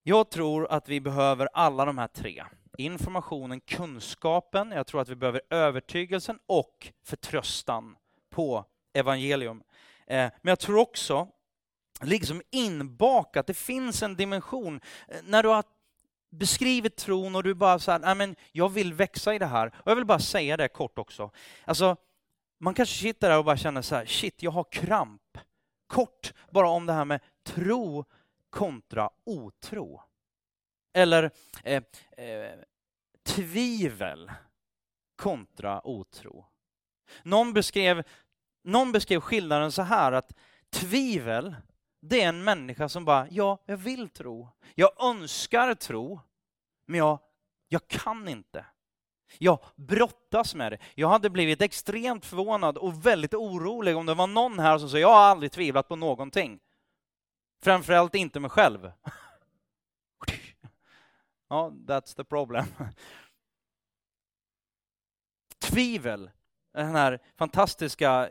Jag 0.03 0.29
tror 0.29 0.71
att 0.71 0.89
vi 0.89 1.01
behöver 1.01 1.49
alla 1.53 1.85
de 1.85 1.97
här 1.97 2.07
tre. 2.07 2.43
Informationen, 2.77 3.61
kunskapen, 3.61 4.71
jag 4.71 4.87
tror 4.87 5.01
att 5.01 5.09
vi 5.09 5.15
behöver 5.15 5.41
övertygelsen 5.49 6.39
och 6.45 6.91
förtröstan 7.03 7.97
på 8.29 8.65
evangelium. 8.93 9.63
Eh, 10.07 10.31
men 10.41 10.51
jag 10.51 10.59
tror 10.59 10.77
också 10.77 11.27
liksom 12.01 12.41
inbakat. 12.51 13.47
Det 13.47 13.53
finns 13.53 14.03
en 14.03 14.15
dimension. 14.15 14.81
Eh, 15.07 15.19
när 15.23 15.43
du 15.43 15.49
har 15.49 15.63
beskrivit 16.29 16.95
tron 16.95 17.35
och 17.35 17.43
du 17.43 17.53
bara 17.53 17.79
så 17.79 17.91
här, 17.91 18.15
men 18.15 18.35
jag 18.51 18.69
vill 18.69 18.93
växa 18.93 19.33
i 19.33 19.39
det 19.39 19.45
här. 19.45 19.67
Och 19.67 19.91
jag 19.91 19.95
vill 19.95 20.05
bara 20.05 20.19
säga 20.19 20.57
det 20.57 20.67
kort 20.67 20.99
också. 20.99 21.31
Alltså, 21.65 21.95
man 22.59 22.73
kanske 22.73 22.95
sitter 22.95 23.29
där 23.29 23.37
och 23.37 23.45
bara 23.45 23.57
känner 23.57 23.81
så 23.81 23.95
här, 23.95 24.05
shit, 24.05 24.43
jag 24.43 24.51
har 24.51 24.65
kramp. 24.71 25.37
Kort 25.87 26.33
bara 26.49 26.69
om 26.69 26.85
det 26.85 26.93
här 26.93 27.05
med 27.05 27.21
tro 27.43 28.05
kontra 28.49 29.09
otro. 29.23 30.01
Eller 30.93 31.31
eh, 31.63 31.83
eh, 32.17 32.59
tvivel 33.23 34.31
kontra 35.15 35.81
otro. 35.87 36.45
Någon 37.23 37.53
beskrev, 37.53 38.03
någon 38.63 38.91
beskrev 38.91 39.19
skillnaden 39.19 39.71
så 39.71 39.81
här 39.81 40.11
att 40.11 40.33
tvivel 40.69 41.55
det 41.99 42.21
är 42.21 42.29
en 42.29 42.43
människa 42.43 42.89
som 42.89 43.05
bara, 43.05 43.27
ja, 43.29 43.57
jag 43.65 43.77
vill 43.77 44.09
tro. 44.09 44.49
Jag 44.75 45.03
önskar 45.03 45.75
tro, 45.75 46.19
men 46.85 46.97
jag, 46.97 47.19
jag 47.67 47.87
kan 47.87 48.27
inte. 48.27 48.65
Jag 49.37 49.59
brottas 49.75 50.55
med 50.55 50.71
det. 50.71 50.77
Jag 50.95 51.09
hade 51.09 51.29
blivit 51.29 51.61
extremt 51.61 52.25
förvånad 52.25 52.77
och 52.77 53.05
väldigt 53.05 53.33
orolig 53.33 53.97
om 53.97 54.05
det 54.05 54.13
var 54.13 54.27
någon 54.27 54.59
här 54.59 54.77
som 54.77 54.89
sa, 54.89 54.97
jag 54.97 55.13
har 55.13 55.21
aldrig 55.21 55.51
tvivlat 55.51 55.87
på 55.87 55.95
någonting. 55.95 56.59
Framförallt 57.61 58.15
inte 58.15 58.39
mig 58.39 58.49
själv. 58.49 58.91
Ja, 61.51 61.71
that's 61.87 62.15
the 62.15 62.23
problem. 62.23 62.65
Tvivel, 65.59 66.31
den 66.73 66.95
här 66.95 67.19
fantastiska 67.37 68.29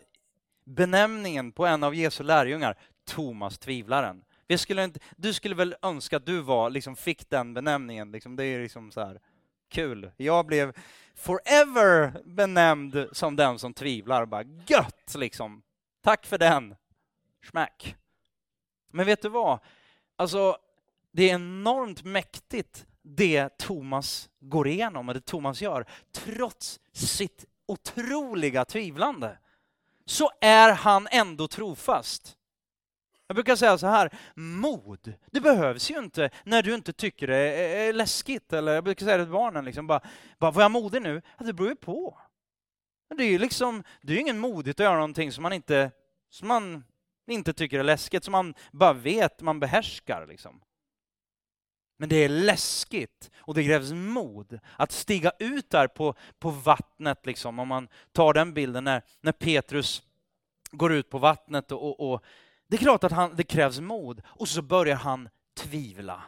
benämningen 0.65 1.53
på 1.53 1.67
en 1.67 1.85
av 1.85 1.95
Jesu 1.95 2.25
lärjungar. 2.25 2.77
Thomas 3.09 3.59
tvivlaren. 3.59 4.25
Vi 4.47 4.59
skulle 4.59 4.85
inte, 4.85 5.01
du 5.17 5.35
skulle 5.35 5.55
väl 5.55 5.77
önska 5.83 6.17
att 6.17 6.27
du 6.27 6.41
var, 6.41 6.71
liksom, 6.71 6.97
fick 6.97 7.31
den 7.31 7.55
benämningen? 7.55 8.13
Liksom, 8.13 8.37
det 8.37 8.45
är 8.45 8.63
liksom 8.63 8.91
så 8.91 9.01
här, 9.01 9.21
kul. 9.69 10.11
Jag 10.17 10.47
blev 10.47 10.77
forever 11.15 12.23
benämnd 12.25 13.09
som 13.13 13.37
den 13.37 13.59
som 13.59 13.75
tvivlar. 13.75 14.27
Bara 14.27 14.45
gött 14.67 15.15
liksom. 15.15 15.63
Tack 16.03 16.27
för 16.27 16.39
den. 16.39 16.77
Smack. 17.51 17.97
Men 18.93 19.07
vet 19.07 19.23
du 19.23 19.29
vad? 19.29 19.59
Alltså, 20.17 20.57
det 21.13 21.31
är 21.31 21.35
enormt 21.35 22.05
mäktigt 22.05 22.87
det 23.03 23.59
Thomas 23.59 24.29
går 24.41 24.69
igenom 24.69 25.09
och 25.09 25.15
det 25.15 25.27
Thomas 25.27 25.63
gör, 25.63 25.87
trots 26.13 26.81
sitt 26.93 27.45
otroliga 27.67 28.65
tvivlande, 28.65 29.39
så 30.05 30.31
är 30.41 30.73
han 30.73 31.09
ändå 31.11 31.49
trofast. 31.49 32.38
Jag 33.31 33.35
brukar 33.35 33.57
säga 33.57 33.79
så 33.79 33.87
här, 33.87 34.11
mod, 34.35 35.15
det 35.31 35.41
behövs 35.41 35.91
ju 35.91 35.99
inte 35.99 36.31
när 36.45 36.63
du 36.63 36.75
inte 36.75 36.93
tycker 36.93 37.27
det 37.27 37.37
är 37.37 37.93
läskigt. 37.93 38.53
Eller 38.53 38.75
jag 38.75 38.85
brukar 38.85 39.07
säga 39.07 39.17
det 39.17 39.25
till 39.25 39.33
barnen, 39.33 39.65
liksom, 39.65 39.87
bara, 39.87 40.01
bara, 40.39 40.51
var 40.51 40.63
jag 40.63 40.71
modig 40.71 41.03
nu? 41.03 41.23
Ja, 41.39 41.45
det 41.45 41.53
beror 41.53 41.69
ju 41.69 41.77
på. 41.77 42.19
Det 43.17 43.25
är 43.25 43.31
ju 43.31 43.39
liksom, 43.39 43.85
det 44.03 44.13
är 44.13 44.19
ingen 44.19 44.39
modigt 44.39 44.81
att 44.81 44.85
göra 44.85 44.95
någonting 44.95 45.33
som 45.33 45.43
man 45.43 45.53
inte, 45.53 45.91
som 46.31 46.49
man 46.49 46.85
inte 47.27 47.53
tycker 47.53 47.79
är 47.79 47.85
läskigt, 47.85 48.25
som 48.25 48.33
man 48.33 48.55
bara 48.73 48.93
vet, 48.93 49.41
man 49.41 49.61
behärskar. 49.61 50.27
Liksom. 50.27 50.61
Men 51.99 52.09
det 52.09 52.17
är 52.17 52.29
läskigt 52.29 53.31
och 53.39 53.55
det 53.55 53.65
krävs 53.65 53.93
mod 53.93 54.61
att 54.77 54.93
stiga 54.93 55.33
ut 55.39 55.71
där 55.71 55.89
på, 55.89 56.15
på 56.39 56.51
vattnet, 56.51 57.27
liksom, 57.27 57.59
om 57.59 57.69
man 57.69 57.89
tar 58.13 58.33
den 58.33 58.55
bilden 58.55 58.85
när, 58.85 59.03
när 59.21 59.33
Petrus 59.33 60.03
går 60.71 60.93
ut 60.93 61.11
på 61.11 61.19
vattnet 61.19 61.73
och, 61.73 61.83
och, 61.83 62.13
och 62.13 62.25
det 62.69 62.77
är 62.77 62.79
klart 62.79 63.05
att 63.05 63.13
han, 63.13 63.37
det 63.37 63.43
krävs 63.43 63.81
mod 63.81 64.23
och 64.27 64.49
så 64.49 64.63
börjar 64.63 64.97
han 64.97 65.29
tvivla. 65.55 66.23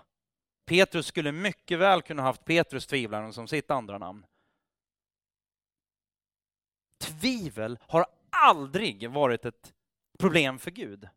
Petrus 0.67 1.07
skulle 1.07 1.33
mycket 1.33 1.79
väl 1.79 2.03
kunna 2.03 2.23
haft 2.23 2.45
Petrus 2.45 2.87
tvivlaren 2.87 3.33
som 3.33 3.49
sitt 3.49 3.71
andra 3.71 3.99
namn. 3.99 4.27
Tvivel 6.99 7.79
har 7.83 8.07
aldrig 8.31 9.11
varit 9.11 9.45
ett 9.45 9.73
problem 10.19 10.59
för 10.59 10.71
Gud. 10.71 11.09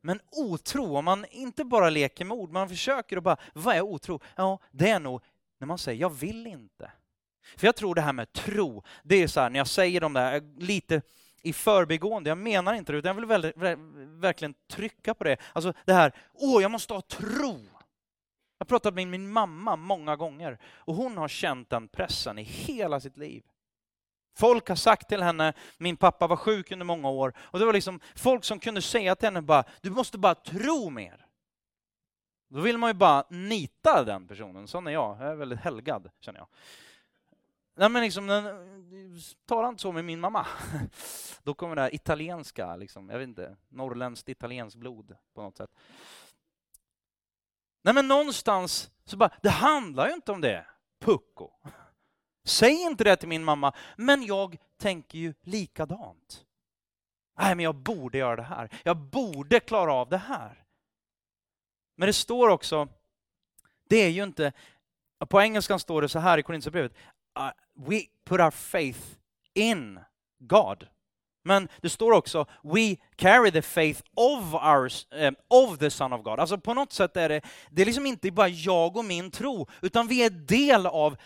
Men 0.00 0.20
otro, 0.30 0.96
om 0.96 1.04
man 1.04 1.24
inte 1.24 1.64
bara 1.64 1.90
leker 1.90 2.24
med 2.24 2.36
ord, 2.36 2.50
man 2.50 2.68
försöker 2.68 3.16
att 3.16 3.22
bara, 3.22 3.36
vad 3.54 3.76
är 3.76 3.82
otro? 3.82 4.20
Ja, 4.36 4.58
det 4.70 4.90
är 4.90 5.00
nog 5.00 5.22
när 5.58 5.66
man 5.66 5.78
säger 5.78 6.00
jag 6.00 6.10
vill 6.10 6.46
inte. 6.46 6.92
För 7.56 7.66
jag 7.66 7.76
tror 7.76 7.94
det 7.94 8.00
här 8.00 8.12
med 8.12 8.32
tro, 8.32 8.82
det 9.02 9.16
är 9.16 9.28
så 9.28 9.40
här 9.40 9.50
när 9.50 9.60
jag 9.60 9.66
säger 9.66 10.00
de 10.00 10.12
där 10.12 10.42
lite 10.56 11.02
i 11.42 11.52
förbigående, 11.52 12.30
jag 12.30 12.38
menar 12.38 12.74
inte 12.74 12.92
det, 12.92 12.98
utan 12.98 13.08
jag 13.08 13.26
vill 13.26 13.52
väl, 13.52 13.76
verkligen 14.20 14.54
trycka 14.70 15.14
på 15.14 15.24
det. 15.24 15.36
Alltså 15.52 15.72
det 15.84 15.92
här, 15.92 16.12
åh, 16.34 16.62
jag 16.62 16.70
måste 16.70 16.94
ha 16.94 17.00
tro. 17.00 17.58
Jag 18.58 18.64
har 18.64 18.66
pratat 18.66 18.94
med 18.94 19.08
min 19.08 19.32
mamma 19.32 19.76
många 19.76 20.16
gånger 20.16 20.58
och 20.64 20.94
hon 20.94 21.16
har 21.16 21.28
känt 21.28 21.70
den 21.70 21.88
pressen 21.88 22.38
i 22.38 22.42
hela 22.42 23.00
sitt 23.00 23.16
liv. 23.16 23.42
Folk 24.38 24.68
har 24.68 24.76
sagt 24.76 25.08
till 25.08 25.22
henne, 25.22 25.52
min 25.78 25.96
pappa 25.96 26.26
var 26.26 26.36
sjuk 26.36 26.72
under 26.72 26.86
många 26.86 27.08
år, 27.08 27.32
och 27.38 27.58
det 27.58 27.64
var 27.64 27.72
liksom 27.72 28.00
folk 28.16 28.44
som 28.44 28.58
kunde 28.58 28.82
säga 28.82 29.14
till 29.14 29.26
henne 29.26 29.42
bara, 29.42 29.64
du 29.80 29.90
måste 29.90 30.18
bara 30.18 30.34
tro 30.34 30.90
mer. 30.90 31.26
Då 32.50 32.60
vill 32.60 32.78
man 32.78 32.90
ju 32.90 32.94
bara 32.94 33.24
nita 33.30 34.04
den 34.04 34.28
personen, 34.28 34.68
sån 34.68 34.86
är 34.86 34.90
jag, 34.90 35.16
jag 35.20 35.28
är 35.28 35.34
väldigt 35.34 35.60
helgad 35.60 36.10
känner 36.20 36.38
jag. 36.38 36.48
Nej 37.78 37.88
men 37.88 38.02
liksom, 38.02 38.28
tala 39.46 39.68
inte 39.68 39.82
så 39.82 39.92
med 39.92 40.04
min 40.04 40.20
mamma. 40.20 40.46
Då 41.42 41.54
kommer 41.54 41.76
det 41.76 41.82
här 41.82 41.94
italienska, 41.94 42.76
liksom, 42.76 43.10
jag 43.10 43.18
vet 43.18 43.28
inte, 43.28 43.56
norrländskt 43.68 44.28
italienskt 44.28 44.78
blod 44.78 45.16
på 45.34 45.42
något 45.42 45.56
sätt. 45.56 45.70
Nej 47.82 47.94
men 47.94 48.08
någonstans 48.08 48.90
så 49.04 49.16
bara, 49.16 49.30
det 49.42 49.50
handlar 49.50 50.08
ju 50.08 50.14
inte 50.14 50.32
om 50.32 50.40
det, 50.40 50.66
pucko. 51.00 51.50
Säg 52.44 52.82
inte 52.82 53.04
det 53.04 53.16
till 53.16 53.28
min 53.28 53.44
mamma, 53.44 53.72
men 53.96 54.22
jag 54.22 54.56
tänker 54.76 55.18
ju 55.18 55.34
likadant. 55.42 56.46
Nej, 57.38 57.54
men 57.54 57.64
jag 57.64 57.74
borde 57.74 58.18
göra 58.18 58.36
det 58.36 58.42
här. 58.42 58.70
Jag 58.84 58.96
borde 58.96 59.60
klara 59.60 59.92
av 59.92 60.08
det 60.08 60.18
här. 60.18 60.64
Men 61.96 62.06
det 62.06 62.12
står 62.12 62.48
också, 62.48 62.88
det 63.88 63.96
är 63.96 64.10
ju 64.10 64.22
inte, 64.22 64.52
på 65.28 65.40
engelskan 65.40 65.80
står 65.80 66.02
det 66.02 66.08
så 66.08 66.18
här 66.18 66.38
i 66.38 66.42
Korinthierbrevet, 66.42 66.92
we 67.78 68.02
put 68.24 68.40
our 68.40 68.50
faith 68.50 69.00
in 69.54 70.00
God. 70.38 70.86
Men 71.44 71.68
det 71.80 71.90
står 71.90 72.12
också 72.12 72.46
we 72.62 72.96
carry 73.16 73.50
the 73.50 73.62
faith 73.62 74.02
of, 74.16 74.54
our, 74.54 74.90
um, 75.10 75.36
of 75.48 75.78
the 75.78 75.90
Son 75.90 76.12
of 76.12 76.22
God. 76.22 76.40
Alltså 76.40 76.58
på 76.58 76.74
något 76.74 76.92
sätt 76.92 77.16
är 77.16 77.28
det, 77.28 77.40
det 77.70 77.82
är 77.82 77.86
liksom 77.86 78.06
inte 78.06 78.30
bara 78.30 78.48
jag 78.48 78.96
och 78.96 79.04
min 79.04 79.30
tro, 79.30 79.66
utan 79.82 80.06
vi 80.06 80.24
är 80.24 80.30
del 80.30 80.86
av 80.86 81.16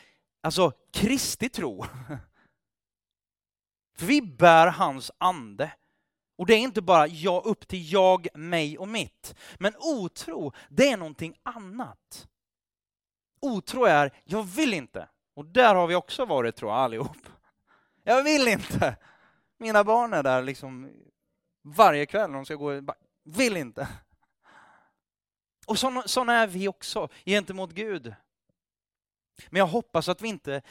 alltså 0.42 0.72
Kristi 0.92 1.48
tro. 1.48 1.84
För 3.96 4.06
vi 4.06 4.22
bär 4.22 4.66
hans 4.66 5.10
ande. 5.18 5.72
Och 6.38 6.46
det 6.46 6.54
är 6.54 6.58
inte 6.58 6.82
bara 6.82 7.06
jag 7.06 7.46
upp 7.46 7.68
till 7.68 7.92
jag, 7.92 8.28
mig 8.34 8.78
och 8.78 8.88
mitt. 8.88 9.34
Men 9.58 9.74
otro, 9.78 10.52
det 10.68 10.88
är 10.88 10.96
någonting 10.96 11.34
annat. 11.42 12.28
Otro 13.40 13.84
är, 13.84 14.12
jag 14.24 14.42
vill 14.42 14.74
inte. 14.74 15.08
Och 15.42 15.48
där 15.48 15.74
har 15.74 15.86
vi 15.86 15.94
också 15.94 16.24
varit 16.24 16.56
tror 16.56 16.70
jag 16.70 16.78
allihop. 16.78 17.16
Jag 18.02 18.22
vill 18.22 18.48
inte. 18.48 18.96
Mina 19.58 19.84
barn 19.84 20.12
är 20.12 20.22
där 20.22 20.42
liksom 20.42 20.92
varje 21.62 22.06
kväll 22.06 22.30
när 22.30 22.36
de 22.36 22.44
ska 22.44 22.54
gå, 22.54 22.82
vill 23.24 23.56
inte. 23.56 23.88
Och 25.66 25.78
sådana 26.06 26.34
är 26.34 26.46
vi 26.46 26.68
också 26.68 27.08
gentemot 27.24 27.70
Gud. 27.72 28.14
Men 29.50 29.58
jag 29.58 29.66
hoppas 29.66 30.08
att 30.08 30.22
vi 30.22 30.28
inte, 30.28 30.62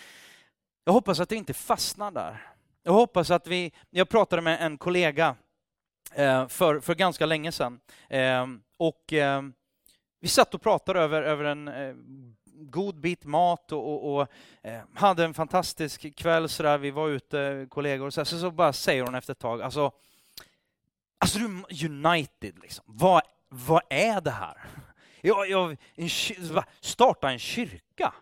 jag 0.84 0.94
hoppas 0.94 1.20
att 1.20 1.32
vi 1.32 1.36
inte 1.36 1.54
fastnar 1.54 2.12
där. 2.12 2.52
Jag 2.84 2.94
hoppas 2.94 3.32
att 3.32 3.48
vi, 3.48 3.74
jag 3.90 4.10
pratade 4.10 4.42
med 4.42 4.62
en 4.62 4.78
kollega 4.78 5.36
eh, 6.14 6.48
för, 6.48 6.80
för 6.80 6.96
ganska 6.96 7.26
länge 7.26 7.52
sedan 7.52 7.80
eh, 8.10 8.48
och 8.78 9.14
eh, 9.14 9.42
vi 10.20 10.28
satt 10.28 10.54
och 10.54 10.62
pratade 10.62 11.00
över, 11.00 11.24
över 11.24 11.44
en 11.44 11.68
god 12.70 12.96
bit 12.96 13.24
mat 13.24 13.72
och, 13.72 13.94
och, 13.94 14.16
och 14.16 14.28
eh, 14.62 14.82
hade 14.96 15.26
en 15.26 15.34
fantastisk 15.34 16.16
kväll 16.16 16.50
så 16.50 16.64
där. 16.64 16.78
Vi 16.78 16.92
var 16.92 17.10
ute, 17.10 17.68
kollegor, 17.70 18.08
och 18.08 18.14
så, 18.14 18.26
så, 18.26 18.40
så 18.40 18.52
bara 18.52 18.74
säger 18.74 19.04
hon 19.04 19.16
efter 19.16 19.32
ett 19.32 19.40
tag, 19.40 19.62
alltså, 19.62 19.92
alltså 21.18 21.40
du, 21.40 21.46
United, 21.86 22.60
liksom. 22.62 22.86
vad, 22.88 23.22
vad 23.50 23.82
är 23.90 24.22
det 24.22 24.32
här? 24.32 24.58
Jag, 25.22 25.50
jag, 25.50 25.78
en, 25.96 26.10
starta 26.80 27.32
en 27.32 27.40
kyrka? 27.40 28.14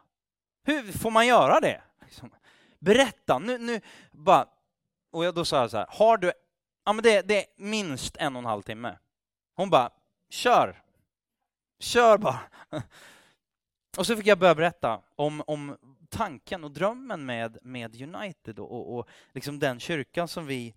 Hur 0.63 0.91
får 0.91 1.11
man 1.11 1.27
göra 1.27 1.59
det? 1.59 1.81
Liksom. 2.01 2.31
Berätta, 2.79 3.39
nu, 3.39 3.57
nu 3.57 3.81
bara... 4.11 4.47
Och 5.11 5.25
jag, 5.25 5.35
då 5.35 5.45
sa 5.45 5.57
jag 5.57 5.71
så 5.71 5.77
här, 5.77 5.87
har 5.89 6.17
du... 6.17 6.31
Ja, 6.85 6.93
men 6.93 7.03
det, 7.03 7.21
det 7.21 7.37
är 7.39 7.45
minst 7.57 8.17
en 8.17 8.35
och 8.35 8.39
en 8.39 8.45
halv 8.45 8.61
timme. 8.61 8.97
Hon 9.55 9.69
bara, 9.69 9.89
kör. 10.29 10.81
Kör 11.79 12.17
bara. 12.17 12.39
Och 13.99 14.05
så 14.05 14.15
fick 14.15 14.27
jag 14.27 14.39
börja 14.39 14.55
berätta 14.55 15.01
om, 15.15 15.43
om 15.47 15.77
tanken 16.09 16.63
och 16.63 16.71
drömmen 16.71 17.25
med, 17.25 17.57
med 17.61 18.01
United 18.01 18.59
och, 18.59 18.71
och, 18.71 18.97
och 18.97 19.09
liksom 19.33 19.59
den 19.59 19.79
kyrkan 19.79 20.27
som 20.27 20.45
vi 20.45 20.75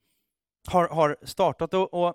har, 0.68 0.88
har 0.88 1.16
startat. 1.22 1.74
Och, 1.74 1.94
och, 1.94 2.14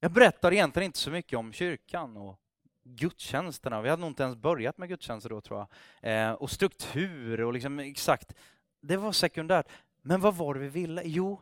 jag 0.00 0.12
berättar 0.12 0.52
egentligen 0.52 0.86
inte 0.86 0.98
så 0.98 1.10
mycket 1.10 1.38
om 1.38 1.52
kyrkan 1.52 2.16
och 2.16 2.40
gudstjänsterna. 2.84 3.82
Vi 3.82 3.88
hade 3.88 4.00
nog 4.00 4.10
inte 4.10 4.22
ens 4.22 4.36
börjat 4.36 4.78
med 4.78 4.88
gudstjänster 4.88 5.30
då 5.30 5.40
tror 5.40 5.66
jag. 6.00 6.28
Eh, 6.28 6.32
och 6.32 6.50
struktur 6.50 7.40
och 7.40 7.52
liksom 7.52 7.78
exakt. 7.78 8.34
Det 8.80 8.96
var 8.96 9.12
sekundärt. 9.12 9.66
Men 10.02 10.20
vad 10.20 10.34
var 10.34 10.54
det 10.54 10.60
vi 10.60 10.68
ville? 10.68 11.02
Jo, 11.04 11.40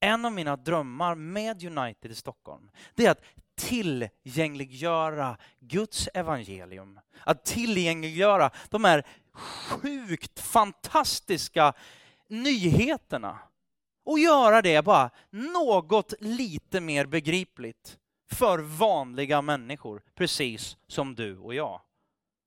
en 0.00 0.24
av 0.24 0.32
mina 0.32 0.56
drömmar 0.56 1.14
med 1.14 1.64
United 1.64 2.10
i 2.10 2.14
Stockholm, 2.14 2.70
det 2.94 3.06
är 3.06 3.10
att 3.10 3.22
tillgängliggöra 3.66 5.36
Guds 5.60 6.08
evangelium. 6.14 7.00
Att 7.20 7.44
tillgängliggöra 7.44 8.50
de 8.70 8.84
här 8.84 9.06
sjukt 9.68 10.40
fantastiska 10.40 11.72
nyheterna 12.28 13.38
och 14.04 14.18
göra 14.18 14.62
det 14.62 14.84
bara 14.84 15.10
något 15.30 16.14
lite 16.20 16.80
mer 16.80 17.06
begripligt 17.06 17.98
för 18.32 18.58
vanliga 18.58 19.42
människor, 19.42 20.02
precis 20.14 20.76
som 20.86 21.14
du 21.14 21.38
och 21.38 21.54
jag. 21.54 21.80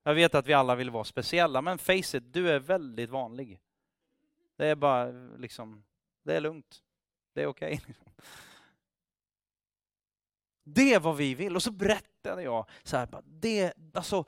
Jag 0.04 0.14
vet 0.14 0.34
att 0.34 0.46
vi 0.46 0.52
alla 0.52 0.74
vill 0.74 0.90
vara 0.90 1.04
speciella, 1.04 1.62
men 1.62 1.78
face 1.78 2.16
it, 2.16 2.32
du 2.32 2.50
är 2.50 2.58
väldigt 2.58 3.10
vanlig. 3.10 3.60
Det 4.56 4.66
är 4.66 4.74
bara 4.74 5.10
liksom, 5.38 5.84
det 6.24 6.36
är 6.36 6.40
lugnt. 6.40 6.82
Det 7.34 7.42
är 7.42 7.46
okej. 7.46 7.80
Okay. 7.82 7.94
Det 10.64 10.94
är 10.94 11.00
vad 11.00 11.16
vi 11.16 11.34
vill. 11.34 11.56
Och 11.56 11.62
så 11.62 11.72
berättade 11.72 12.42
jag 12.42 12.68
så 12.82 12.96
här, 12.96 13.08
det, 13.24 13.72
alltså, 13.94 14.24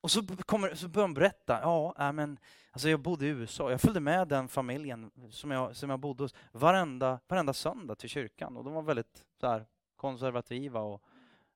och 0.00 0.10
så, 0.10 0.26
kommer, 0.26 0.74
så 0.74 0.88
började 0.88 1.12
de 1.12 1.14
berätta, 1.14 1.60
ja, 1.62 2.12
men, 2.12 2.38
alltså 2.70 2.88
jag 2.88 3.00
bodde 3.00 3.26
i 3.26 3.28
USA, 3.28 3.70
jag 3.70 3.80
följde 3.80 4.00
med 4.00 4.28
den 4.28 4.48
familjen 4.48 5.10
som 5.30 5.50
jag, 5.50 5.76
som 5.76 5.90
jag 5.90 6.00
bodde 6.00 6.24
hos 6.24 6.34
varenda, 6.52 7.20
varenda 7.28 7.52
söndag 7.52 7.94
till 7.94 8.08
kyrkan 8.08 8.56
och 8.56 8.64
de 8.64 8.74
var 8.74 8.82
väldigt 8.82 9.24
så 9.40 9.46
här, 9.46 9.66
konservativa 9.96 10.80
och 10.80 11.02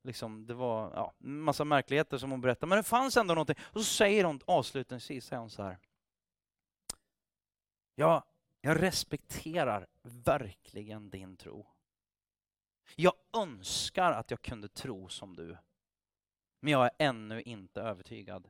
liksom, 0.02 0.46
det 0.46 0.54
var 0.54 0.92
ja, 0.94 1.14
massa 1.18 1.64
märkligheter 1.64 2.18
som 2.18 2.30
hon 2.30 2.40
berättade. 2.40 2.68
Men 2.68 2.76
det 2.76 2.82
fanns 2.82 3.16
ändå 3.16 3.34
någonting. 3.34 3.56
Och 3.60 3.80
så 3.80 3.84
säger 3.84 4.24
hon 4.24 4.40
avslutningsvis 4.44 5.26
säger 5.26 5.40
hon 5.40 5.50
så 5.50 5.62
här. 5.62 5.78
Ja, 7.94 8.24
jag 8.60 8.82
respekterar 8.82 9.86
verkligen 10.02 11.10
din 11.10 11.36
tro. 11.36 11.66
Jag 12.94 13.12
önskar 13.36 14.12
att 14.12 14.30
jag 14.30 14.42
kunde 14.42 14.68
tro 14.68 15.08
som 15.08 15.36
du. 15.36 15.56
Men 16.60 16.72
jag 16.72 16.84
är 16.84 16.90
ännu 16.98 17.42
inte 17.42 17.80
övertygad. 17.80 18.48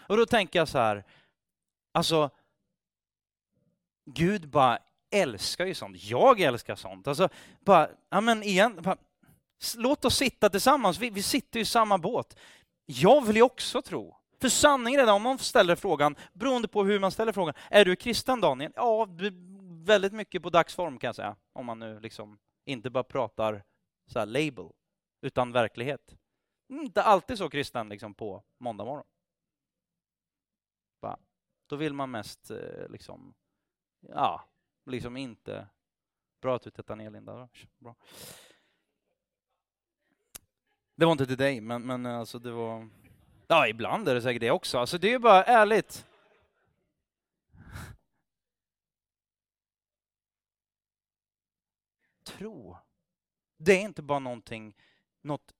Och 0.00 0.16
då 0.16 0.26
tänker 0.26 0.58
jag 0.58 0.68
så 0.68 0.78
här, 0.78 1.04
alltså 1.92 2.30
Gud 4.04 4.48
bara 4.48 4.78
älskar 5.10 5.66
ju 5.66 5.74
sånt. 5.74 6.04
Jag 6.04 6.40
älskar 6.40 6.74
sånt. 6.74 7.08
Alltså, 7.08 7.28
bara, 7.60 7.88
ja 8.08 8.20
men 8.20 8.42
igen, 8.42 8.82
bara, 8.82 8.96
låt 9.76 10.04
oss 10.04 10.16
sitta 10.16 10.50
tillsammans. 10.50 10.98
Vi, 10.98 11.10
vi 11.10 11.22
sitter 11.22 11.60
i 11.60 11.64
samma 11.64 11.98
båt. 11.98 12.36
Jag 12.86 13.26
vill 13.26 13.36
ju 13.36 13.42
också 13.42 13.82
tro. 13.82 14.16
För 14.40 14.48
sanningen 14.48 15.00
är 15.00 15.06
det, 15.06 15.12
om 15.12 15.22
man 15.22 15.38
ställer 15.38 15.76
frågan, 15.76 16.16
beroende 16.32 16.68
på 16.68 16.84
hur 16.84 17.00
man 17.00 17.10
ställer 17.10 17.32
frågan, 17.32 17.54
är 17.70 17.84
du 17.84 17.96
kristen 17.96 18.40
Daniel? 18.40 18.72
Ja, 18.76 19.08
väldigt 19.84 20.12
mycket 20.12 20.42
på 20.42 20.50
dagsform 20.50 20.98
kan 20.98 21.08
jag 21.08 21.14
säga. 21.14 21.36
Om 21.52 21.66
man 21.66 21.78
nu 21.78 22.00
liksom 22.00 22.38
inte 22.64 22.90
bara 22.90 23.04
pratar 23.04 23.64
så 24.06 24.18
här 24.18 24.26
label, 24.26 24.70
utan 25.20 25.52
verklighet. 25.52 26.16
Inte 26.68 27.02
alltid 27.02 27.38
så 27.38 27.50
kristen 27.50 27.88
liksom 27.88 28.14
på 28.14 28.42
måndag 28.58 28.84
morgon. 28.84 29.06
Då 31.66 31.76
vill 31.76 31.92
man 31.92 32.10
mest 32.10 32.50
eh, 32.50 32.88
liksom, 32.88 33.34
ja, 34.00 34.44
liksom 34.86 35.16
inte... 35.16 35.68
Bra 36.40 36.56
att 36.56 36.62
du 36.62 36.70
tittar 36.70 36.96
ner, 36.96 37.10
Linda. 37.10 37.48
Bra. 37.78 37.94
Det 40.94 41.04
var 41.04 41.12
inte 41.12 41.26
till 41.26 41.36
dig, 41.36 41.60
men, 41.60 41.82
men 41.82 42.06
alltså 42.06 42.38
det 42.38 42.50
var... 42.50 42.88
Ja, 43.46 43.68
ibland 43.68 44.08
är 44.08 44.14
det 44.14 44.22
säkert 44.22 44.40
det 44.40 44.50
också. 44.50 44.78
Alltså 44.78 44.98
det 44.98 45.12
är 45.12 45.18
bara 45.18 45.44
ärligt. 45.44 46.06
Tro. 52.24 52.76
Det 53.58 53.72
är 53.72 53.80
inte 53.80 54.02
bara 54.02 54.18
någonting, 54.18 54.76
något 55.22 55.52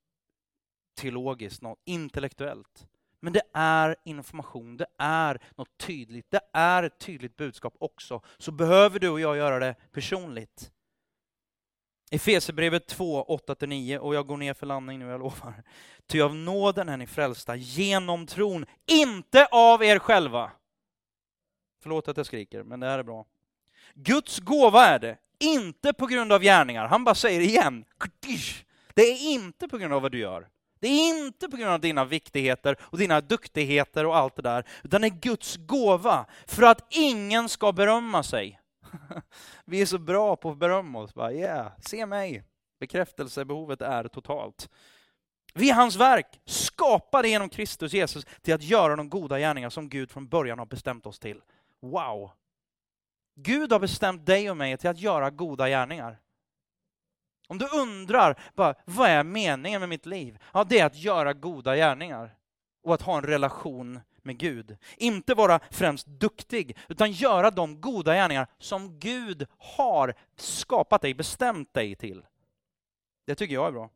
teologiskt, 0.94 1.62
något 1.62 1.80
intellektuellt. 1.84 2.88
Men 3.20 3.32
det 3.32 3.42
är 3.52 3.96
information, 4.04 4.76
det 4.76 4.86
är 4.98 5.38
något 5.56 5.78
tydligt, 5.78 6.30
det 6.30 6.40
är 6.52 6.82
ett 6.82 6.98
tydligt 6.98 7.36
budskap 7.36 7.74
också. 7.78 8.22
Så 8.38 8.52
behöver 8.52 8.98
du 8.98 9.08
och 9.08 9.20
jag 9.20 9.36
göra 9.36 9.58
det 9.58 9.74
personligt. 9.92 10.72
Efesierbrevet 12.10 12.86
2, 12.86 13.24
8-9, 13.24 13.98
och 13.98 14.14
jag 14.14 14.26
går 14.26 14.36
ner 14.36 14.54
för 14.54 14.66
landning 14.66 14.98
nu, 14.98 15.06
jag 15.06 15.20
lovar. 15.20 15.62
Ty 16.06 16.20
av 16.20 16.34
nåden 16.34 16.88
är 16.88 16.96
ni 16.96 17.06
frälsta 17.06 17.56
genom 17.56 18.26
tron, 18.26 18.66
inte 18.86 19.46
av 19.46 19.84
er 19.84 19.98
själva. 19.98 20.52
Förlåt 21.82 22.08
att 22.08 22.16
jag 22.16 22.26
skriker, 22.26 22.62
men 22.62 22.80
det 22.80 22.86
här 22.86 22.98
är 22.98 23.02
bra. 23.02 23.26
Guds 23.94 24.38
gåva 24.38 24.86
är 24.86 24.98
det, 24.98 25.18
inte 25.38 25.92
på 25.92 26.06
grund 26.06 26.32
av 26.32 26.42
gärningar. 26.42 26.86
Han 26.86 27.04
bara 27.04 27.14
säger 27.14 27.40
igen, 27.40 27.84
det 28.94 29.02
är 29.02 29.32
inte 29.32 29.68
på 29.68 29.78
grund 29.78 29.92
av 29.92 30.02
vad 30.02 30.12
du 30.12 30.18
gör. 30.18 30.48
Det 30.80 30.88
är 30.88 31.08
inte 31.08 31.48
på 31.48 31.56
grund 31.56 31.72
av 31.72 31.80
dina 31.80 32.04
viktigheter 32.04 32.76
och 32.80 32.98
dina 32.98 33.20
duktigheter 33.20 34.06
och 34.06 34.16
allt 34.16 34.36
det 34.36 34.42
där, 34.42 34.64
utan 34.82 35.00
det 35.00 35.06
är 35.06 35.20
Guds 35.20 35.56
gåva 35.56 36.26
för 36.46 36.62
att 36.62 36.86
ingen 36.90 37.48
ska 37.48 37.72
berömma 37.72 38.22
sig. 38.22 38.60
Vi 39.64 39.80
är 39.80 39.86
så 39.86 39.98
bra 39.98 40.36
på 40.36 40.50
att 40.50 40.58
berömma 40.58 40.98
oss. 40.98 41.14
Bara, 41.14 41.32
yeah, 41.32 41.72
se 41.80 42.06
mig. 42.06 42.44
Bekräftelsebehovet 42.80 43.80
är 43.80 44.08
totalt. 44.08 44.68
Vi 45.54 45.70
är 45.70 45.74
hans 45.74 45.96
verk, 45.96 46.40
skapade 46.44 47.28
genom 47.28 47.48
Kristus 47.48 47.92
Jesus 47.92 48.26
till 48.42 48.54
att 48.54 48.62
göra 48.62 48.96
de 48.96 49.08
goda 49.08 49.38
gärningar 49.38 49.70
som 49.70 49.88
Gud 49.88 50.10
från 50.10 50.28
början 50.28 50.58
har 50.58 50.66
bestämt 50.66 51.06
oss 51.06 51.18
till. 51.18 51.40
Wow! 51.80 52.30
Gud 53.34 53.72
har 53.72 53.80
bestämt 53.80 54.26
dig 54.26 54.50
och 54.50 54.56
mig 54.56 54.76
till 54.76 54.90
att 54.90 55.00
göra 55.00 55.30
goda 55.30 55.68
gärningar. 55.68 56.20
Om 57.48 57.58
du 57.58 57.68
undrar, 57.68 58.40
bara, 58.54 58.74
vad 58.84 59.10
är 59.10 59.24
meningen 59.24 59.80
med 59.80 59.88
mitt 59.88 60.06
liv? 60.06 60.38
Ja, 60.52 60.64
det 60.64 60.78
är 60.78 60.86
att 60.86 60.96
göra 60.96 61.32
goda 61.32 61.76
gärningar 61.76 62.36
och 62.82 62.94
att 62.94 63.02
ha 63.02 63.18
en 63.18 63.24
relation 63.24 64.00
med 64.16 64.38
Gud. 64.38 64.76
Inte 64.96 65.34
vara 65.34 65.60
främst 65.70 66.06
duktig, 66.06 66.78
utan 66.88 67.12
göra 67.12 67.50
de 67.50 67.80
goda 67.80 68.14
gärningar 68.14 68.46
som 68.58 68.98
Gud 68.98 69.46
har 69.58 70.14
skapat 70.36 71.02
dig, 71.02 71.14
bestämt 71.14 71.74
dig 71.74 71.94
till. 71.94 72.26
Det 73.26 73.34
tycker 73.34 73.54
jag 73.54 73.66
är 73.66 73.72
bra. 73.72 73.90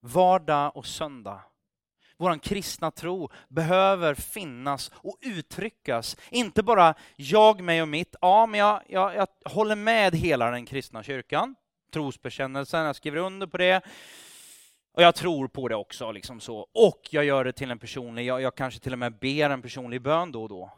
Vardag 0.00 0.76
och 0.76 0.86
söndag 0.86 1.49
vår 2.20 2.38
kristna 2.38 2.90
tro 2.90 3.28
behöver 3.48 4.14
finnas 4.14 4.90
och 4.94 5.18
uttryckas. 5.20 6.16
Inte 6.30 6.62
bara 6.62 6.94
jag, 7.16 7.60
mig 7.60 7.82
och 7.82 7.88
mitt. 7.88 8.16
Ja, 8.20 8.46
men 8.46 8.60
jag, 8.60 8.82
jag, 8.88 9.14
jag 9.14 9.28
håller 9.44 9.76
med 9.76 10.14
hela 10.14 10.50
den 10.50 10.66
kristna 10.66 11.02
kyrkan, 11.02 11.54
trosbekännelsen, 11.92 12.84
jag 12.84 12.96
skriver 12.96 13.18
under 13.18 13.46
på 13.46 13.56
det. 13.56 13.84
Och 14.92 15.02
jag 15.02 15.14
tror 15.14 15.48
på 15.48 15.68
det 15.68 15.74
också, 15.74 16.12
liksom 16.12 16.40
så. 16.40 16.68
Och 16.72 17.08
jag 17.10 17.24
gör 17.24 17.44
det 17.44 17.52
till 17.52 17.70
en 17.70 17.78
personlig, 17.78 18.24
jag, 18.24 18.42
jag 18.42 18.54
kanske 18.54 18.80
till 18.80 18.92
och 18.92 18.98
med 18.98 19.18
ber 19.18 19.50
en 19.50 19.62
personlig 19.62 20.02
bön 20.02 20.32
då 20.32 20.42
och 20.42 20.48
då. 20.48 20.72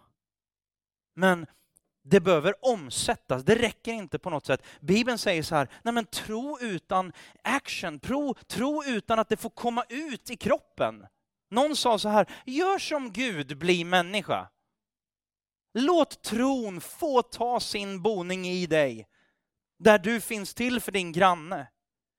Men 1.15 1.47
det 2.05 2.21
behöver 2.21 2.55
omsättas, 2.61 3.45
det 3.45 3.55
räcker 3.55 3.93
inte 3.93 4.19
på 4.19 4.31
något 4.31 4.47
sätt. 4.47 4.63
Bibeln 4.81 5.19
säger 5.19 5.43
så 5.43 5.55
här, 5.55 5.69
nej 5.83 5.95
men 5.95 6.07
tro 6.07 6.59
utan 6.61 7.13
action, 7.43 8.01
tro, 8.01 8.35
tro 8.35 8.85
utan 8.85 9.19
att 9.19 9.29
det 9.29 9.37
får 9.37 9.51
komma 9.51 9.85
ut 9.89 10.31
i 10.31 10.37
kroppen. 10.37 11.07
Någon 11.53 11.77
sa 11.77 11.99
så 11.99 12.09
här, 12.09 12.27
gör 12.47 12.79
som 12.79 13.13
Gud, 13.13 13.59
bli 13.59 13.85
människa. 13.85 14.49
Låt 15.75 16.23
tron 16.23 16.81
få 16.81 17.23
ta 17.23 17.61
sin 17.61 18.03
boning 18.03 18.47
i 18.47 18.67
dig, 18.67 19.07
där 19.79 19.99
du 19.99 20.21
finns 20.21 20.55
till 20.55 20.81
för 20.81 20.93
din 20.93 21.13
granne. 21.13 21.67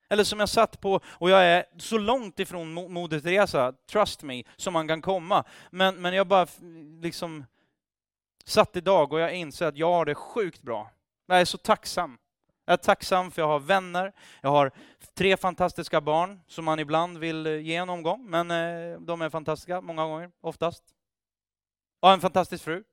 Eller 0.10 0.24
som 0.24 0.40
jag 0.40 0.50
satt 0.50 0.82
på, 0.82 1.00
och 1.06 1.30
jag 1.30 1.46
är 1.46 1.66
så 1.78 1.98
långt 1.98 2.40
ifrån 2.40 2.74
Moder 2.74 3.20
Teresa, 3.20 3.74
trust 3.92 4.24
me, 4.24 4.44
som 4.56 4.74
man 4.74 4.88
kan 4.88 5.02
komma. 5.02 5.44
Men, 5.72 6.02
men 6.02 6.14
jag 6.14 6.28
bara 6.28 6.48
liksom 7.02 7.46
satt 8.46 8.76
idag 8.76 9.14
och 9.14 9.20
jag 9.20 9.36
inser 9.36 9.66
att 9.66 9.78
jag 9.78 9.92
har 9.92 10.06
det 10.06 10.16
sjukt 10.16 10.62
bra. 10.62 10.92
Jag 11.28 11.42
är 11.42 11.46
så 11.46 11.58
tacksam. 11.58 12.18
Jag 12.66 12.74
är 12.74 12.78
tacksam 12.78 13.32
för 13.32 13.41
jag 13.41 13.47
har 13.47 13.59
vänner, 13.59 14.14
jag 14.41 14.49
har 14.49 14.72
tre 15.14 15.38
fantastiska 15.38 16.01
barn 16.01 16.39
som 16.47 16.66
man 16.66 16.80
ibland 16.80 17.18
vill 17.18 17.47
eh, 17.47 17.57
ge 17.57 17.76
en 17.76 17.89
omgång, 17.89 18.30
men 18.30 18.51
eh, 18.51 18.99
de 18.99 19.22
är 19.22 19.30
fantastiska 19.30 19.82
många 19.82 20.05
gånger, 20.05 20.32
oftast. 20.41 20.84
Och 21.99 22.11
en 22.11 22.22
fantastisk 22.22 22.64
fru, 22.64 22.84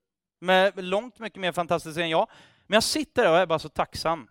med 0.40 0.84
långt 0.84 1.18
mycket 1.18 1.40
mer 1.40 1.52
fantastisk 1.52 1.98
än 1.98 2.10
jag. 2.10 2.28
Men 2.66 2.76
jag 2.76 2.82
sitter 2.82 3.22
där 3.22 3.30
och 3.30 3.38
är 3.38 3.46
bara 3.46 3.58
så 3.58 3.68
tacksam. 3.68 4.28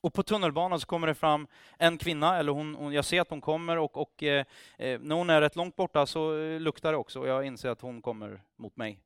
Och 0.00 0.14
på 0.14 0.22
tunnelbanan 0.22 0.80
så 0.80 0.86
kommer 0.86 1.06
det 1.06 1.14
fram 1.14 1.46
en 1.78 1.98
kvinna, 1.98 2.38
eller 2.38 2.52
hon, 2.52 2.74
hon 2.74 2.92
jag 2.92 3.04
ser 3.04 3.20
att 3.20 3.30
hon 3.30 3.40
kommer 3.40 3.76
och, 3.78 3.96
och 3.96 4.22
eh, 4.22 4.44
eh 4.78 5.00
när 5.00 5.14
hon 5.14 5.30
är 5.30 5.40
rätt 5.40 5.56
långt 5.56 5.76
borta 5.76 6.06
så 6.06 6.36
luktar 6.58 6.92
det 6.92 6.98
också 6.98 7.20
och 7.20 7.28
jag 7.28 7.46
inser 7.46 7.68
att 7.68 7.80
hon 7.80 8.02
kommer 8.02 8.42
mot 8.56 8.76
mig. 8.76 9.00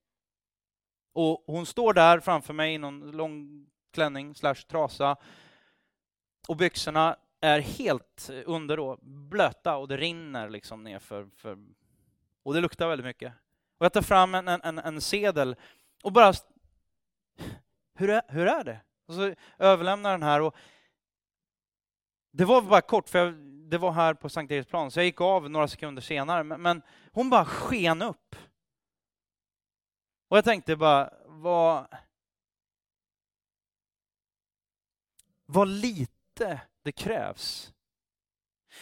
Och 1.12 1.44
hon 1.46 1.66
står 1.66 1.92
där 1.92 2.20
framför 2.20 2.54
mig 2.54 2.74
i 2.74 2.78
någon 2.78 3.10
lång 3.10 3.66
klänning 3.92 4.34
slash 4.34 4.54
trasa. 4.54 5.16
Och 6.48 6.56
byxorna 6.56 7.16
är 7.40 7.60
helt 7.60 8.30
eh, 8.32 8.42
under 8.46 8.76
då, 8.76 8.98
blöta 9.02 9.76
och 9.76 9.88
det 9.88 9.96
rinner 9.96 10.48
liksom 10.48 10.84
ner 10.84 10.98
för, 10.98 11.26
för 11.36 11.58
och 12.42 12.54
det 12.54 12.60
luktar 12.60 12.88
väldigt 12.88 13.06
mycket. 13.06 13.32
Och 13.78 13.84
jag 13.84 13.92
tar 13.92 14.02
fram 14.02 14.34
en, 14.34 14.48
en, 14.48 14.78
en 14.78 15.00
sedel 15.00 15.56
och 16.02 16.12
bara 16.12 16.32
hur 17.94 18.10
är, 18.10 18.22
hur 18.28 18.46
är 18.46 18.64
det? 18.64 18.80
Och 19.06 19.14
så 19.14 19.34
överlämnar 19.58 20.10
den 20.10 20.22
här 20.22 20.40
och 20.40 20.56
det 22.30 22.44
var 22.44 22.62
bara 22.62 22.80
kort, 22.80 23.08
för 23.08 23.18
jag, 23.18 23.34
det 23.70 23.78
var 23.78 23.92
här 23.92 24.14
på 24.14 24.28
Sankt 24.28 24.52
Eriksplan, 24.52 24.90
så 24.90 24.98
jag 24.98 25.04
gick 25.04 25.20
av 25.20 25.50
några 25.50 25.68
sekunder 25.68 26.02
senare, 26.02 26.44
men, 26.44 26.62
men, 26.62 26.82
hon 27.12 27.30
bara 27.30 27.44
sken 27.44 28.02
upp. 28.02 28.36
Och 30.28 30.36
jag 30.36 30.44
tänkte 30.44 30.76
bara, 30.76 31.12
vad, 31.26 31.86
vad 35.48 35.68
lite 35.68 36.60
det 36.82 36.92
krävs. 36.92 37.72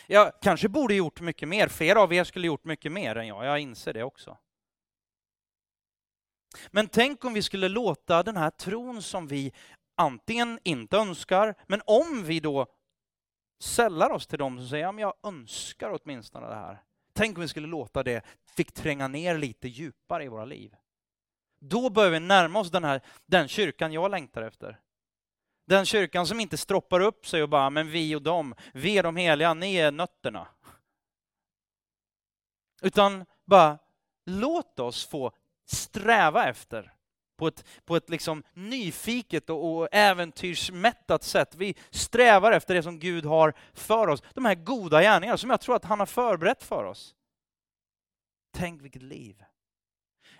Jag 0.07 0.33
kanske 0.41 0.69
borde 0.69 0.95
gjort 0.95 1.21
mycket 1.21 1.49
mer. 1.49 1.69
Flera 1.69 2.01
av 2.01 2.12
er 2.12 2.25
skulle 2.25 2.47
gjort 2.47 2.64
mycket 2.64 2.93
mer 2.93 3.17
än 3.17 3.27
jag. 3.27 3.45
Jag 3.45 3.61
inser 3.61 3.93
det 3.93 4.03
också. 4.03 4.39
Men 6.71 6.89
tänk 6.89 7.25
om 7.25 7.35
vi 7.35 7.43
skulle 7.43 7.69
låta 7.69 8.23
den 8.23 8.37
här 8.37 8.51
tron 8.51 9.03
som 9.03 9.27
vi 9.27 9.53
antingen 9.95 10.59
inte 10.62 10.97
önskar, 10.97 11.55
men 11.67 11.83
om 11.87 12.25
vi 12.25 12.41
då 12.41 12.67
sällar 13.61 14.11
oss 14.11 14.27
till 14.27 14.39
dem 14.39 14.59
som 14.59 14.69
säger 14.69 14.89
att 14.89 15.01
jag 15.01 15.14
önskar 15.23 15.99
åtminstone 16.03 16.47
det 16.47 16.55
här. 16.55 16.83
Tänk 17.12 17.39
om 17.39 17.43
vi 17.43 17.49
skulle 17.49 17.67
låta 17.67 18.03
det 18.03 18.25
fick 18.57 18.73
tränga 18.73 19.09
ner 19.09 19.39
lite 19.39 19.69
djupare 19.69 20.25
i 20.25 20.29
våra 20.29 20.45
liv. 20.45 20.75
Då 21.61 21.91
börjar 21.91 22.11
vi 22.11 22.21
närma 22.21 22.59
oss 22.61 22.71
den, 22.71 22.85
här, 22.85 23.01
den 23.27 23.49
kyrkan 23.49 23.93
jag 23.93 24.11
längtar 24.11 24.43
efter. 24.43 24.81
Den 25.67 25.87
kyrkan 25.87 26.27
som 26.27 26.41
inte 26.41 26.57
stroppar 26.57 27.01
upp 27.01 27.27
sig 27.27 27.43
och 27.43 27.49
bara, 27.49 27.71
men 27.71 27.91
vi 27.91 28.14
och 28.14 28.23
dem, 28.23 28.55
vi 28.73 28.99
är 28.99 29.03
de 29.03 29.17
heliga, 29.17 29.55
ni 29.55 29.75
är 29.75 29.91
nötterna. 29.91 30.49
Utan 32.83 33.25
bara, 33.45 33.79
låt 34.27 34.79
oss 34.79 35.07
få 35.07 35.33
sträva 35.67 36.49
efter 36.49 36.93
på 37.37 37.47
ett, 37.47 37.64
på 37.85 37.97
ett 37.97 38.11
liksom 38.11 38.43
nyfiket 38.55 39.51
och, 39.51 39.77
och 39.77 39.89
äventyrsmättat 39.93 41.23
sätt. 41.23 41.55
Vi 41.55 41.75
strävar 41.91 42.53
efter 42.53 42.75
det 42.75 42.83
som 42.83 42.99
Gud 42.99 43.25
har 43.25 43.55
för 43.75 44.09
oss. 44.09 44.23
De 44.35 44.45
här 44.45 44.55
goda 44.55 45.03
gärningarna 45.03 45.39
som 45.39 45.51
jag 45.51 45.61
tror 45.61 45.77
att 45.77 45.85
han 45.85 45.99
har 45.99 46.07
förberett 46.07 46.62
för 46.62 46.85
oss. 46.85 47.14
Tänk 48.53 48.83
vilket 48.83 49.03
liv! 49.03 49.45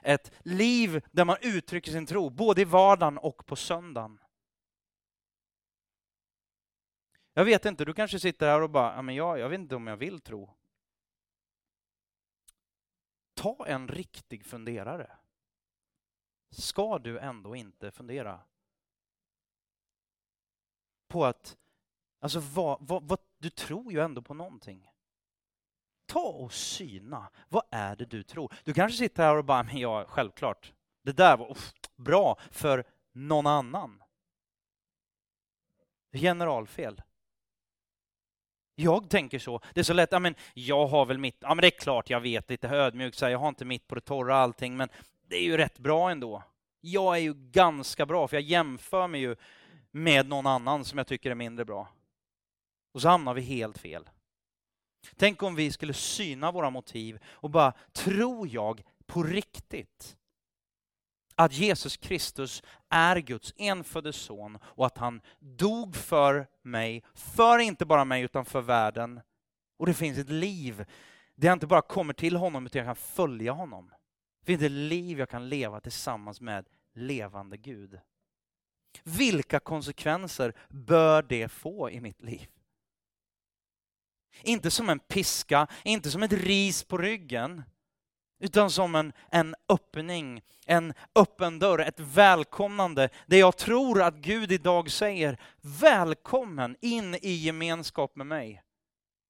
Ett 0.03 0.33
liv 0.41 1.05
där 1.13 1.25
man 1.25 1.37
uttrycker 1.41 1.93
sin 1.93 2.07
tro, 2.07 2.31
både 2.31 2.61
i 2.61 2.65
vardagen 2.65 3.19
och 3.19 3.47
på 3.47 3.57
söndagen. 3.57 4.19
Jag 7.39 7.45
vet 7.45 7.65
inte, 7.65 7.85
du 7.85 7.93
kanske 7.93 8.21
sitter 8.21 8.49
här 8.49 8.63
och 8.63 8.71
bara, 8.71 9.03
men 9.03 9.15
jag, 9.15 9.39
jag 9.39 9.49
vet 9.49 9.61
inte 9.61 9.77
om 9.77 9.87
jag 9.87 9.97
vill 9.97 10.21
tro. 10.21 10.51
Ta 13.35 13.67
en 13.67 13.89
riktig 13.89 14.47
funderare. 14.47 15.17
Ska 16.51 16.99
du 16.99 17.19
ändå 17.19 17.57
inte 17.57 17.91
fundera 17.91 18.41
på 21.09 21.25
att, 21.25 21.57
alltså 22.21 22.41
vad, 22.41 22.79
vad, 22.81 23.03
vad, 23.09 23.19
du 23.39 23.51
tror 23.51 23.93
ju 23.93 24.01
ändå 24.01 24.23
på 24.23 24.35
någonting. 24.35 24.91
Ta 26.07 26.29
och 26.29 26.53
syna, 26.53 27.31
vad 27.49 27.65
är 27.71 27.97
det 27.97 28.05
du 28.07 28.23
tror? 28.23 28.55
Du 28.65 28.75
kanske 28.75 28.99
sitter 28.99 29.23
här 29.23 29.37
och 29.37 29.45
bara, 29.45 29.63
men 29.63 29.79
ja, 29.79 30.05
självklart, 30.09 30.73
det 31.03 31.13
där 31.13 31.37
var 31.37 31.51
uff, 31.51 31.73
bra 31.97 32.39
för 32.51 32.85
någon 33.13 33.47
annan. 33.47 34.03
Generalfel. 36.13 37.03
Jag 38.79 39.11
tänker 39.11 39.39
så. 39.39 39.61
Det 39.75 39.81
är 39.81 39.85
så 39.85 39.93
lätt, 39.93 40.13
ja 40.13 40.19
men 40.19 40.35
jag 40.55 40.87
har 40.87 41.07
väl 41.07 41.19
mitt, 41.19 41.37
ja 41.41 41.49
men 41.49 41.63
det 41.63 41.69
är 41.69 41.79
klart 41.79 42.11
jag 42.11 42.21
vet 42.21 42.51
lite 42.51 42.69
ödmjukt, 42.69 43.19
så 43.19 43.25
här, 43.25 43.33
jag 43.33 43.39
har 43.39 43.49
inte 43.49 43.65
mitt 43.65 43.87
på 43.87 43.95
det 43.95 44.01
torra 44.01 44.37
allting, 44.37 44.77
men 44.77 44.89
det 45.29 45.37
är 45.37 45.45
ju 45.45 45.57
rätt 45.57 45.79
bra 45.79 46.11
ändå. 46.11 46.43
jag 46.81 47.17
är 47.17 47.21
ju 47.21 47.35
ganska 47.35 48.07
bra, 48.07 48.29
för 48.29 48.37
jag 48.37 48.43
jämför 48.43 49.09
mig 49.09 49.21
ju 49.21 49.37
med 49.91 50.29
någon 50.29 50.47
annan 50.47 50.85
som 50.85 50.99
jag 50.99 51.07
tycker 51.07 51.31
är 51.31 51.35
mindre 51.35 51.65
bra. 51.65 51.89
Och 52.93 53.03
så 53.03 53.09
hamnar 53.09 53.35
vi 53.35 53.43
helt 53.43 53.79
fel. 53.79 54.09
Tänk 55.17 55.43
om 55.43 55.55
vi 55.55 55.73
skulle 55.73 55.93
syna 55.93 56.53
våra 56.53 56.71
motiv 56.71 57.19
och 57.27 57.51
bara, 57.51 57.73
tror 57.93 58.49
jag 58.49 58.83
på 59.07 59.23
riktigt 59.23 60.17
att 61.37 61.53
Jesus 61.53 61.97
Kristus 61.97 62.63
är 62.91 63.17
Guds 63.17 63.55
enfödde 63.57 64.13
son 64.13 64.59
och 64.63 64.87
att 64.87 64.99
han 64.99 65.21
dog 65.39 65.97
för 65.97 66.47
mig, 66.63 67.05
för 67.15 67.59
inte 67.59 67.87
bara 67.87 68.05
mig 68.05 68.23
utan 68.23 68.45
för 68.45 68.61
världen. 68.61 69.21
Och 69.79 69.87
det 69.87 69.95
finns 69.95 70.19
ett 70.19 70.31
liv 70.31 70.85
där 71.35 71.49
jag 71.49 71.57
inte 71.57 71.67
bara 71.67 71.83
kommer 71.83 72.15
till 72.15 72.37
honom 72.37 72.67
utan 72.67 72.79
jag 72.79 72.89
kan 72.89 72.97
följa 72.97 73.53
honom. 73.53 73.93
Det 74.41 74.47
finns 74.47 74.63
ett 74.63 74.71
liv 74.71 75.19
jag 75.19 75.29
kan 75.29 75.49
leva 75.49 75.81
tillsammans 75.81 76.41
med 76.41 76.67
levande 76.95 77.57
Gud. 77.57 78.01
Vilka 79.03 79.61
konsekvenser 79.61 80.55
bör 80.69 81.23
det 81.23 81.49
få 81.49 81.91
i 81.91 82.01
mitt 82.01 82.23
liv? 82.23 82.49
Inte 84.43 84.71
som 84.71 84.89
en 84.89 84.99
piska, 84.99 85.67
inte 85.85 86.11
som 86.11 86.23
ett 86.23 86.33
ris 86.33 86.85
på 86.85 86.99
ryggen, 86.99 87.63
utan 88.39 88.71
som 88.71 88.95
en, 88.95 89.13
en 89.31 89.55
öppning, 89.69 90.43
en 90.67 90.93
öppen 91.15 91.59
dörr, 91.59 91.79
ett 91.81 92.01
välkomnande. 92.01 93.09
Det 93.27 93.39
jag 93.39 93.57
tror 93.57 94.03
att 94.03 94.15
Gud 94.15 94.53
idag 94.53 94.91
säger, 94.91 95.39
välkommen 95.81 96.77
in 96.81 97.15
i 97.15 97.33
gemenskap 97.33 98.17
med 98.17 98.27
mig. 98.27 98.63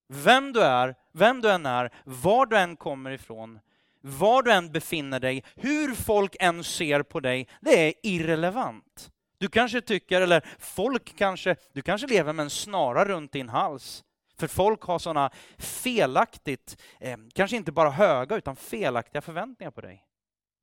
Vem 0.08 0.52
du 0.52 0.62
är, 0.62 0.94
vem 1.12 1.40
du 1.40 1.50
än 1.50 1.66
är, 1.66 1.90
var 2.04 2.46
du 2.46 2.58
än 2.58 2.76
kommer 2.76 3.10
ifrån, 3.10 3.58
var 4.00 4.42
du 4.42 4.52
än 4.52 4.72
befinner 4.72 5.20
dig, 5.20 5.44
hur 5.54 5.94
folk 5.94 6.36
än 6.40 6.64
ser 6.64 7.02
på 7.02 7.20
dig, 7.20 7.48
det 7.60 7.88
är 7.88 7.94
irrelevant. 8.02 9.10
Du 9.38 9.48
kanske 9.48 9.80
tycker, 9.80 10.20
eller 10.20 10.46
folk 10.58 11.16
kanske, 11.16 11.56
du 11.72 11.82
kanske 11.82 12.06
lever 12.06 12.32
med 12.32 12.42
en 12.42 12.50
snara 12.50 13.04
runt 13.04 13.32
din 13.32 13.48
hals. 13.48 14.04
För 14.38 14.46
folk 14.46 14.82
har 14.82 14.98
sådana 14.98 15.30
felaktigt, 15.58 16.82
eh, 17.00 17.16
kanske 17.34 17.56
inte 17.56 17.72
bara 17.72 17.90
höga, 17.90 18.36
utan 18.36 18.56
felaktiga 18.56 19.22
förväntningar 19.22 19.70
på 19.70 19.80
dig. 19.80 20.06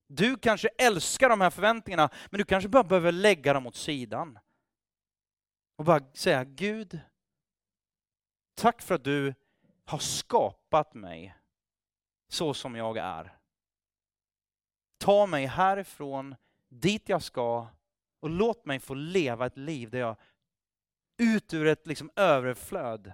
Du 0.08 0.38
kanske 0.38 0.68
älskar 0.68 1.30
de 1.30 1.42
här 1.42 1.50
förväntningarna, 1.50 2.10
men 2.30 2.38
du 2.38 2.44
kanske 2.46 2.70
bara 2.70 2.84
behöver 2.84 3.12
lägga 3.12 3.54
dem 3.54 3.68
åt 3.68 3.76
sidan. 3.76 4.40
Och 5.76 5.86
bara 5.86 6.00
säga, 6.14 6.44
Gud, 6.44 7.00
tack 8.56 8.82
för 8.82 8.96
att 8.96 9.04
du 9.04 9.34
har 9.86 10.00
skapat 10.00 10.94
mig 10.94 11.36
så 12.28 12.54
som 12.54 12.76
jag 12.76 12.98
är. 12.98 13.38
Ta 14.98 15.26
mig 15.26 15.46
härifrån 15.46 16.36
dit 16.70 17.10
jag 17.10 17.24
ska 17.24 17.68
och 18.20 18.30
låt 18.30 18.66
mig 18.66 18.80
få 18.80 18.94
leva 18.94 19.46
ett 19.46 19.58
liv 19.58 19.90
där 19.90 20.00
jag 20.00 20.16
ut 21.18 21.54
ur 21.54 21.68
ett 21.68 21.88
liksom 21.88 22.12
överflöd 22.16 23.14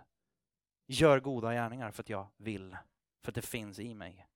gör 0.90 1.20
goda 1.20 1.54
gärningar 1.54 1.92
för 1.92 2.04
att 2.04 2.10
jag 2.10 2.28
vill, 2.38 2.78
för 3.24 3.32
att 3.32 3.36
det 3.36 3.42
finns 3.42 3.80
i 3.80 3.94
mig. 3.94 4.29